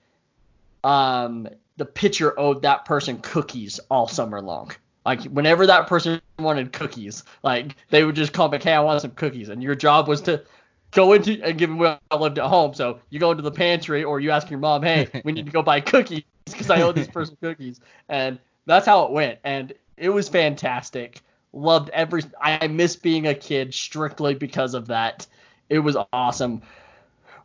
um, 0.84 1.48
the 1.78 1.86
pitcher 1.86 2.38
owed 2.40 2.62
that 2.62 2.86
person 2.86 3.20
cookies 3.20 3.80
all 3.90 4.08
summer 4.08 4.42
long. 4.42 4.72
Like 5.06 5.24
whenever 5.24 5.68
that 5.68 5.88
person 5.88 6.22
wanted 6.40 6.74
cookies, 6.74 7.24
like 7.44 7.76
they 7.90 8.04
would 8.04 8.16
just 8.16 8.34
call 8.34 8.50
back, 8.50 8.64
hey, 8.64 8.74
I 8.74 8.80
want 8.80 9.02
some 9.02 9.12
cookies, 9.12 9.50
and 9.50 9.62
your 9.62 9.76
job 9.76 10.08
was 10.08 10.22
to 10.22 10.44
go 10.92 11.14
into 11.14 11.40
and 11.44 11.58
give 11.58 11.70
them 11.70 11.78
well, 11.78 12.00
I 12.10 12.16
lived 12.16 12.40
at 12.40 12.46
home. 12.46 12.74
So 12.74 13.00
you 13.10 13.20
go 13.20 13.32
into 13.32 13.44
the 13.44 13.52
pantry 13.52 14.04
or 14.04 14.20
you 14.20 14.32
ask 14.32 14.50
your 14.50 14.60
mom, 14.60 14.82
hey, 14.82 15.10
we 15.24 15.32
need 15.32 15.46
to 15.46 15.52
go 15.52 15.62
buy 15.62 15.82
cookies 15.82 16.24
because 16.46 16.70
I 16.70 16.82
owe 16.82 16.92
this 16.92 17.08
person 17.14 17.38
cookies. 17.42 17.80
And 18.10 18.40
that's 18.66 18.86
how 18.86 19.06
it 19.06 19.12
went. 19.12 19.40
And 19.44 19.74
it 19.98 20.10
was 20.10 20.28
fantastic. 20.28 21.22
Loved 21.54 21.90
every. 21.90 22.24
I 22.42 22.68
miss 22.68 22.96
being 22.96 23.28
a 23.28 23.36
kid 23.36 23.74
strictly 23.74 24.34
because 24.34 24.74
of 24.74 24.88
that. 24.88 25.28
It 25.70 25.80
was 25.80 25.98
awesome. 26.12 26.62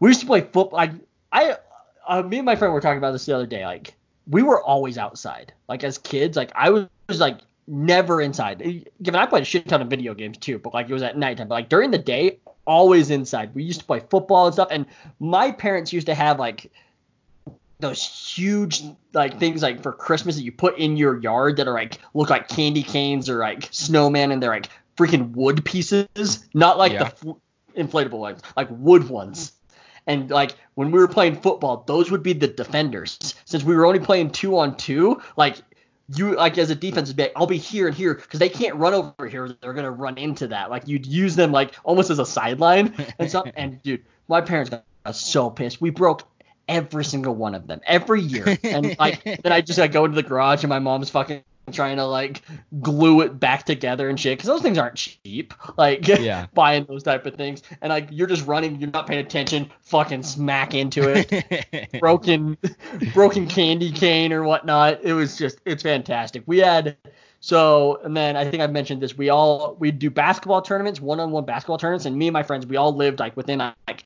We 0.01 0.11
used 0.11 0.21
to 0.21 0.27
play 0.27 0.41
football. 0.41 0.77
I, 0.77 0.93
I, 1.31 1.57
uh, 2.07 2.23
me 2.23 2.39
and 2.39 2.47
my 2.47 2.57
friend 2.57 2.73
were 2.73 2.81
talking 2.81 2.99
about 2.99 3.13
this 3.13 3.27
the 3.27 3.35
other 3.35 3.47
day. 3.47 3.65
Like 3.65 3.95
we 4.27 4.43
were 4.43 4.63
always 4.63 4.99
outside. 4.99 5.53
Like 5.69 5.85
as 5.85 5.99
kids, 5.99 6.37
like 6.37 6.53
I 6.55 6.71
was, 6.71 6.87
was 7.09 7.21
like 7.21 7.41
never 7.67 8.21
inside. 8.21 8.59
Given 9.03 9.21
I 9.21 9.27
played 9.27 9.43
a 9.43 9.47
shit 9.47 9.69
ton 9.69 9.83
of 9.83 9.89
video 9.89 10.15
games 10.15 10.39
too, 10.39 10.59
but 10.59 10.75
like 10.75 10.89
it 10.89 10.93
was 10.93 11.03
at 11.03 11.17
nighttime. 11.17 11.49
But 11.49 11.55
like 11.55 11.69
during 11.69 11.91
the 11.91 11.99
day, 11.99 12.39
always 12.67 13.11
inside. 13.11 13.55
We 13.55 13.63
used 13.63 13.81
to 13.81 13.87
play 13.87 14.01
football 14.01 14.47
and 14.47 14.55
stuff. 14.55 14.69
And 14.71 14.87
my 15.19 15.51
parents 15.51 15.93
used 15.93 16.07
to 16.07 16.15
have 16.15 16.39
like 16.39 16.71
those 17.81 18.05
huge 18.05 18.83
like 19.15 19.39
things 19.39 19.63
like 19.63 19.83
for 19.83 19.93
Christmas 19.93 20.37
that 20.37 20.43
you 20.43 20.53
put 20.53 20.79
in 20.79 20.97
your 20.97 21.19
yard 21.21 21.57
that 21.57 21.67
are 21.67 21.75
like 21.75 21.99
look 22.15 22.29
like 22.29 22.49
candy 22.49 22.83
canes 22.83 23.29
or 23.29 23.39
like 23.39 23.69
snowman 23.71 24.33
and 24.33 24.43
they're 24.43 24.51
like 24.51 24.69
freaking 24.97 25.33
wood 25.33 25.65
pieces, 25.65 26.45
not 26.53 26.77
like 26.77 26.93
yeah. 26.93 27.11
the 27.23 27.35
inflatable 27.77 28.19
ones, 28.19 28.43
like 28.57 28.69
wood 28.71 29.09
ones. 29.09 29.53
And 30.07 30.31
like 30.31 30.55
when 30.75 30.91
we 30.91 30.99
were 30.99 31.09
playing 31.09 31.37
football, 31.37 31.85
those 31.87 32.11
would 32.11 32.23
be 32.23 32.33
the 32.33 32.49
defenders. 32.49 33.19
Since 33.45 33.65
we 33.65 33.75
were 33.75 33.87
only 33.87 34.01
playing 34.01 34.31
two 34.31 34.59
on 34.59 34.77
two, 34.77 35.21
like 35.37 35.57
you 36.17 36.35
like 36.35 36.59
as 36.59 36.71
a 36.71 36.75
defensive 36.75 37.17
back, 37.17 37.33
I'll 37.37 37.47
be 37.47 37.59
here 37.59 37.87
and 37.87 37.97
here 37.97 38.15
because 38.15 38.41
they 38.41 38.49
can't 38.49 38.77
run 38.77 38.95
over 38.95 39.27
here. 39.29 39.57
They're 39.61 39.73
gonna 39.73 39.91
run 39.91 40.19
into 40.19 40.49
that. 40.49 40.71
Like 40.71 40.89
you'd 40.89 41.07
use 41.07 41.37
them 41.37 41.53
like 41.53 41.75
almost 41.85 42.11
as 42.11 42.19
a 42.19 42.27
sideline 42.27 42.95
and 43.19 43.29
stuff. 43.29 43.49
and 43.57 43.83
dude, 43.83 44.05
my 44.29 44.41
parents 44.41 44.71
got 44.71 44.85
so 45.15 45.51
pissed. 45.51 45.81
We 45.81 45.91
broke 45.91 46.27
every 46.69 47.05
single 47.05 47.35
one 47.35 47.55
of 47.55 47.67
them 47.67 47.81
every 47.87 48.23
year. 48.23 48.59
And 48.63 48.97
like 48.99 49.23
then 49.25 49.53
I 49.53 49.61
just 49.61 49.79
like 49.79 49.93
go 49.93 50.05
into 50.05 50.15
the 50.15 50.23
garage 50.23 50.63
and 50.63 50.69
my 50.69 50.79
mom's 50.79 51.11
fucking 51.11 51.43
trying 51.73 51.97
to 51.97 52.05
like 52.05 52.43
glue 52.81 53.21
it 53.21 53.39
back 53.39 53.65
together 53.65 54.09
and 54.09 54.19
shit 54.19 54.37
because 54.37 54.49
those 54.49 54.63
things 54.63 54.79
aren't 54.79 54.97
cheap 54.97 55.55
like 55.77 56.07
yeah. 56.09 56.47
buying 56.55 56.85
those 56.85 57.03
type 57.03 57.27
of 57.27 57.35
things. 57.35 57.63
And 57.81 57.91
like 57.91 58.09
you're 58.11 58.27
just 58.27 58.47
running 58.47 58.81
you're 58.81 58.91
not 58.91 59.07
paying 59.07 59.25
attention 59.25 59.71
fucking 59.83 60.23
smack 60.23 60.75
into 60.75 61.03
it. 61.09 61.91
Broken 62.01 62.57
broken 63.15 63.47
candy 63.47 63.93
cane 63.93 64.33
or 64.33 64.43
whatnot. 64.43 65.01
It 65.03 65.13
was 65.13 65.37
just 65.37 65.61
it's 65.65 65.83
fantastic. 65.83 66.43
We 66.47 66.59
had 66.59 66.97
so 67.41 67.99
and 68.05 68.15
then 68.15 68.37
i 68.37 68.49
think 68.49 68.63
i 68.63 68.67
mentioned 68.67 69.01
this 69.01 69.17
we 69.17 69.31
all 69.31 69.75
we 69.79 69.91
do 69.91 70.11
basketball 70.11 70.61
tournaments 70.61 71.01
one-on-one 71.01 71.43
basketball 71.47 71.79
tournaments 71.79 72.05
and 72.05 72.15
me 72.15 72.27
and 72.27 72.35
my 72.35 72.43
friends 72.43 72.67
we 72.67 72.77
all 72.77 72.95
lived 72.95 73.19
like 73.19 73.35
within 73.35 73.59
like 73.89 74.05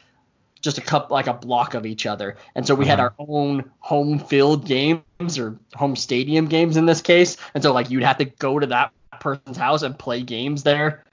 just 0.65 0.79
a 0.79 0.81
cup 0.81 1.11
like 1.11 1.27
a 1.27 1.35
block 1.35 1.75
of 1.75 1.87
each 1.87 2.07
other. 2.07 2.37
And 2.55 2.67
so 2.67 2.75
we 2.75 2.85
uh-huh. 2.85 2.91
had 2.91 3.01
our 3.01 3.15
own 3.19 3.71
home 3.79 4.19
field 4.19 4.67
games 4.67 5.39
or 5.39 5.59
home 5.75 5.95
stadium 5.95 6.47
games 6.47 6.77
in 6.77 6.87
this 6.87 7.03
case. 7.03 7.37
And 7.55 7.63
so 7.63 7.73
like 7.73 7.91
you'd 7.91 8.03
have 8.03 8.19
to 8.19 8.25
go 8.25 8.59
to 8.59 8.67
that 8.69 8.93
person's 9.21 9.57
house 9.57 9.83
and 9.83 9.97
play 9.99 10.23
games 10.23 10.63
there. 10.63 11.05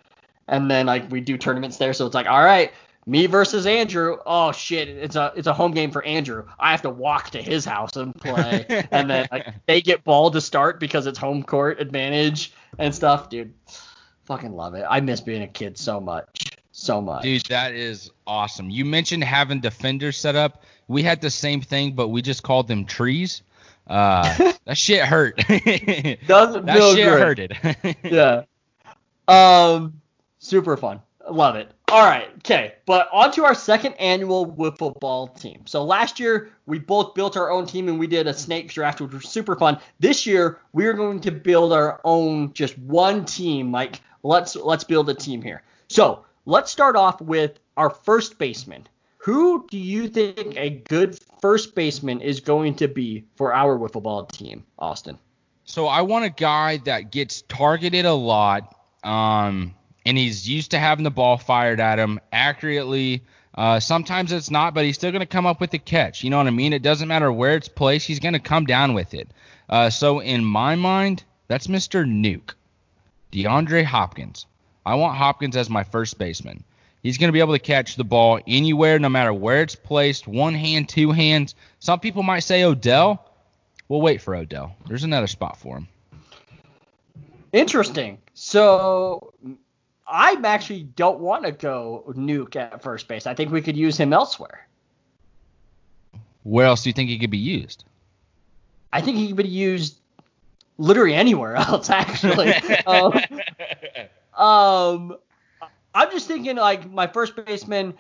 And 0.48 0.72
then 0.72 0.86
like 0.86 1.12
we 1.12 1.22
do 1.22 1.38
tournaments 1.38 1.78
there. 1.78 1.94
So 1.94 2.06
it's 2.06 2.16
like, 2.16 2.28
all 2.28 2.44
right, 2.44 2.72
me 3.06 3.26
versus 3.26 3.66
Andrew. 3.66 4.18
Oh 4.26 4.52
shit, 4.52 4.88
it's 4.88 5.16
a 5.16 5.34
it's 5.36 5.48
a 5.48 5.54
home 5.54 5.72
game 5.72 5.92
for 5.92 6.04
Andrew. 6.04 6.46
I 6.60 6.72
have 6.72 6.82
to 6.84 6.90
walk 6.90 7.32
to 7.32 7.42
his 7.42 7.66
house 7.66 7.96
and 7.96 8.16
play. 8.16 8.66
and 8.92 9.10
then 9.10 9.28
like 9.32 9.54
they 9.66 9.82
get 9.82 10.04
ball 10.04 10.32
to 10.32 10.42
start 10.42 10.80
because 10.80 11.08
it's 11.08 11.20
home 11.20 11.44
court 11.44 11.80
advantage 11.80 12.54
and 12.80 12.96
stuff, 12.96 13.30
dude 13.30 13.54
fucking 14.32 14.54
love 14.54 14.76
it. 14.76 14.86
I 14.90 15.02
miss 15.02 15.20
being 15.20 15.42
a 15.42 15.48
kid 15.48 15.78
so 15.78 16.00
much. 16.00 16.51
So 16.72 17.02
much. 17.02 17.24
Dude, 17.24 17.46
that 17.46 17.74
is 17.74 18.12
awesome. 18.26 18.70
You 18.70 18.86
mentioned 18.86 19.24
having 19.24 19.60
defenders 19.60 20.18
set 20.18 20.36
up. 20.36 20.64
We 20.88 21.04
had 21.04 21.22
the 21.22 21.30
same 21.30 21.62
thing, 21.62 21.94
but 21.94 22.08
we 22.08 22.22
just 22.22 22.44
called 22.44 22.68
them 22.68 22.86
trees. 22.86 23.44
Uh, 23.88 24.54
that 24.66 24.78
shit 24.78 25.04
hurt. 25.04 25.38
Doesn't 26.28 26.66
that 26.66 26.78
feel 26.78 26.96
shit 26.96 27.06
good. 27.06 27.54
hurted. 27.54 27.96
yeah. 28.04 28.44
Um, 29.28 30.02
super 30.40 30.78
fun. 30.78 31.02
Love 31.30 31.56
it. 31.56 31.72
All 31.90 32.04
right. 32.04 32.30
Okay. 32.38 32.76
But 32.86 33.10
on 33.12 33.32
to 33.34 33.44
our 33.44 33.54
second 33.54 33.94
annual 33.94 34.48
wiffle 34.48 34.98
ball 35.00 35.28
team. 35.28 35.64
So 35.66 35.84
last 35.84 36.20
year 36.20 36.52
we 36.66 36.80
both 36.80 37.14
built 37.14 37.36
our 37.36 37.52
own 37.52 37.66
team 37.66 37.90
and 37.90 38.00
we 38.00 38.08
did 38.08 38.28
a 38.28 38.34
snake 38.34 38.72
draft, 38.72 39.02
which 39.02 39.12
was 39.12 39.28
super 39.28 39.58
fun. 39.58 39.78
This 40.00 40.26
year 40.26 40.60
we 40.72 40.86
are 40.86 40.94
going 40.94 41.20
to 41.22 41.32
build 41.32 41.74
our 41.74 42.00
own, 42.06 42.54
just 42.54 42.78
one 42.78 43.26
team. 43.26 43.72
Like 43.74 44.02
let's 44.24 44.56
let's 44.56 44.86
build 44.86 45.10
a 45.10 45.14
team 45.14 45.42
here. 45.42 45.64
So 45.90 46.26
let's 46.46 46.72
start 46.72 46.96
off 46.96 47.22
with 47.22 47.60
our 47.78 47.90
first 47.90 48.38
baseman. 48.38 48.88
Who 49.20 49.68
do 49.70 49.78
you 49.78 50.08
think 50.08 50.56
a 50.58 50.70
good 50.70 51.20
first 51.42 51.76
baseman 51.76 52.22
is 52.22 52.40
going 52.40 52.76
to 52.76 52.88
be 52.88 53.26
for 53.36 53.54
our 53.54 53.78
wiffle 53.78 54.02
ball 54.02 54.26
team, 54.26 54.64
Austin? 54.80 55.20
So 55.64 55.88
I 55.88 56.02
want 56.02 56.26
a 56.26 56.30
guy 56.30 56.78
that 56.86 57.12
gets 57.12 57.44
targeted 57.44 58.06
a 58.06 58.14
lot, 58.14 58.76
um, 59.04 59.76
and 60.06 60.18
he's 60.18 60.50
used 60.50 60.72
to 60.72 60.80
having 60.80 61.04
the 61.04 61.12
ball 61.12 61.38
fired 61.38 61.80
at 61.80 62.00
him 62.00 62.20
accurately. 62.32 63.24
Uh, 63.54 63.80
sometimes 63.80 64.32
it's 64.32 64.50
not, 64.50 64.74
but 64.74 64.86
he's 64.86 64.96
still 64.96 65.12
going 65.12 65.20
to 65.20 65.28
come 65.28 65.46
up 65.46 65.62
with 65.62 65.70
the 65.70 65.78
catch. 65.78 66.24
You 66.24 66.32
know 66.32 66.38
what 66.38 66.48
I 66.48 66.52
mean? 66.52 66.74
It 66.74 66.82
doesn't 66.82 67.08
matter 67.08 67.32
where 67.32 67.56
it's 67.56 67.68
placed; 67.68 68.08
he's 68.08 68.20
going 68.20 68.34
to 68.34 68.40
come 68.40 68.66
down 68.66 68.94
with 68.94 69.14
it. 69.14 69.30
Uh, 69.70 69.90
so 69.92 70.20
in 70.20 70.44
my 70.44 70.76
mind, 70.76 71.24
that's 71.48 71.68
Mr. 71.68 72.06
Nuk, 72.06 72.56
DeAndre 73.32 73.84
Hopkins. 73.84 74.48
I 74.86 74.96
want 74.96 75.18
Hopkins 75.18 75.56
as 75.56 75.70
my 75.70 75.84
first 75.84 76.18
baseman. 76.18 76.64
He's 77.04 77.18
going 77.18 77.30
to 77.30 77.34
be 77.34 77.40
able 77.40 77.54
to 77.54 77.60
catch 77.60 77.96
the 77.96 78.04
ball 78.04 78.40
anywhere, 78.48 79.00
no 79.00 79.10
matter 79.10 79.34
where 79.34 79.64
it's 79.64 79.76
placed. 79.76 80.28
One 80.28 80.54
hand, 80.54 80.88
two 80.88 81.12
hands. 81.12 81.56
Some 81.80 82.00
people 82.00 82.24
might 82.24 82.42
say 82.42 82.64
Odell. 82.64 83.28
We'll 83.88 84.02
wait 84.02 84.22
for 84.22 84.36
Odell. 84.36 84.76
There's 84.88 85.04
another 85.04 85.28
spot 85.28 85.58
for 85.58 85.78
him. 85.78 85.88
Interesting. 87.52 88.20
So 88.34 89.34
I 90.08 90.38
actually 90.44 90.84
don't 90.84 91.20
want 91.20 91.46
to 91.46 91.52
go 91.52 92.04
Nuk 92.10 92.56
at 92.56 92.82
first 92.82 93.08
base. 93.08 93.26
I 93.26 93.34
think 93.34 93.52
we 93.52 93.62
could 93.62 93.76
use 93.76 93.98
him 93.98 94.14
elsewhere. 94.14 94.68
Where 96.44 96.66
else 96.66 96.84
do 96.84 96.90
you 96.90 96.94
think 96.94 97.10
he 97.10 97.20
could 97.20 97.32
be 97.32 97.38
used? 97.38 97.84
I 98.94 99.02
think 99.02 99.18
he 99.18 99.28
could 99.28 99.38
be 99.38 99.48
used 99.48 100.00
literally 100.78 101.14
anywhere 101.14 101.56
else, 101.68 101.90
actually. 101.90 102.54
um, 102.88 103.20
um, 104.42 105.16
I'm 105.94 106.12
just 106.12 106.28
thinking 106.28 106.56
like 106.56 106.90
my 106.90 107.08
first 107.08 107.36
baseman 107.36 107.94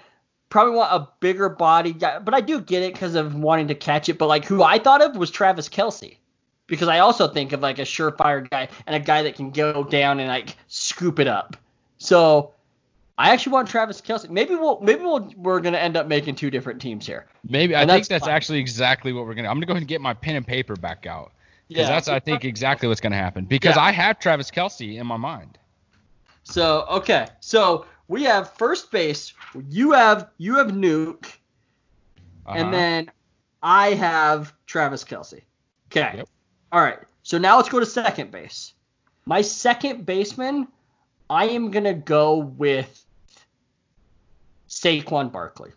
probably 0.49 0.75
want 0.75 0.91
a 0.93 1.07
bigger 1.19 1.49
body 1.49 1.93
guy, 1.93 2.19
but 2.19 2.33
I 2.33 2.41
do 2.41 2.59
get 2.59 2.83
it 2.83 2.93
because 2.93 3.15
of 3.15 3.35
wanting 3.35 3.67
to 3.67 3.75
catch 3.75 4.09
it. 4.09 4.17
But 4.17 4.27
like 4.27 4.45
who 4.45 4.63
I 4.63 4.79
thought 4.79 5.01
of 5.01 5.15
was 5.15 5.29
Travis 5.31 5.69
Kelce. 5.69 6.17
Because 6.67 6.87
I 6.87 6.99
also 6.99 7.27
think 7.27 7.51
of 7.51 7.59
like 7.59 7.79
a 7.79 7.83
surefire 7.83 8.49
guy 8.49 8.69
and 8.87 8.95
a 8.95 8.99
guy 8.99 9.23
that 9.23 9.35
can 9.35 9.51
go 9.51 9.83
down 9.83 10.19
and 10.21 10.29
like 10.29 10.55
scoop 10.67 11.19
it 11.19 11.27
up. 11.27 11.57
So 11.97 12.53
I 13.17 13.31
actually 13.31 13.51
want 13.51 13.67
Travis 13.67 13.99
Kelce. 14.01 14.29
Maybe 14.29 14.55
we'll 14.55 14.79
maybe 14.79 15.01
we'll, 15.03 15.29
we're 15.35 15.59
gonna 15.59 15.77
end 15.77 15.97
up 15.97 16.07
making 16.07 16.35
two 16.35 16.49
different 16.49 16.81
teams 16.81 17.05
here. 17.05 17.27
Maybe 17.47 17.75
I 17.75 17.81
And 17.81 17.89
think 17.89 17.99
that's 18.03 18.07
that's 18.07 18.25
fine. 18.25 18.33
actually 18.33 18.59
exactly 18.59 19.11
what 19.11 19.25
we're 19.25 19.33
gonna. 19.33 19.49
I'm 19.49 19.57
gonna 19.57 19.65
go 19.65 19.73
ahead 19.73 19.81
and 19.81 19.87
get 19.89 19.99
my 19.99 20.13
pen 20.13 20.37
and 20.37 20.47
paper 20.47 20.77
back 20.77 21.05
out 21.05 21.33
because 21.67 21.83
Yeah. 21.83 21.89
that's 21.89 22.07
I 22.07 22.19
think 22.19 22.45
exactly 22.45 22.87
what's 22.87 23.01
gonna 23.01 23.17
happen. 23.17 23.43
Because 23.43 23.75
Yeah. 23.75 23.83
I 23.83 23.91
have 23.91 24.19
Travis 24.19 24.49
Kelce 24.49 24.97
in 24.97 25.05
my 25.05 25.17
mind. 25.17 25.57
So 26.43 26.85
okay, 26.89 27.27
so 27.39 27.85
we 28.07 28.23
have 28.23 28.53
first 28.53 28.91
base. 28.91 29.33
You 29.69 29.91
have 29.91 30.29
you 30.37 30.57
have 30.57 30.67
Nuk, 30.67 31.25
Uh-huh. 32.45 32.57
and 32.57 32.73
then 32.73 33.11
I 33.63 33.89
have 33.93 34.53
Travis 34.65 35.03
Kelce. 35.03 35.41
Okay. 35.91 36.17
Yep. 36.17 36.27
All 36.71 36.81
right. 36.81 36.99
So 37.23 37.37
now 37.37 37.57
let's 37.57 37.69
go 37.69 37.79
to 37.79 37.85
second 37.85 38.31
base. 38.31 38.73
My 39.25 39.41
second 39.41 40.05
baseman, 40.05 40.67
I 41.29 41.45
am 41.49 41.69
gonna 41.69 41.93
go 41.93 42.37
with 42.37 43.05
Saquon 44.67 45.31
Barkley. 45.31 45.71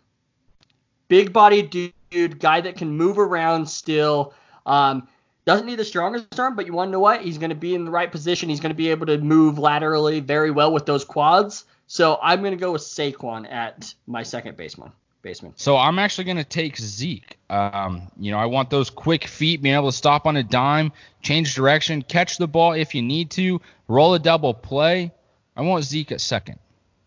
Big 1.07 1.31
body 1.31 1.61
dude, 1.61 2.39
guy 2.39 2.61
that 2.61 2.75
can 2.77 2.89
move 2.89 3.19
around 3.19 3.67
still. 3.67 4.33
Um, 4.65 5.07
doesn't 5.45 5.67
need 5.67 5.77
the 5.77 5.85
strongest 5.85 6.39
arm, 6.39 6.55
but 6.55 6.65
you 6.65 6.73
want 6.73 6.89
to 6.89 6.91
know 6.91 6.99
what? 6.99 7.21
He's 7.21 7.37
going 7.37 7.49
to 7.49 7.55
be 7.55 7.75
in 7.75 7.85
the 7.85 7.91
right 7.91 8.11
position. 8.11 8.49
He's 8.49 8.59
going 8.59 8.71
to 8.71 8.75
be 8.75 8.89
able 8.89 9.05
to 9.07 9.17
move 9.19 9.59
laterally 9.59 10.19
very 10.19 10.51
well 10.51 10.73
with 10.73 10.85
those 10.85 11.05
quads. 11.05 11.65
So 11.87 12.19
I'm 12.21 12.39
going 12.39 12.51
to 12.53 12.59
go 12.59 12.71
with 12.71 12.81
Saquon 12.81 13.51
at 13.51 13.93
my 14.07 14.23
second 14.23 14.57
baseman. 14.57 14.91
Baseman. 15.21 15.53
So 15.55 15.77
I'm 15.77 15.97
actually 15.97 16.25
going 16.25 16.37
to 16.37 16.43
take 16.43 16.77
Zeke. 16.77 17.37
Um, 17.49 18.09
you 18.19 18.31
know, 18.31 18.37
I 18.37 18.45
want 18.45 18.69
those 18.69 18.89
quick 18.89 19.25
feet, 19.25 19.61
being 19.61 19.75
able 19.75 19.91
to 19.91 19.97
stop 19.97 20.27
on 20.27 20.37
a 20.37 20.43
dime, 20.43 20.91
change 21.21 21.55
direction, 21.55 22.01
catch 22.03 22.37
the 22.37 22.47
ball 22.47 22.73
if 22.73 22.93
you 22.93 23.01
need 23.01 23.31
to, 23.31 23.59
roll 23.87 24.13
a 24.13 24.19
double 24.19 24.53
play. 24.53 25.11
I 25.55 25.61
want 25.61 25.83
Zeke 25.83 26.11
at 26.11 26.21
second. 26.21 26.59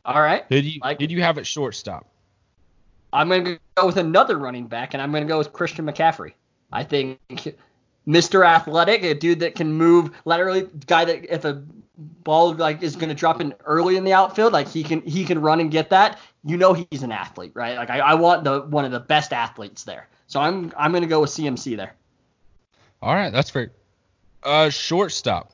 All 0.04 0.20
right. 0.20 0.48
Did 0.48 0.64
you 0.64 0.80
Like- 0.82 0.98
did 0.98 1.10
you 1.10 1.22
have 1.22 1.38
it 1.38 1.46
shortstop? 1.46 2.06
I'm 3.12 3.28
going 3.28 3.44
to 3.44 3.58
go 3.76 3.86
with 3.86 3.96
another 3.96 4.36
running 4.36 4.66
back, 4.66 4.94
and 4.94 5.02
I'm 5.02 5.10
going 5.12 5.22
to 5.22 5.28
go 5.28 5.38
with 5.38 5.52
Christian 5.52 5.86
McCaffrey. 5.86 6.32
I 6.72 6.84
think 6.84 7.18
Mr. 8.08 8.46
Athletic, 8.46 9.02
a 9.02 9.14
dude 9.14 9.40
that 9.40 9.54
can 9.54 9.72
move 9.72 10.10
laterally, 10.24 10.66
guy 10.86 11.04
that 11.04 11.32
if 11.32 11.44
a 11.44 11.62
ball 11.98 12.54
like 12.54 12.82
is 12.82 12.96
going 12.96 13.08
to 13.10 13.14
drop 13.14 13.40
in 13.40 13.54
early 13.66 13.96
in 13.96 14.04
the 14.04 14.14
outfield, 14.14 14.52
like 14.52 14.68
he 14.68 14.82
can 14.82 15.02
he 15.02 15.24
can 15.24 15.40
run 15.40 15.60
and 15.60 15.70
get 15.70 15.90
that. 15.90 16.18
You 16.44 16.56
know 16.56 16.72
he's 16.72 17.02
an 17.02 17.12
athlete, 17.12 17.52
right? 17.54 17.76
Like 17.76 17.90
I, 17.90 17.98
I 17.98 18.14
want 18.14 18.44
the 18.44 18.62
one 18.62 18.84
of 18.84 18.92
the 18.92 19.00
best 19.00 19.32
athletes 19.32 19.84
there. 19.84 20.08
So 20.26 20.40
I'm 20.40 20.72
I'm 20.76 20.92
going 20.92 21.02
to 21.02 21.08
go 21.08 21.20
with 21.20 21.30
CMC 21.30 21.76
there. 21.76 21.94
All 23.02 23.14
right, 23.14 23.30
that's 23.30 23.50
fair. 23.50 23.72
Uh, 24.42 24.70
shortstop. 24.70 25.52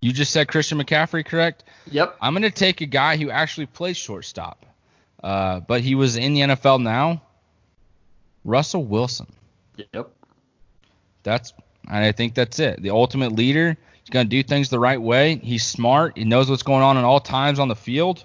You 0.00 0.12
just 0.12 0.32
said 0.32 0.48
Christian 0.48 0.78
McCaffrey, 0.78 1.24
correct? 1.24 1.64
Yep. 1.90 2.16
I'm 2.20 2.34
gonna 2.34 2.50
take 2.50 2.80
a 2.82 2.86
guy 2.86 3.16
who 3.16 3.30
actually 3.30 3.66
plays 3.66 3.96
shortstop, 3.96 4.66
uh, 5.22 5.60
but 5.60 5.80
he 5.80 5.94
was 5.94 6.16
in 6.16 6.34
the 6.34 6.40
NFL 6.40 6.82
now. 6.82 7.22
Russell 8.44 8.84
Wilson. 8.84 9.32
Yep. 9.76 10.13
That's 11.24 11.52
I 11.88 12.12
think 12.12 12.34
that's 12.34 12.58
it. 12.60 12.80
The 12.80 12.90
ultimate 12.90 13.32
leader. 13.32 13.76
He's 14.00 14.10
gonna 14.10 14.26
do 14.26 14.42
things 14.42 14.68
the 14.68 14.78
right 14.78 15.00
way. 15.00 15.36
He's 15.36 15.64
smart. 15.64 16.16
He 16.16 16.24
knows 16.24 16.48
what's 16.48 16.62
going 16.62 16.82
on 16.82 16.96
at 16.96 17.04
all 17.04 17.20
times 17.20 17.58
on 17.58 17.68
the 17.68 17.76
field. 17.76 18.24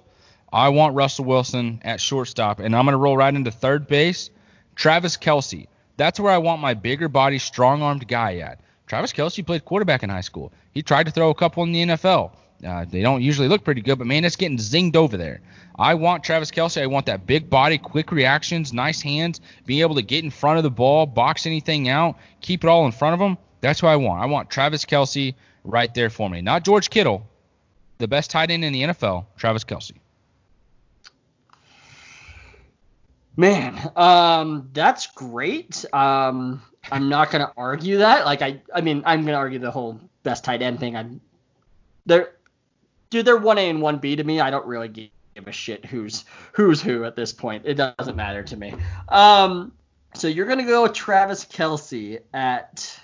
I 0.51 0.69
want 0.69 0.95
Russell 0.95 1.25
Wilson 1.25 1.81
at 1.83 2.01
shortstop, 2.01 2.59
and 2.59 2.75
I'm 2.75 2.85
gonna 2.85 2.97
roll 2.97 3.17
right 3.17 3.33
into 3.33 3.51
third 3.51 3.87
base. 3.87 4.29
Travis 4.75 5.17
Kelce. 5.17 5.67
That's 5.97 6.19
where 6.19 6.31
I 6.31 6.37
want 6.37 6.61
my 6.61 6.73
bigger 6.73 7.09
body, 7.09 7.39
strong 7.39 7.81
armed 7.81 8.07
guy 8.07 8.37
at. 8.37 8.59
Travis 8.87 9.13
Kelce 9.13 9.45
played 9.45 9.65
quarterback 9.65 10.03
in 10.03 10.09
high 10.09 10.21
school. 10.21 10.51
He 10.73 10.81
tried 10.81 11.05
to 11.05 11.11
throw 11.11 11.29
a 11.29 11.35
couple 11.35 11.63
in 11.63 11.71
the 11.71 11.81
NFL. 11.81 12.31
Uh, 12.65 12.85
they 12.85 13.01
don't 13.01 13.21
usually 13.21 13.47
look 13.47 13.63
pretty 13.63 13.81
good, 13.81 13.97
but 13.97 14.07
man, 14.07 14.25
it's 14.25 14.35
getting 14.35 14.57
zinged 14.57 14.95
over 14.95 15.15
there. 15.15 15.41
I 15.77 15.93
want 15.93 16.23
Travis 16.25 16.51
Kelce. 16.51 16.81
I 16.81 16.87
want 16.87 17.05
that 17.05 17.25
big 17.25 17.49
body, 17.49 17.77
quick 17.77 18.11
reactions, 18.11 18.73
nice 18.73 19.01
hands, 19.01 19.39
being 19.65 19.79
able 19.79 19.95
to 19.95 20.01
get 20.01 20.23
in 20.25 20.29
front 20.29 20.57
of 20.57 20.63
the 20.63 20.69
ball, 20.69 21.05
box 21.05 21.45
anything 21.45 21.87
out, 21.87 22.17
keep 22.41 22.63
it 22.63 22.67
all 22.67 22.85
in 22.85 22.91
front 22.91 23.13
of 23.13 23.21
him. 23.21 23.37
That's 23.61 23.81
what 23.81 23.89
I 23.89 23.95
want. 23.95 24.21
I 24.21 24.25
want 24.25 24.49
Travis 24.49 24.83
Kelce 24.83 25.35
right 25.63 25.93
there 25.93 26.09
for 26.09 26.29
me. 26.29 26.41
Not 26.41 26.65
George 26.65 26.89
Kittle, 26.89 27.25
the 27.97 28.07
best 28.07 28.29
tight 28.29 28.51
end 28.51 28.65
in 28.65 28.73
the 28.73 28.83
NFL, 28.83 29.25
Travis 29.37 29.63
Kelce. 29.63 29.93
Man, 33.37 33.91
um, 33.95 34.69
that's 34.73 35.07
great. 35.07 35.85
Um, 35.93 36.61
I'm 36.91 37.07
not 37.07 37.31
gonna 37.31 37.53
argue 37.55 37.99
that. 37.99 38.25
Like 38.25 38.41
I, 38.41 38.61
I 38.75 38.81
mean, 38.81 39.01
I'm 39.05 39.23
gonna 39.23 39.37
argue 39.37 39.59
the 39.59 39.71
whole 39.71 40.01
best 40.23 40.43
tight 40.43 40.61
end 40.61 40.81
thing. 40.81 40.97
I'm, 40.97 41.21
they're, 42.05 42.33
dude, 43.09 43.25
they're 43.25 43.37
one 43.37 43.57
A 43.57 43.69
and 43.69 43.81
one 43.81 43.97
B 43.97 44.15
to 44.15 44.23
me. 44.23 44.39
I 44.39 44.49
don't 44.49 44.65
really 44.65 44.87
give 44.87 45.47
a 45.47 45.51
shit 45.51 45.85
who's 45.85 46.25
who's 46.53 46.81
who 46.81 47.05
at 47.05 47.15
this 47.15 47.33
point. 47.33 47.63
It 47.65 47.75
doesn't 47.75 48.15
matter 48.15 48.43
to 48.43 48.57
me. 48.57 48.73
Um, 49.07 49.71
so 50.13 50.27
you're 50.27 50.45
gonna 50.45 50.65
go 50.65 50.83
with 50.83 50.93
Travis 50.93 51.45
Kelce 51.45 52.19
at 52.33 52.99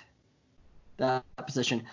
that 0.96 1.24
position. 1.46 1.84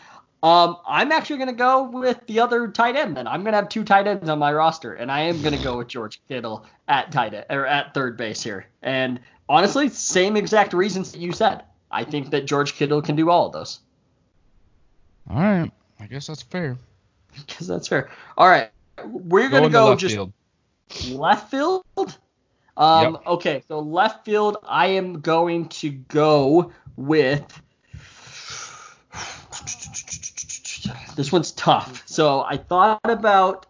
Um, 0.42 0.78
I'm 0.86 1.12
actually 1.12 1.38
gonna 1.38 1.54
go 1.54 1.84
with 1.84 2.26
the 2.28 2.42
other 2.42 2.68
tight 2.68 2.96
end. 2.96 3.16
Then 3.16 3.28
I'm 3.28 3.44
gonna 3.44 3.58
have 3.58 3.70
two 3.70 3.84
tight 3.84 4.08
ends 4.08 4.30
on 4.30 4.40
my 4.40 4.52
roster, 4.52 4.94
and 4.94 5.12
I 5.12 5.22
am 5.22 5.42
gonna 5.42 5.62
go 5.64 5.78
with 5.78 5.88
George 5.88 6.22
Kittle 6.28 6.66
at 6.88 7.12
tight 7.12 7.34
end 7.34 7.46
or 7.50 7.66
at 7.66 7.94
third 7.94 8.18
base 8.18 8.44
here. 8.44 8.68
And 8.82 9.20
honestly, 9.48 9.90
same 9.90 10.36
exact 10.36 10.74
reasons 10.74 11.12
that 11.12 11.20
you 11.20 11.32
said. 11.32 11.64
I 11.90 12.04
think 12.04 12.32
that 12.32 12.46
George 12.46 12.74
Kittle 12.74 13.02
can 13.02 13.16
do 13.16 13.30
all 13.30 13.48
of 13.48 13.54
those. 13.54 13.80
All 15.30 15.38
right, 15.38 15.72
I 16.00 16.08
guess 16.08 16.28
that's 16.28 16.42
fair. 16.42 16.78
Because 17.48 17.68
that's 17.68 17.88
fair. 17.88 18.10
All 18.38 18.48
right, 18.48 18.70
we're 19.06 19.50
gonna 19.50 19.66
into 19.66 19.78
go 19.78 19.90
left 19.90 20.02
just 20.02 20.16
field. 20.16 20.34
left 21.12 21.52
field. 21.52 21.84
Um, 22.76 23.14
Yep. 23.14 23.28
Okay, 23.28 23.64
so 23.68 23.80
left 23.80 24.26
field, 24.26 24.58
I 24.68 24.88
am 24.88 25.22
going 25.22 25.70
to 25.70 25.92
go 25.92 26.72
with. 26.96 27.62
This 31.16 31.32
one's 31.32 31.52
tough. 31.52 32.02
So 32.08 32.42
I 32.42 32.58
thought 32.58 33.00
about. 33.04 33.68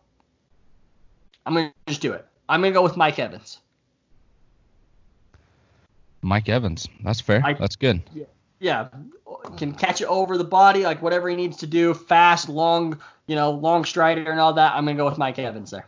I'm 1.46 1.54
gonna 1.54 1.74
just 1.88 2.02
do 2.02 2.14
it. 2.14 2.26
I'm 2.48 2.62
gonna 2.62 2.74
go 2.74 2.82
with 2.82 2.96
Mike 2.96 3.20
Evans. 3.20 3.60
Mike 6.22 6.48
Evans. 6.48 6.88
That's 7.04 7.20
fair. 7.20 7.42
I, 7.44 7.54
That's 7.54 7.76
good. 7.76 8.02
Yeah, 8.60 8.88
can 9.58 9.74
catch 9.74 10.02
it 10.02 10.08
over 10.08 10.38
the 10.38 10.44
body, 10.44 10.84
like 10.84 11.02
whatever 11.02 11.30
he 11.30 11.36
needs 11.36 11.58
to 11.58 11.68
do, 11.68 11.94
fast, 11.94 12.50
long, 12.50 13.00
you 13.28 13.36
know, 13.36 13.52
long 13.52 13.86
strider 13.86 14.32
and 14.32 14.40
all 14.40 14.54
that. 14.54 14.74
I'm 14.74 14.86
gonna 14.86 14.98
go 14.98 15.06
with 15.06 15.18
Mike 15.18 15.40
Evans 15.40 15.72
there. 15.72 15.88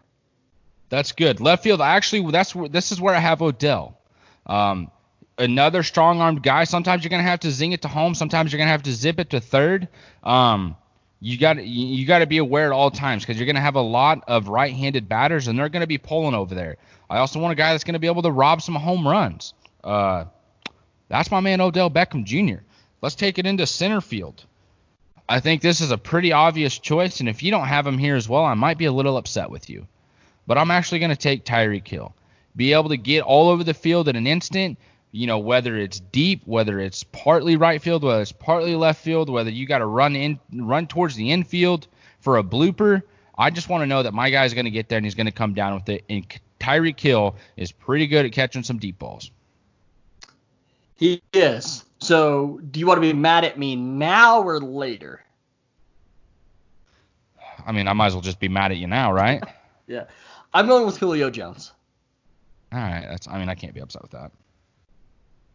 That's 0.90 1.12
good. 1.12 1.40
Left 1.40 1.64
field. 1.64 1.82
Actually, 1.82 2.32
that's 2.32 2.54
this 2.70 2.92
is 2.92 3.02
where 3.02 3.16
I 3.16 3.20
have 3.20 3.42
Odell. 3.42 4.00
Um, 4.46 4.92
another 5.38 5.84
strong 5.84 6.22
armed 6.22 6.44
guy. 6.44 6.64
Sometimes 6.64 7.04
you're 7.04 7.10
gonna 7.10 7.24
have 7.24 7.42
to 7.42 7.52
zing 7.52 7.72
it 7.72 7.82
to 7.82 7.88
home. 7.88 8.16
Sometimes 8.16 8.52
you're 8.52 8.60
gonna 8.60 8.72
have 8.72 8.84
to 8.84 8.94
zip 8.94 9.20
it 9.20 9.32
to 9.32 9.40
third. 9.40 9.88
Um, 10.24 10.76
you 11.20 11.38
got 11.38 11.64
you 11.66 12.06
got 12.06 12.20
to 12.20 12.28
be 12.28 12.38
aware 12.38 12.68
at 12.68 12.72
all 12.72 12.92
times 12.92 13.24
because 13.24 13.38
you're 13.38 13.48
gonna 13.48 13.62
have 13.62 13.76
a 13.76 13.82
lot 13.82 14.24
of 14.28 14.48
right-handed 14.48 15.10
batters 15.10 15.48
and 15.48 15.58
they're 15.58 15.70
gonna 15.70 15.88
be 15.88 15.98
pulling 15.98 16.36
over 16.36 16.54
there. 16.54 16.78
I 17.10 17.18
also 17.18 17.40
want 17.40 17.52
a 17.52 17.56
guy 17.56 17.72
that's 17.72 17.84
gonna 17.84 18.00
be 18.00 18.08
able 18.08 18.22
to 18.24 18.32
rob 18.32 18.62
some 18.62 18.76
home 18.76 19.08
runs. 19.08 19.54
Uh, 19.84 20.26
that's 21.08 21.32
my 21.32 21.40
man 21.40 21.62
Odell 21.62 21.90
Beckham 21.90 22.26
Jr. 22.26 22.64
Let's 23.06 23.14
take 23.14 23.38
it 23.38 23.46
into 23.46 23.68
center 23.68 24.02
field. 24.02 24.44
I 25.30 25.40
think 25.40 25.62
this 25.62 25.80
is 25.80 25.92
a 25.92 25.98
pretty 25.98 26.32
obvious 26.32 26.80
choice, 26.80 27.20
and 27.20 27.30
if 27.30 27.44
you 27.44 27.52
don't 27.52 27.68
have 27.68 27.86
him 27.86 28.00
here 28.00 28.16
as 28.16 28.28
well, 28.28 28.44
I 28.44 28.56
might 28.56 28.80
be 28.80 28.86
a 28.86 28.92
little 28.92 29.18
upset 29.18 29.52
with 29.52 29.70
you. 29.70 29.86
But 30.48 30.58
I'm 30.58 30.72
actually 30.72 30.98
going 30.98 31.12
to 31.12 31.16
take 31.16 31.46
Tyreek 31.46 31.88
Hill. 31.88 32.16
Be 32.56 32.74
able 32.74 32.90
to 32.90 32.98
get 32.98 33.22
all 33.22 33.50
over 33.50 33.64
the 33.64 33.76
field 33.76 34.08
in 34.08 34.16
an 34.16 34.26
instant, 34.26 34.80
you 35.12 35.28
know, 35.28 35.38
whether 35.38 35.78
it's 35.78 36.00
deep, 36.00 36.42
whether 36.46 36.80
it's 36.80 37.04
partly 37.04 37.58
right 37.58 37.80
field, 37.80 38.04
whether 38.04 38.24
it's 38.24 38.32
partly 38.32 38.74
left 38.74 39.04
field, 39.04 39.30
whether 39.30 39.52
you 39.52 39.68
got 39.68 39.78
to 39.78 39.86
run 39.86 40.16
in, 40.16 40.40
run 40.52 40.88
towards 40.88 41.16
the 41.16 41.32
infield 41.32 41.86
for 42.22 42.40
a 42.40 42.44
blooper. 42.44 43.04
I 43.38 43.52
just 43.52 43.70
want 43.70 43.84
to 43.84 43.86
know 43.86 44.02
that 44.02 44.16
my 44.16 44.32
guy's 44.32 44.56
going 44.56 44.66
to 44.66 44.72
get 44.72 44.90
there 44.90 44.98
and 44.98 45.06
he's 45.06 45.14
going 45.14 45.28
to 45.28 45.32
come 45.32 45.54
down 45.54 45.76
with 45.76 45.90
it. 45.90 46.06
And 46.10 46.26
Tyreek 46.60 47.00
Hill 47.00 47.36
is 47.56 47.72
pretty 47.72 48.08
good 48.08 48.26
at 48.26 48.32
catching 48.32 48.64
some 48.64 48.80
deep 48.80 48.98
balls. 48.98 49.30
He 50.96 51.22
is. 51.34 51.86
So, 52.06 52.60
do 52.70 52.80
you 52.80 52.86
want 52.86 52.98
to 52.98 53.02
be 53.02 53.14
mad 53.14 53.46
at 53.46 53.58
me 53.58 53.76
now 53.76 54.44
or 54.44 54.60
later? 54.60 55.24
I 57.66 57.72
mean, 57.72 57.88
I 57.88 57.94
might 57.94 58.08
as 58.08 58.14
well 58.14 58.22
just 58.22 58.40
be 58.40 58.48
mad 58.48 58.70
at 58.70 58.78
you 58.78 58.86
now, 58.86 59.12
right? 59.12 59.44
yeah. 59.88 60.04
I'm 60.54 60.68
going 60.68 60.86
with 60.86 60.98
Julio 60.98 61.32
Jones. 61.32 61.72
All 62.72 62.78
right. 62.78 63.08
That's. 63.10 63.28
I 63.28 63.40
mean, 63.40 63.50
I 63.50 63.56
can't 63.56 63.74
be 63.74 63.80
upset 63.80 64.04
with 64.04 64.12
that. 64.12 64.32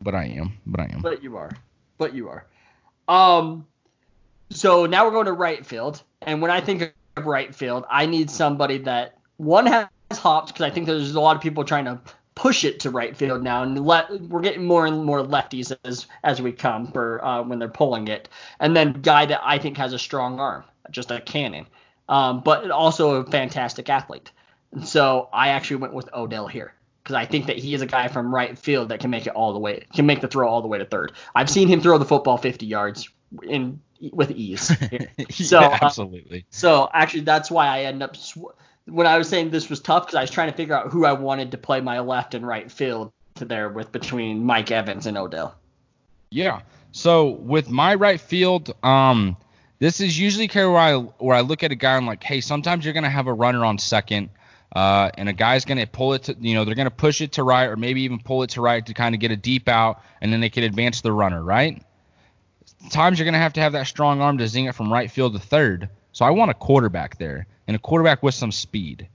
But 0.03 0.17
I 0.17 0.25
am. 0.25 0.55
But 0.67 0.81
I 0.81 0.85
am. 0.93 1.03
But 1.03 1.23
you 1.23 1.37
are. 1.37 1.53
But 1.99 2.15
you 2.15 2.29
are. 2.29 2.45
Um. 3.07 3.65
So 4.51 4.87
now 4.87 5.05
we're 5.05 5.13
going 5.13 5.27
to 5.27 5.33
right 5.33 5.65
field, 5.65 6.03
and 6.23 6.43
when 6.43 6.51
I 6.51 6.61
think 6.61 6.93
of 7.17 7.27
right 7.27 7.55
field, 7.55 7.85
I 7.89 8.07
need 8.07 8.29
somebody 8.29 8.79
that 8.79 9.19
one 9.37 9.67
has 9.67 9.87
hops 10.15 10.51
because 10.51 10.65
I 10.65 10.71
think 10.71 10.87
there's 10.87 11.15
a 11.15 11.21
lot 11.21 11.37
of 11.37 11.43
people 11.43 11.63
trying 11.63 11.85
to 11.85 12.01
push 12.41 12.65
it 12.65 12.81
to 12.81 12.89
right 12.89 13.15
field 13.15 13.43
now, 13.43 13.63
and 13.63 13.85
let, 13.85 14.11
we're 14.23 14.41
getting 14.41 14.65
more 14.65 14.87
and 14.87 15.05
more 15.05 15.23
lefties 15.23 15.77
as 15.85 16.07
as 16.25 16.41
we 16.41 16.53
come 16.53 16.91
for 16.91 17.23
uh, 17.23 17.43
when 17.43 17.59
they're 17.59 17.69
pulling 17.69 18.09
it. 18.09 18.31
And 18.59 18.75
then 18.75 18.95
guy 19.03 19.27
that 19.27 19.43
I 19.45 19.59
think 19.59 19.77
has 19.77 19.93
a 19.93 19.99
strong 19.99 20.41
arm, 20.41 20.65
just 20.91 21.11
a 21.11 21.21
cannon, 21.21 21.67
um, 22.09 22.41
but 22.41 22.71
also 22.71 23.17
a 23.17 23.31
fantastic 23.31 23.91
athlete. 23.91 24.33
And 24.73 24.89
so 24.89 25.29
I 25.35 25.49
actually 25.49 25.77
went 25.77 25.93
with 25.93 26.09
Odell 26.15 26.47
here 26.47 26.73
because 27.03 27.15
I 27.15 27.27
think 27.27 27.47
that 27.49 27.59
he 27.59 27.75
is 27.75 27.83
a 27.83 27.87
guy 27.87 28.09
from 28.09 28.35
right 28.35 28.59
field 28.59 28.89
that 28.89 29.01
can 29.01 29.11
make 29.11 29.27
it 29.27 29.35
all 29.35 29.53
the 29.53 29.59
way, 29.59 29.85
can 29.93 30.07
make 30.07 30.23
the 30.23 30.29
throw 30.29 30.49
all 30.49 30.63
the 30.63 30.69
way 30.69 30.79
to 30.79 30.87
third. 30.87 31.13
I've 31.35 31.51
seen 31.51 31.69
him 31.69 31.83
throw 31.83 31.99
the 31.99 32.07
football 32.07 32.39
50 32.39 32.65
yards 32.65 33.11
in 33.43 33.81
with 34.13 34.31
ease. 34.31 34.73
So 35.31 35.61
yeah, 35.61 35.79
absolutely. 35.83 36.39
Uh, 36.39 36.49
so 36.49 36.89
actually, 36.95 37.23
that's 37.23 37.51
why 37.51 37.67
I 37.67 37.81
end 37.83 38.03
up. 38.03 38.17
Sw- 38.17 38.55
when 38.87 39.07
I 39.07 39.19
was 39.19 39.29
saying 39.29 39.51
this 39.51 39.69
was 39.69 39.81
tough 39.81 40.07
because 40.07 40.17
I 40.17 40.23
was 40.23 40.31
trying 40.31 40.51
to 40.51 40.57
figure 40.57 40.75
out 40.75 40.91
who 40.91 41.05
I 41.05 41.13
wanted 41.13 41.53
to 41.53 41.59
play 41.59 41.81
my 41.81 42.01
left 42.01 42.35
and 42.35 42.47
right 42.47 42.71
field 42.71 43.13
to 43.37 43.45
there 43.45 43.69
with 43.69 43.93
between 43.93 44.45
Mike 44.45 44.71
Evans 44.71 45.07
and 45.07 45.17
Odell. 45.17 45.55
Yeah. 46.31 46.61
So 46.93 47.29
with 47.31 47.71
my 47.71 47.95
right 47.95 48.21
field, 48.21 48.75
um, 48.83 49.37
this 49.79 50.01
is 50.01 50.19
usually 50.19 50.49
where 50.49 50.77
I 50.77 50.95
where 50.97 51.37
I 51.37 51.41
look 51.41 51.63
at 51.63 51.73
a 51.73 51.77
guy 51.77 51.97
and 51.97 52.07
like, 52.07 52.23
hey, 52.23 52.41
sometimes 52.41 52.85
you're 52.85 52.95
gonna 52.95 53.11
have 53.11 53.27
a 53.27 53.33
runner 53.33 53.65
on 53.65 53.79
second, 53.79 54.31
uh, 54.75 55.11
and 55.15 55.29
a 55.29 55.33
guy's 55.33 55.65
gonna 55.65 55.87
pull 55.87 56.15
it 56.15 56.25
to, 56.25 56.37
you 56.39 56.55
know, 56.55 56.65
they're 56.65 56.75
gonna 56.75 56.91
push 56.91 57.21
it 57.21 57.33
to 57.33 57.45
right 57.45 57.67
or 57.67 57.77
maybe 57.77 58.03
even 58.03 58.19
pull 58.19 58.43
it 58.43 58.51
to 58.51 58.61
right 58.61 58.85
to 58.87 58.95
kind 58.95 59.15
of 59.15 59.21
get 59.21 59.31
a 59.31 59.37
deep 59.37 59.69
out, 59.69 60.03
and 60.21 60.33
then 60.33 60.41
they 60.41 60.51
can 60.51 60.65
advance 60.65 61.01
the 61.01 61.13
runner, 61.13 61.43
right? 61.43 61.83
Times 62.91 63.19
you're 63.19 63.25
gonna 63.25 63.39
have 63.39 63.55
to 63.55 63.61
have 63.61 63.73
that 63.73 63.87
strong 63.87 64.21
arm 64.21 64.39
to 64.39 64.49
zing 64.49 64.67
it 64.67 64.75
from 64.75 64.93
right 64.93 65.11
field 65.11 65.33
to 65.35 65.39
third. 65.39 65.89
So 66.13 66.25
I 66.25 66.31
want 66.31 66.51
a 66.51 66.55
quarterback 66.55 67.19
there 67.19 67.47
and 67.71 67.77
a 67.77 67.79
quarterback 67.79 68.21
with 68.21 68.35
some 68.35 68.51
speed. 68.51 69.07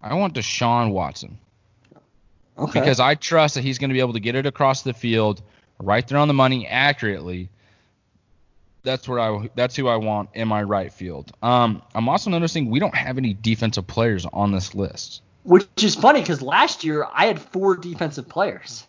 I 0.00 0.14
want 0.14 0.34
Deshaun 0.34 0.92
Watson. 0.92 1.38
Okay. 2.56 2.78
Because 2.78 3.00
I 3.00 3.16
trust 3.16 3.56
that 3.56 3.64
he's 3.64 3.78
going 3.78 3.90
to 3.90 3.94
be 3.94 3.98
able 3.98 4.12
to 4.12 4.20
get 4.20 4.36
it 4.36 4.46
across 4.46 4.82
the 4.82 4.92
field, 4.92 5.42
right 5.80 6.06
there 6.06 6.18
on 6.18 6.28
the 6.28 6.34
money, 6.34 6.68
accurately. 6.68 7.48
That's 8.84 9.08
where 9.08 9.18
I. 9.18 9.50
That's 9.56 9.74
who 9.74 9.88
I 9.88 9.96
want 9.96 10.30
in 10.34 10.46
my 10.46 10.62
right 10.62 10.92
field. 10.92 11.32
Um, 11.42 11.82
I'm 11.96 12.08
also 12.08 12.30
noticing 12.30 12.70
we 12.70 12.78
don't 12.78 12.94
have 12.94 13.18
any 13.18 13.34
defensive 13.34 13.88
players 13.88 14.24
on 14.24 14.52
this 14.52 14.72
list. 14.72 15.22
Which 15.42 15.66
is 15.82 15.96
funny 15.96 16.20
because 16.20 16.42
last 16.42 16.84
year 16.84 17.04
I 17.12 17.26
had 17.26 17.40
four 17.40 17.76
defensive 17.76 18.28
players. 18.28 18.86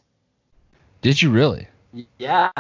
Did 1.02 1.20
you 1.20 1.32
really? 1.32 1.68
Yeah 2.20 2.52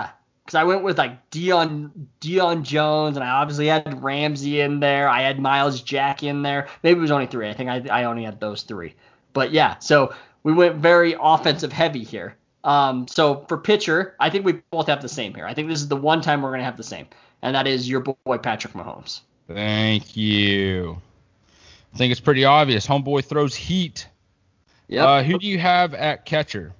because 0.45 0.55
I 0.55 0.63
went 0.63 0.83
with 0.83 0.97
like 0.97 1.29
Deion 1.31 1.91
Deion 2.19 2.63
Jones, 2.63 3.15
and 3.15 3.23
I 3.23 3.29
obviously 3.29 3.67
had 3.67 4.03
Ramsey 4.03 4.61
in 4.61 4.79
there. 4.79 5.07
I 5.07 5.21
had 5.21 5.39
Myles 5.39 5.81
Jack 5.81 6.23
in 6.23 6.41
there. 6.41 6.67
Maybe 6.83 6.97
it 6.97 7.01
was 7.01 7.11
only 7.11 7.27
three. 7.27 7.49
I 7.49 7.53
think 7.53 7.69
I, 7.69 8.01
I 8.01 8.03
only 8.05 8.23
had 8.23 8.39
those 8.39 8.63
three. 8.63 8.95
But 9.31 9.51
yeah, 9.51 9.79
so 9.79 10.13
we 10.43 10.53
went 10.53 10.75
very 10.75 11.15
offensive 11.19 11.71
heavy 11.71 12.03
here. 12.03 12.35
Um, 12.63 13.07
so 13.07 13.45
for 13.47 13.57
pitcher, 13.57 14.15
I 14.19 14.29
think 14.29 14.45
we 14.45 14.61
both 14.71 14.87
have 14.87 15.01
the 15.01 15.09
same 15.09 15.33
here. 15.33 15.45
I 15.45 15.53
think 15.53 15.69
this 15.69 15.79
is 15.79 15.87
the 15.87 15.97
one 15.97 16.21
time 16.21 16.41
we're 16.41 16.51
gonna 16.51 16.63
have 16.63 16.77
the 16.77 16.83
same, 16.83 17.07
and 17.41 17.55
that 17.55 17.67
is 17.67 17.89
your 17.89 18.01
boy 18.01 18.37
Patrick 18.37 18.73
Mahomes. 18.73 19.21
Thank 19.47 20.15
you. 20.17 21.01
I 21.93 21.97
think 21.97 22.11
it's 22.11 22.21
pretty 22.21 22.43
obvious. 22.43 22.87
Homeboy 22.87 23.23
throws 23.25 23.55
heat. 23.55 24.07
Yeah. 24.87 25.05
Uh, 25.05 25.23
who 25.23 25.37
do 25.37 25.47
you 25.47 25.59
have 25.59 25.93
at 25.93 26.25
catcher? 26.25 26.73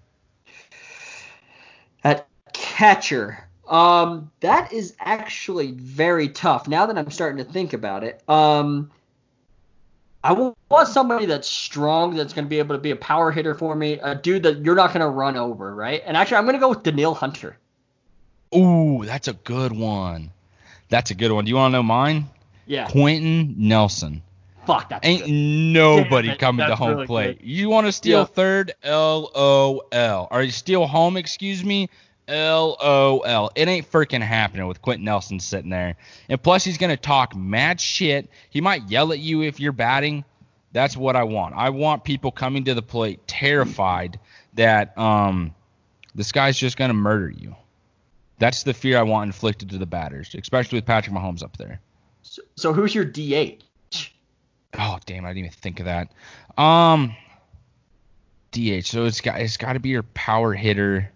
At 2.04 2.28
catcher, 2.54 3.48
um, 3.68 4.32
that 4.42 4.74
is 4.74 4.96
actually 5.00 5.72
very 5.72 6.30
tough. 6.30 6.68
Now 6.68 6.86
that 6.86 6.98
I'm 6.98 7.12
starting 7.12 7.44
to 7.44 7.52
think 7.52 7.74
about 7.74 8.04
it, 8.04 8.22
um, 8.30 8.92
I 10.24 10.34
want 10.34 10.88
somebody 10.88 11.26
that's 11.26 11.50
strong, 11.50 12.16
that's 12.16 12.34
going 12.34 12.46
to 12.46 12.50
be 12.50 12.60
able 12.60 12.76
to 12.76 12.82
be 12.82 12.92
a 12.92 12.96
power 12.96 13.32
hitter 13.32 13.54
for 13.54 13.76
me, 13.76 14.00
a 14.02 14.16
dude 14.16 14.44
that 14.44 14.64
you're 14.64 14.76
not 14.76 14.94
going 14.94 15.02
to 15.02 15.10
run 15.10 15.36
over, 15.36 15.76
right? 15.76 16.02
And 16.06 16.16
actually, 16.16 16.38
I'm 16.38 16.46
going 16.46 16.56
to 16.56 16.60
go 16.60 16.70
with 16.70 16.84
Danielle 16.84 17.14
Hunter. 17.14 17.58
Ooh, 18.56 19.04
that's 19.04 19.28
a 19.28 19.34
good 19.34 19.74
one. 19.74 20.32
That's 20.90 21.12
a 21.12 21.16
good 21.16 21.32
one. 21.32 21.44
Do 21.44 21.50
you 21.50 21.56
want 21.56 21.74
to 21.74 21.78
know 21.78 21.84
mine? 21.84 22.28
Yeah. 22.66 22.88
Quenton 22.88 23.56
Nelson. 23.58 24.22
Fuck, 24.66 24.88
that's 24.90 25.06
Ain't 25.06 25.26
good. 25.26 25.32
nobody 25.32 26.30
yeah, 26.30 26.36
coming 26.36 26.66
to 26.66 26.76
home 26.76 26.92
really 26.92 27.08
plate. 27.08 27.40
Good. 27.40 27.48
You 27.48 27.70
want 27.70 27.88
to 27.88 27.92
steal 27.92 28.20
yeah. 28.20 28.26
third? 28.26 28.74
L 28.82 29.30
O 29.36 29.82
L. 29.92 30.30
Or 30.32 30.42
you 30.42 30.52
steal 30.52 30.86
home? 30.86 31.18
Excuse 31.18 31.66
me. 31.66 31.90
LOL. 32.28 33.52
It 33.56 33.68
ain't 33.68 33.92
freaking 33.92 34.22
happening 34.22 34.68
with 34.68 34.82
Quenton 34.82 35.06
Nelson 35.06 35.40
sitting 35.40 35.70
there. 35.70 35.96
And 36.30 36.42
plus, 36.42 36.64
he's 36.64 36.78
going 36.78 36.96
to 36.96 37.02
talk 37.02 37.36
mad 37.36 37.80
shit. 37.80 38.30
He 38.50 38.62
might 38.62 38.90
yell 38.90 39.12
at 39.12 39.20
you 39.20 39.42
if 39.42 39.60
you're 39.60 39.72
batting. 39.72 40.24
That's 40.72 40.98
what 40.98 41.16
I 41.16 41.24
want. 41.24 41.56
I 41.56 41.70
want 41.70 42.04
people 42.04 42.32
coming 42.32 42.64
to 42.66 42.74
the 42.74 42.82
plate 42.82 43.28
terrified 43.28 44.20
that 44.56 44.98
um, 44.98 45.54
this 46.16 46.32
guy's 46.32 46.58
just 46.58 46.78
going 46.78 46.90
to 46.90 46.96
murder 46.96 47.30
you. 47.30 47.56
That's 48.40 48.64
the 48.64 48.74
fear 48.74 48.98
I 48.98 49.04
want 49.04 49.28
inflicted 49.28 49.70
to 49.70 49.78
the 49.78 49.86
batters, 49.86 50.36
especially 50.38 50.78
with 50.78 50.86
Patrick 50.86 51.16
Mahomes 51.16 51.44
up 51.44 51.58
there. 51.58 51.80
So, 52.24 52.42
so 52.56 52.74
who's 52.74 52.96
your 52.96 53.06
DH? 53.06 53.62
Oh, 54.78 54.98
damn, 55.06 55.26
I 55.26 55.30
didn't 55.30 55.38
even 55.40 55.52
think 55.52 55.80
of 55.80 55.86
that. 55.86 56.12
Um, 56.58 57.16
DH. 58.54 58.86
So 58.86 59.06
it's 59.06 59.22
got 59.22 59.42
it's 59.42 59.58
got 59.58 59.74
to 59.74 59.80
be 59.80 59.90
your 59.90 60.04
power 60.04 60.54
hitter. 60.54 61.12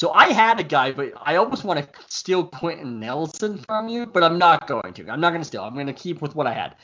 So 0.00 0.12
I 0.12 0.32
had 0.32 0.58
a 0.58 0.62
guy, 0.62 0.92
but 0.92 1.12
I 1.20 1.36
almost 1.36 1.62
want 1.62 1.78
to 1.78 1.86
steal 2.08 2.46
Quenton 2.46 3.00
Nelson 3.00 3.58
from 3.58 3.86
you, 3.86 4.06
but 4.06 4.22
I'm 4.22 4.38
not 4.38 4.66
going 4.66 4.94
to. 4.94 5.10
I'm 5.10 5.20
not 5.20 5.28
going 5.28 5.42
to 5.42 5.46
steal. 5.46 5.62
I'm 5.62 5.74
going 5.74 5.88
to 5.88 5.92
keep 5.92 6.22
with 6.22 6.34
what 6.34 6.46
I 6.46 6.54
had. 6.54 6.74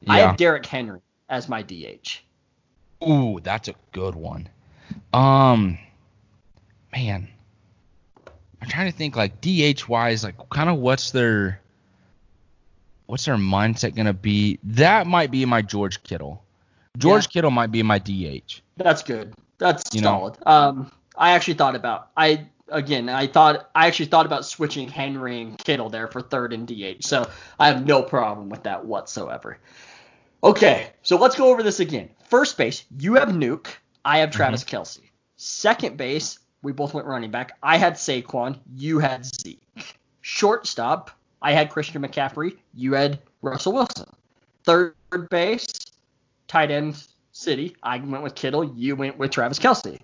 Yeah. 0.00 0.12
I 0.12 0.18
have 0.20 0.38
Derrick 0.38 0.64
Henry 0.64 1.02
as 1.28 1.46
my 1.46 1.60
DH. 1.60 2.20
Ooh, 3.06 3.38
that's 3.42 3.68
a 3.68 3.74
good 3.92 4.14
one. 4.14 4.48
Um, 5.12 5.76
man, 6.90 7.28
I'm 8.62 8.68
trying 8.70 8.90
to 8.90 8.96
think 8.96 9.14
like 9.14 9.42
DH 9.42 9.86
wise, 9.86 10.24
like 10.24 10.36
kind 10.48 10.70
of 10.70 10.78
what's 10.78 11.10
their 11.10 11.60
what's 13.04 13.26
their 13.26 13.36
mindset 13.36 13.94
gonna 13.94 14.14
be? 14.14 14.58
That 14.64 15.06
might 15.06 15.30
be 15.30 15.44
my 15.44 15.60
George 15.60 16.02
Kittle. 16.02 16.42
George 16.96 17.24
yeah. 17.24 17.28
Kittle 17.28 17.50
might 17.50 17.70
be 17.70 17.82
my 17.82 17.98
DH. 17.98 18.62
That's 18.78 19.02
good. 19.02 19.34
That's 19.58 19.94
you 19.94 20.00
solid. 20.00 20.38
Know? 20.46 20.50
Um, 20.50 20.92
I 21.14 21.32
actually 21.32 21.54
thought 21.54 21.76
about 21.76 22.08
I 22.16 22.46
again, 22.74 23.08
I 23.08 23.26
thought 23.26 23.70
I 23.74 23.86
actually 23.86 24.06
thought 24.06 24.26
about 24.26 24.44
switching 24.44 24.88
Henry 24.88 25.40
and 25.40 25.56
Kittle 25.58 25.88
there 25.88 26.08
for 26.08 26.20
third 26.20 26.52
and 26.52 26.66
DH. 26.66 27.04
So 27.04 27.28
I 27.58 27.68
have 27.68 27.86
no 27.86 28.02
problem 28.02 28.48
with 28.48 28.64
that 28.64 28.84
whatsoever. 28.84 29.58
Okay, 30.42 30.90
so 31.02 31.16
let's 31.16 31.36
go 31.36 31.48
over 31.50 31.62
this 31.62 31.80
again. 31.80 32.10
First 32.28 32.58
base, 32.58 32.84
you 32.98 33.14
have 33.14 33.30
Nuk. 33.30 33.68
I 34.04 34.18
have 34.18 34.30
Travis 34.30 34.62
mm-hmm. 34.64 34.76
Kelce. 34.76 35.00
Second 35.36 35.96
base, 35.96 36.38
we 36.62 36.72
both 36.72 36.92
went 36.92 37.06
running 37.06 37.30
back. 37.30 37.56
I 37.62 37.78
had 37.78 37.94
Saquon. 37.94 38.58
You 38.74 38.98
had 38.98 39.24
Zeke. 39.24 39.60
Shortstop, 40.20 41.10
I 41.40 41.52
had 41.52 41.70
Christian 41.70 42.02
McCaffrey. 42.02 42.56
You 42.74 42.94
had 42.94 43.20
Russell 43.42 43.72
Wilson. 43.72 44.08
Third 44.64 44.94
base, 45.30 45.66
tight 46.48 46.70
end 46.70 47.02
City. 47.32 47.76
I 47.82 47.98
went 47.98 48.22
with 48.22 48.34
Kittle. 48.34 48.64
You 48.64 48.96
went 48.96 49.18
with 49.18 49.30
Travis 49.30 49.58
Kelce. 49.58 49.98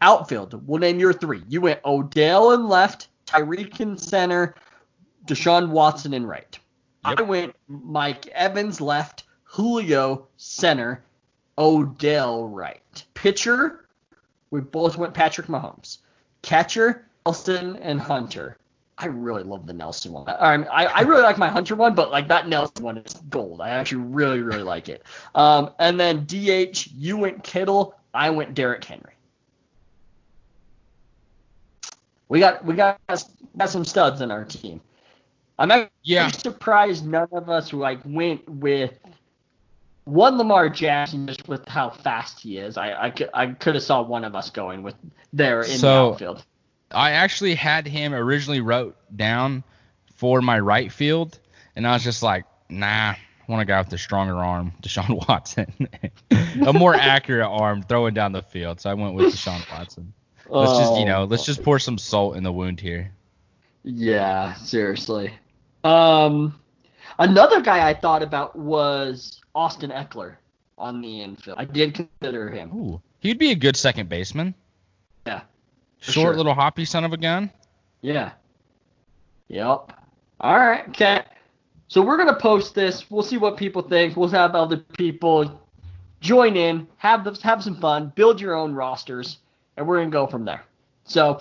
Outfield, 0.00 0.66
we'll 0.66 0.80
name 0.80 0.98
your 0.98 1.12
three. 1.12 1.42
You 1.48 1.60
went 1.60 1.80
Odell 1.84 2.52
in 2.52 2.68
left, 2.68 3.08
Tyreek 3.26 3.80
in 3.80 3.96
center, 3.96 4.54
Deshaun 5.26 5.70
Watson 5.70 6.14
in 6.14 6.26
right. 6.26 6.58
Yep. 7.06 7.20
I 7.20 7.22
went 7.22 7.56
Mike 7.68 8.26
Evans 8.28 8.80
left, 8.80 9.24
Julio 9.44 10.26
center, 10.36 11.04
Odell 11.56 12.46
right. 12.48 13.04
Pitcher, 13.14 13.86
we 14.50 14.60
both 14.60 14.96
went 14.96 15.14
Patrick 15.14 15.48
Mahomes. 15.48 15.98
Catcher, 16.42 17.06
Nelson 17.26 17.76
and 17.76 18.00
Hunter. 18.00 18.56
I 18.96 19.06
really 19.06 19.42
love 19.42 19.66
the 19.66 19.72
Nelson 19.72 20.12
one. 20.12 20.28
I, 20.28 20.54
I, 20.64 20.84
I 20.86 21.00
really 21.02 21.22
like 21.22 21.38
my 21.38 21.48
Hunter 21.48 21.76
one, 21.76 21.94
but 21.94 22.10
like 22.10 22.26
that 22.28 22.48
Nelson 22.48 22.84
one 22.84 22.98
is 22.98 23.14
gold. 23.28 23.60
I 23.60 23.70
actually 23.70 24.02
really 24.02 24.40
really 24.40 24.62
like 24.62 24.88
it. 24.88 25.04
Um, 25.34 25.70
and 25.78 26.00
then 26.00 26.24
DH, 26.24 26.88
you 26.96 27.16
went 27.16 27.44
Kittle, 27.44 27.94
I 28.14 28.30
went 28.30 28.54
Derrick 28.54 28.84
Henry. 28.84 29.12
We 32.28 32.40
got 32.40 32.64
we 32.64 32.74
got 32.74 33.00
got 33.06 33.70
some 33.70 33.84
studs 33.84 34.20
in 34.20 34.30
our 34.30 34.44
team. 34.44 34.80
I'm 35.58 35.70
actually 35.70 35.90
yeah. 36.04 36.28
surprised 36.28 37.06
none 37.06 37.28
of 37.32 37.48
us 37.48 37.72
like 37.72 38.00
went 38.04 38.48
with 38.48 38.98
one 40.04 40.38
Lamar 40.38 40.68
Jackson 40.68 41.26
just 41.26 41.48
with 41.48 41.66
how 41.66 41.90
fast 41.90 42.40
he 42.40 42.58
is. 42.58 42.76
I 42.76 42.92
I, 42.92 43.12
I 43.34 43.46
could 43.48 43.74
have 43.74 43.84
saw 43.84 44.02
one 44.02 44.24
of 44.24 44.34
us 44.34 44.50
going 44.50 44.82
with 44.82 44.94
there 45.32 45.62
in 45.62 45.78
so, 45.78 45.88
the 45.88 46.12
outfield. 46.12 46.44
I 46.90 47.12
actually 47.12 47.54
had 47.54 47.86
him 47.86 48.14
originally 48.14 48.60
wrote 48.60 48.96
down 49.14 49.64
for 50.14 50.40
my 50.40 50.58
right 50.58 50.90
field, 50.90 51.38
and 51.76 51.86
I 51.86 51.92
was 51.92 52.04
just 52.04 52.22
like, 52.22 52.44
nah, 52.68 53.10
I 53.10 53.16
want 53.46 53.62
a 53.62 53.64
guy 53.64 53.80
with 53.80 53.92
a 53.92 53.98
stronger 53.98 54.36
arm, 54.36 54.72
Deshaun 54.82 55.28
Watson, 55.28 55.88
a 56.66 56.72
more 56.72 56.94
accurate 56.96 57.46
arm 57.46 57.82
throwing 57.82 58.14
down 58.14 58.32
the 58.32 58.42
field. 58.42 58.80
So 58.80 58.90
I 58.90 58.94
went 58.94 59.14
with 59.14 59.34
Deshaun 59.34 59.70
Watson. 59.70 60.12
Let's 60.48 60.72
oh. 60.72 60.80
just 60.80 61.00
you 61.00 61.04
know, 61.04 61.24
let's 61.24 61.44
just 61.44 61.62
pour 61.62 61.78
some 61.78 61.98
salt 61.98 62.36
in 62.36 62.42
the 62.42 62.52
wound 62.52 62.80
here. 62.80 63.12
Yeah, 63.84 64.54
seriously. 64.54 65.32
Um, 65.84 66.58
another 67.18 67.60
guy 67.60 67.88
I 67.88 67.94
thought 67.94 68.22
about 68.22 68.56
was 68.56 69.40
Austin 69.54 69.90
Ekeler 69.90 70.36
on 70.76 71.00
the 71.00 71.22
infield. 71.22 71.58
I 71.58 71.64
did 71.64 71.94
consider 71.94 72.50
him. 72.50 72.70
Ooh, 72.74 73.00
he'd 73.20 73.38
be 73.38 73.50
a 73.50 73.56
good 73.56 73.76
second 73.76 74.08
baseman. 74.08 74.54
Yeah. 75.26 75.42
Short 76.00 76.14
sure. 76.14 76.36
little 76.36 76.54
hoppy 76.54 76.84
son 76.84 77.04
of 77.04 77.12
a 77.12 77.16
gun. 77.16 77.50
Yeah. 78.00 78.32
Yep. 79.48 79.92
All 80.40 80.58
right. 80.58 80.88
Okay. 80.90 81.22
So 81.88 82.02
we're 82.02 82.18
gonna 82.18 82.38
post 82.38 82.74
this. 82.74 83.10
We'll 83.10 83.22
see 83.22 83.38
what 83.38 83.56
people 83.56 83.82
think. 83.82 84.16
We'll 84.16 84.28
have 84.28 84.54
other 84.54 84.76
people 84.76 85.60
join 86.20 86.56
in, 86.56 86.86
have 86.98 87.24
have 87.42 87.62
some 87.62 87.76
fun, 87.80 88.12
build 88.14 88.40
your 88.40 88.54
own 88.54 88.74
rosters, 88.74 89.38
and 89.78 89.86
we're 89.86 89.98
gonna 89.98 90.10
go 90.10 90.26
from 90.26 90.44
there. 90.44 90.64
So 91.04 91.40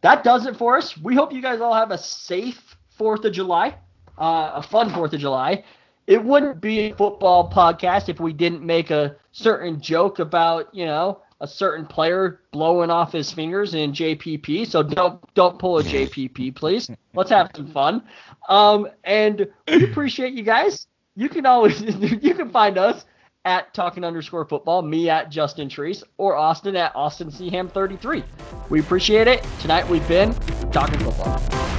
that 0.00 0.24
does 0.24 0.46
it 0.46 0.56
for 0.56 0.78
us. 0.78 0.96
We 0.96 1.14
hope 1.14 1.32
you 1.32 1.42
guys 1.42 1.60
all 1.60 1.74
have 1.74 1.90
a 1.90 1.98
safe 1.98 2.76
Fourth 2.90 3.24
of 3.24 3.32
July, 3.32 3.74
uh, 4.18 4.52
a 4.54 4.62
fun 4.62 4.90
Fourth 4.90 5.12
of 5.12 5.20
July. 5.20 5.64
It 6.06 6.22
wouldn't 6.22 6.60
be 6.60 6.90
a 6.90 6.94
football 6.94 7.50
podcast 7.50 8.08
if 8.08 8.20
we 8.20 8.32
didn't 8.32 8.62
make 8.62 8.90
a 8.90 9.16
certain 9.32 9.80
joke 9.80 10.18
about 10.20 10.72
you 10.74 10.86
know 10.86 11.20
a 11.40 11.46
certain 11.46 11.84
player 11.86 12.40
blowing 12.52 12.90
off 12.90 13.12
his 13.12 13.32
fingers 13.32 13.74
in 13.74 13.92
JPP. 13.92 14.66
So 14.66 14.82
don't 14.82 15.20
don't 15.34 15.58
pull 15.58 15.78
a 15.78 15.82
JPP, 15.82 16.54
please. 16.54 16.88
Let's 17.14 17.30
have 17.30 17.50
some 17.54 17.66
fun. 17.66 18.04
Um, 18.48 18.88
and 19.04 19.48
we 19.66 19.84
appreciate 19.84 20.34
you 20.34 20.44
guys. 20.44 20.86
You 21.16 21.28
can 21.28 21.46
always 21.46 21.80
you 21.82 22.34
can 22.34 22.50
find 22.50 22.78
us 22.78 23.04
at 23.44 23.72
talking 23.74 24.04
underscore 24.04 24.44
football, 24.44 24.82
me 24.82 25.10
at 25.10 25.30
Justin 25.30 25.68
Treese, 25.68 26.02
or 26.16 26.36
Austin 26.36 26.76
at 26.76 26.94
Austin 26.94 27.30
Seaham 27.30 27.70
33. 27.70 28.22
We 28.68 28.80
appreciate 28.80 29.28
it. 29.28 29.44
Tonight 29.60 29.88
we've 29.88 30.06
been 30.08 30.32
talking 30.70 30.98
football. 31.00 31.71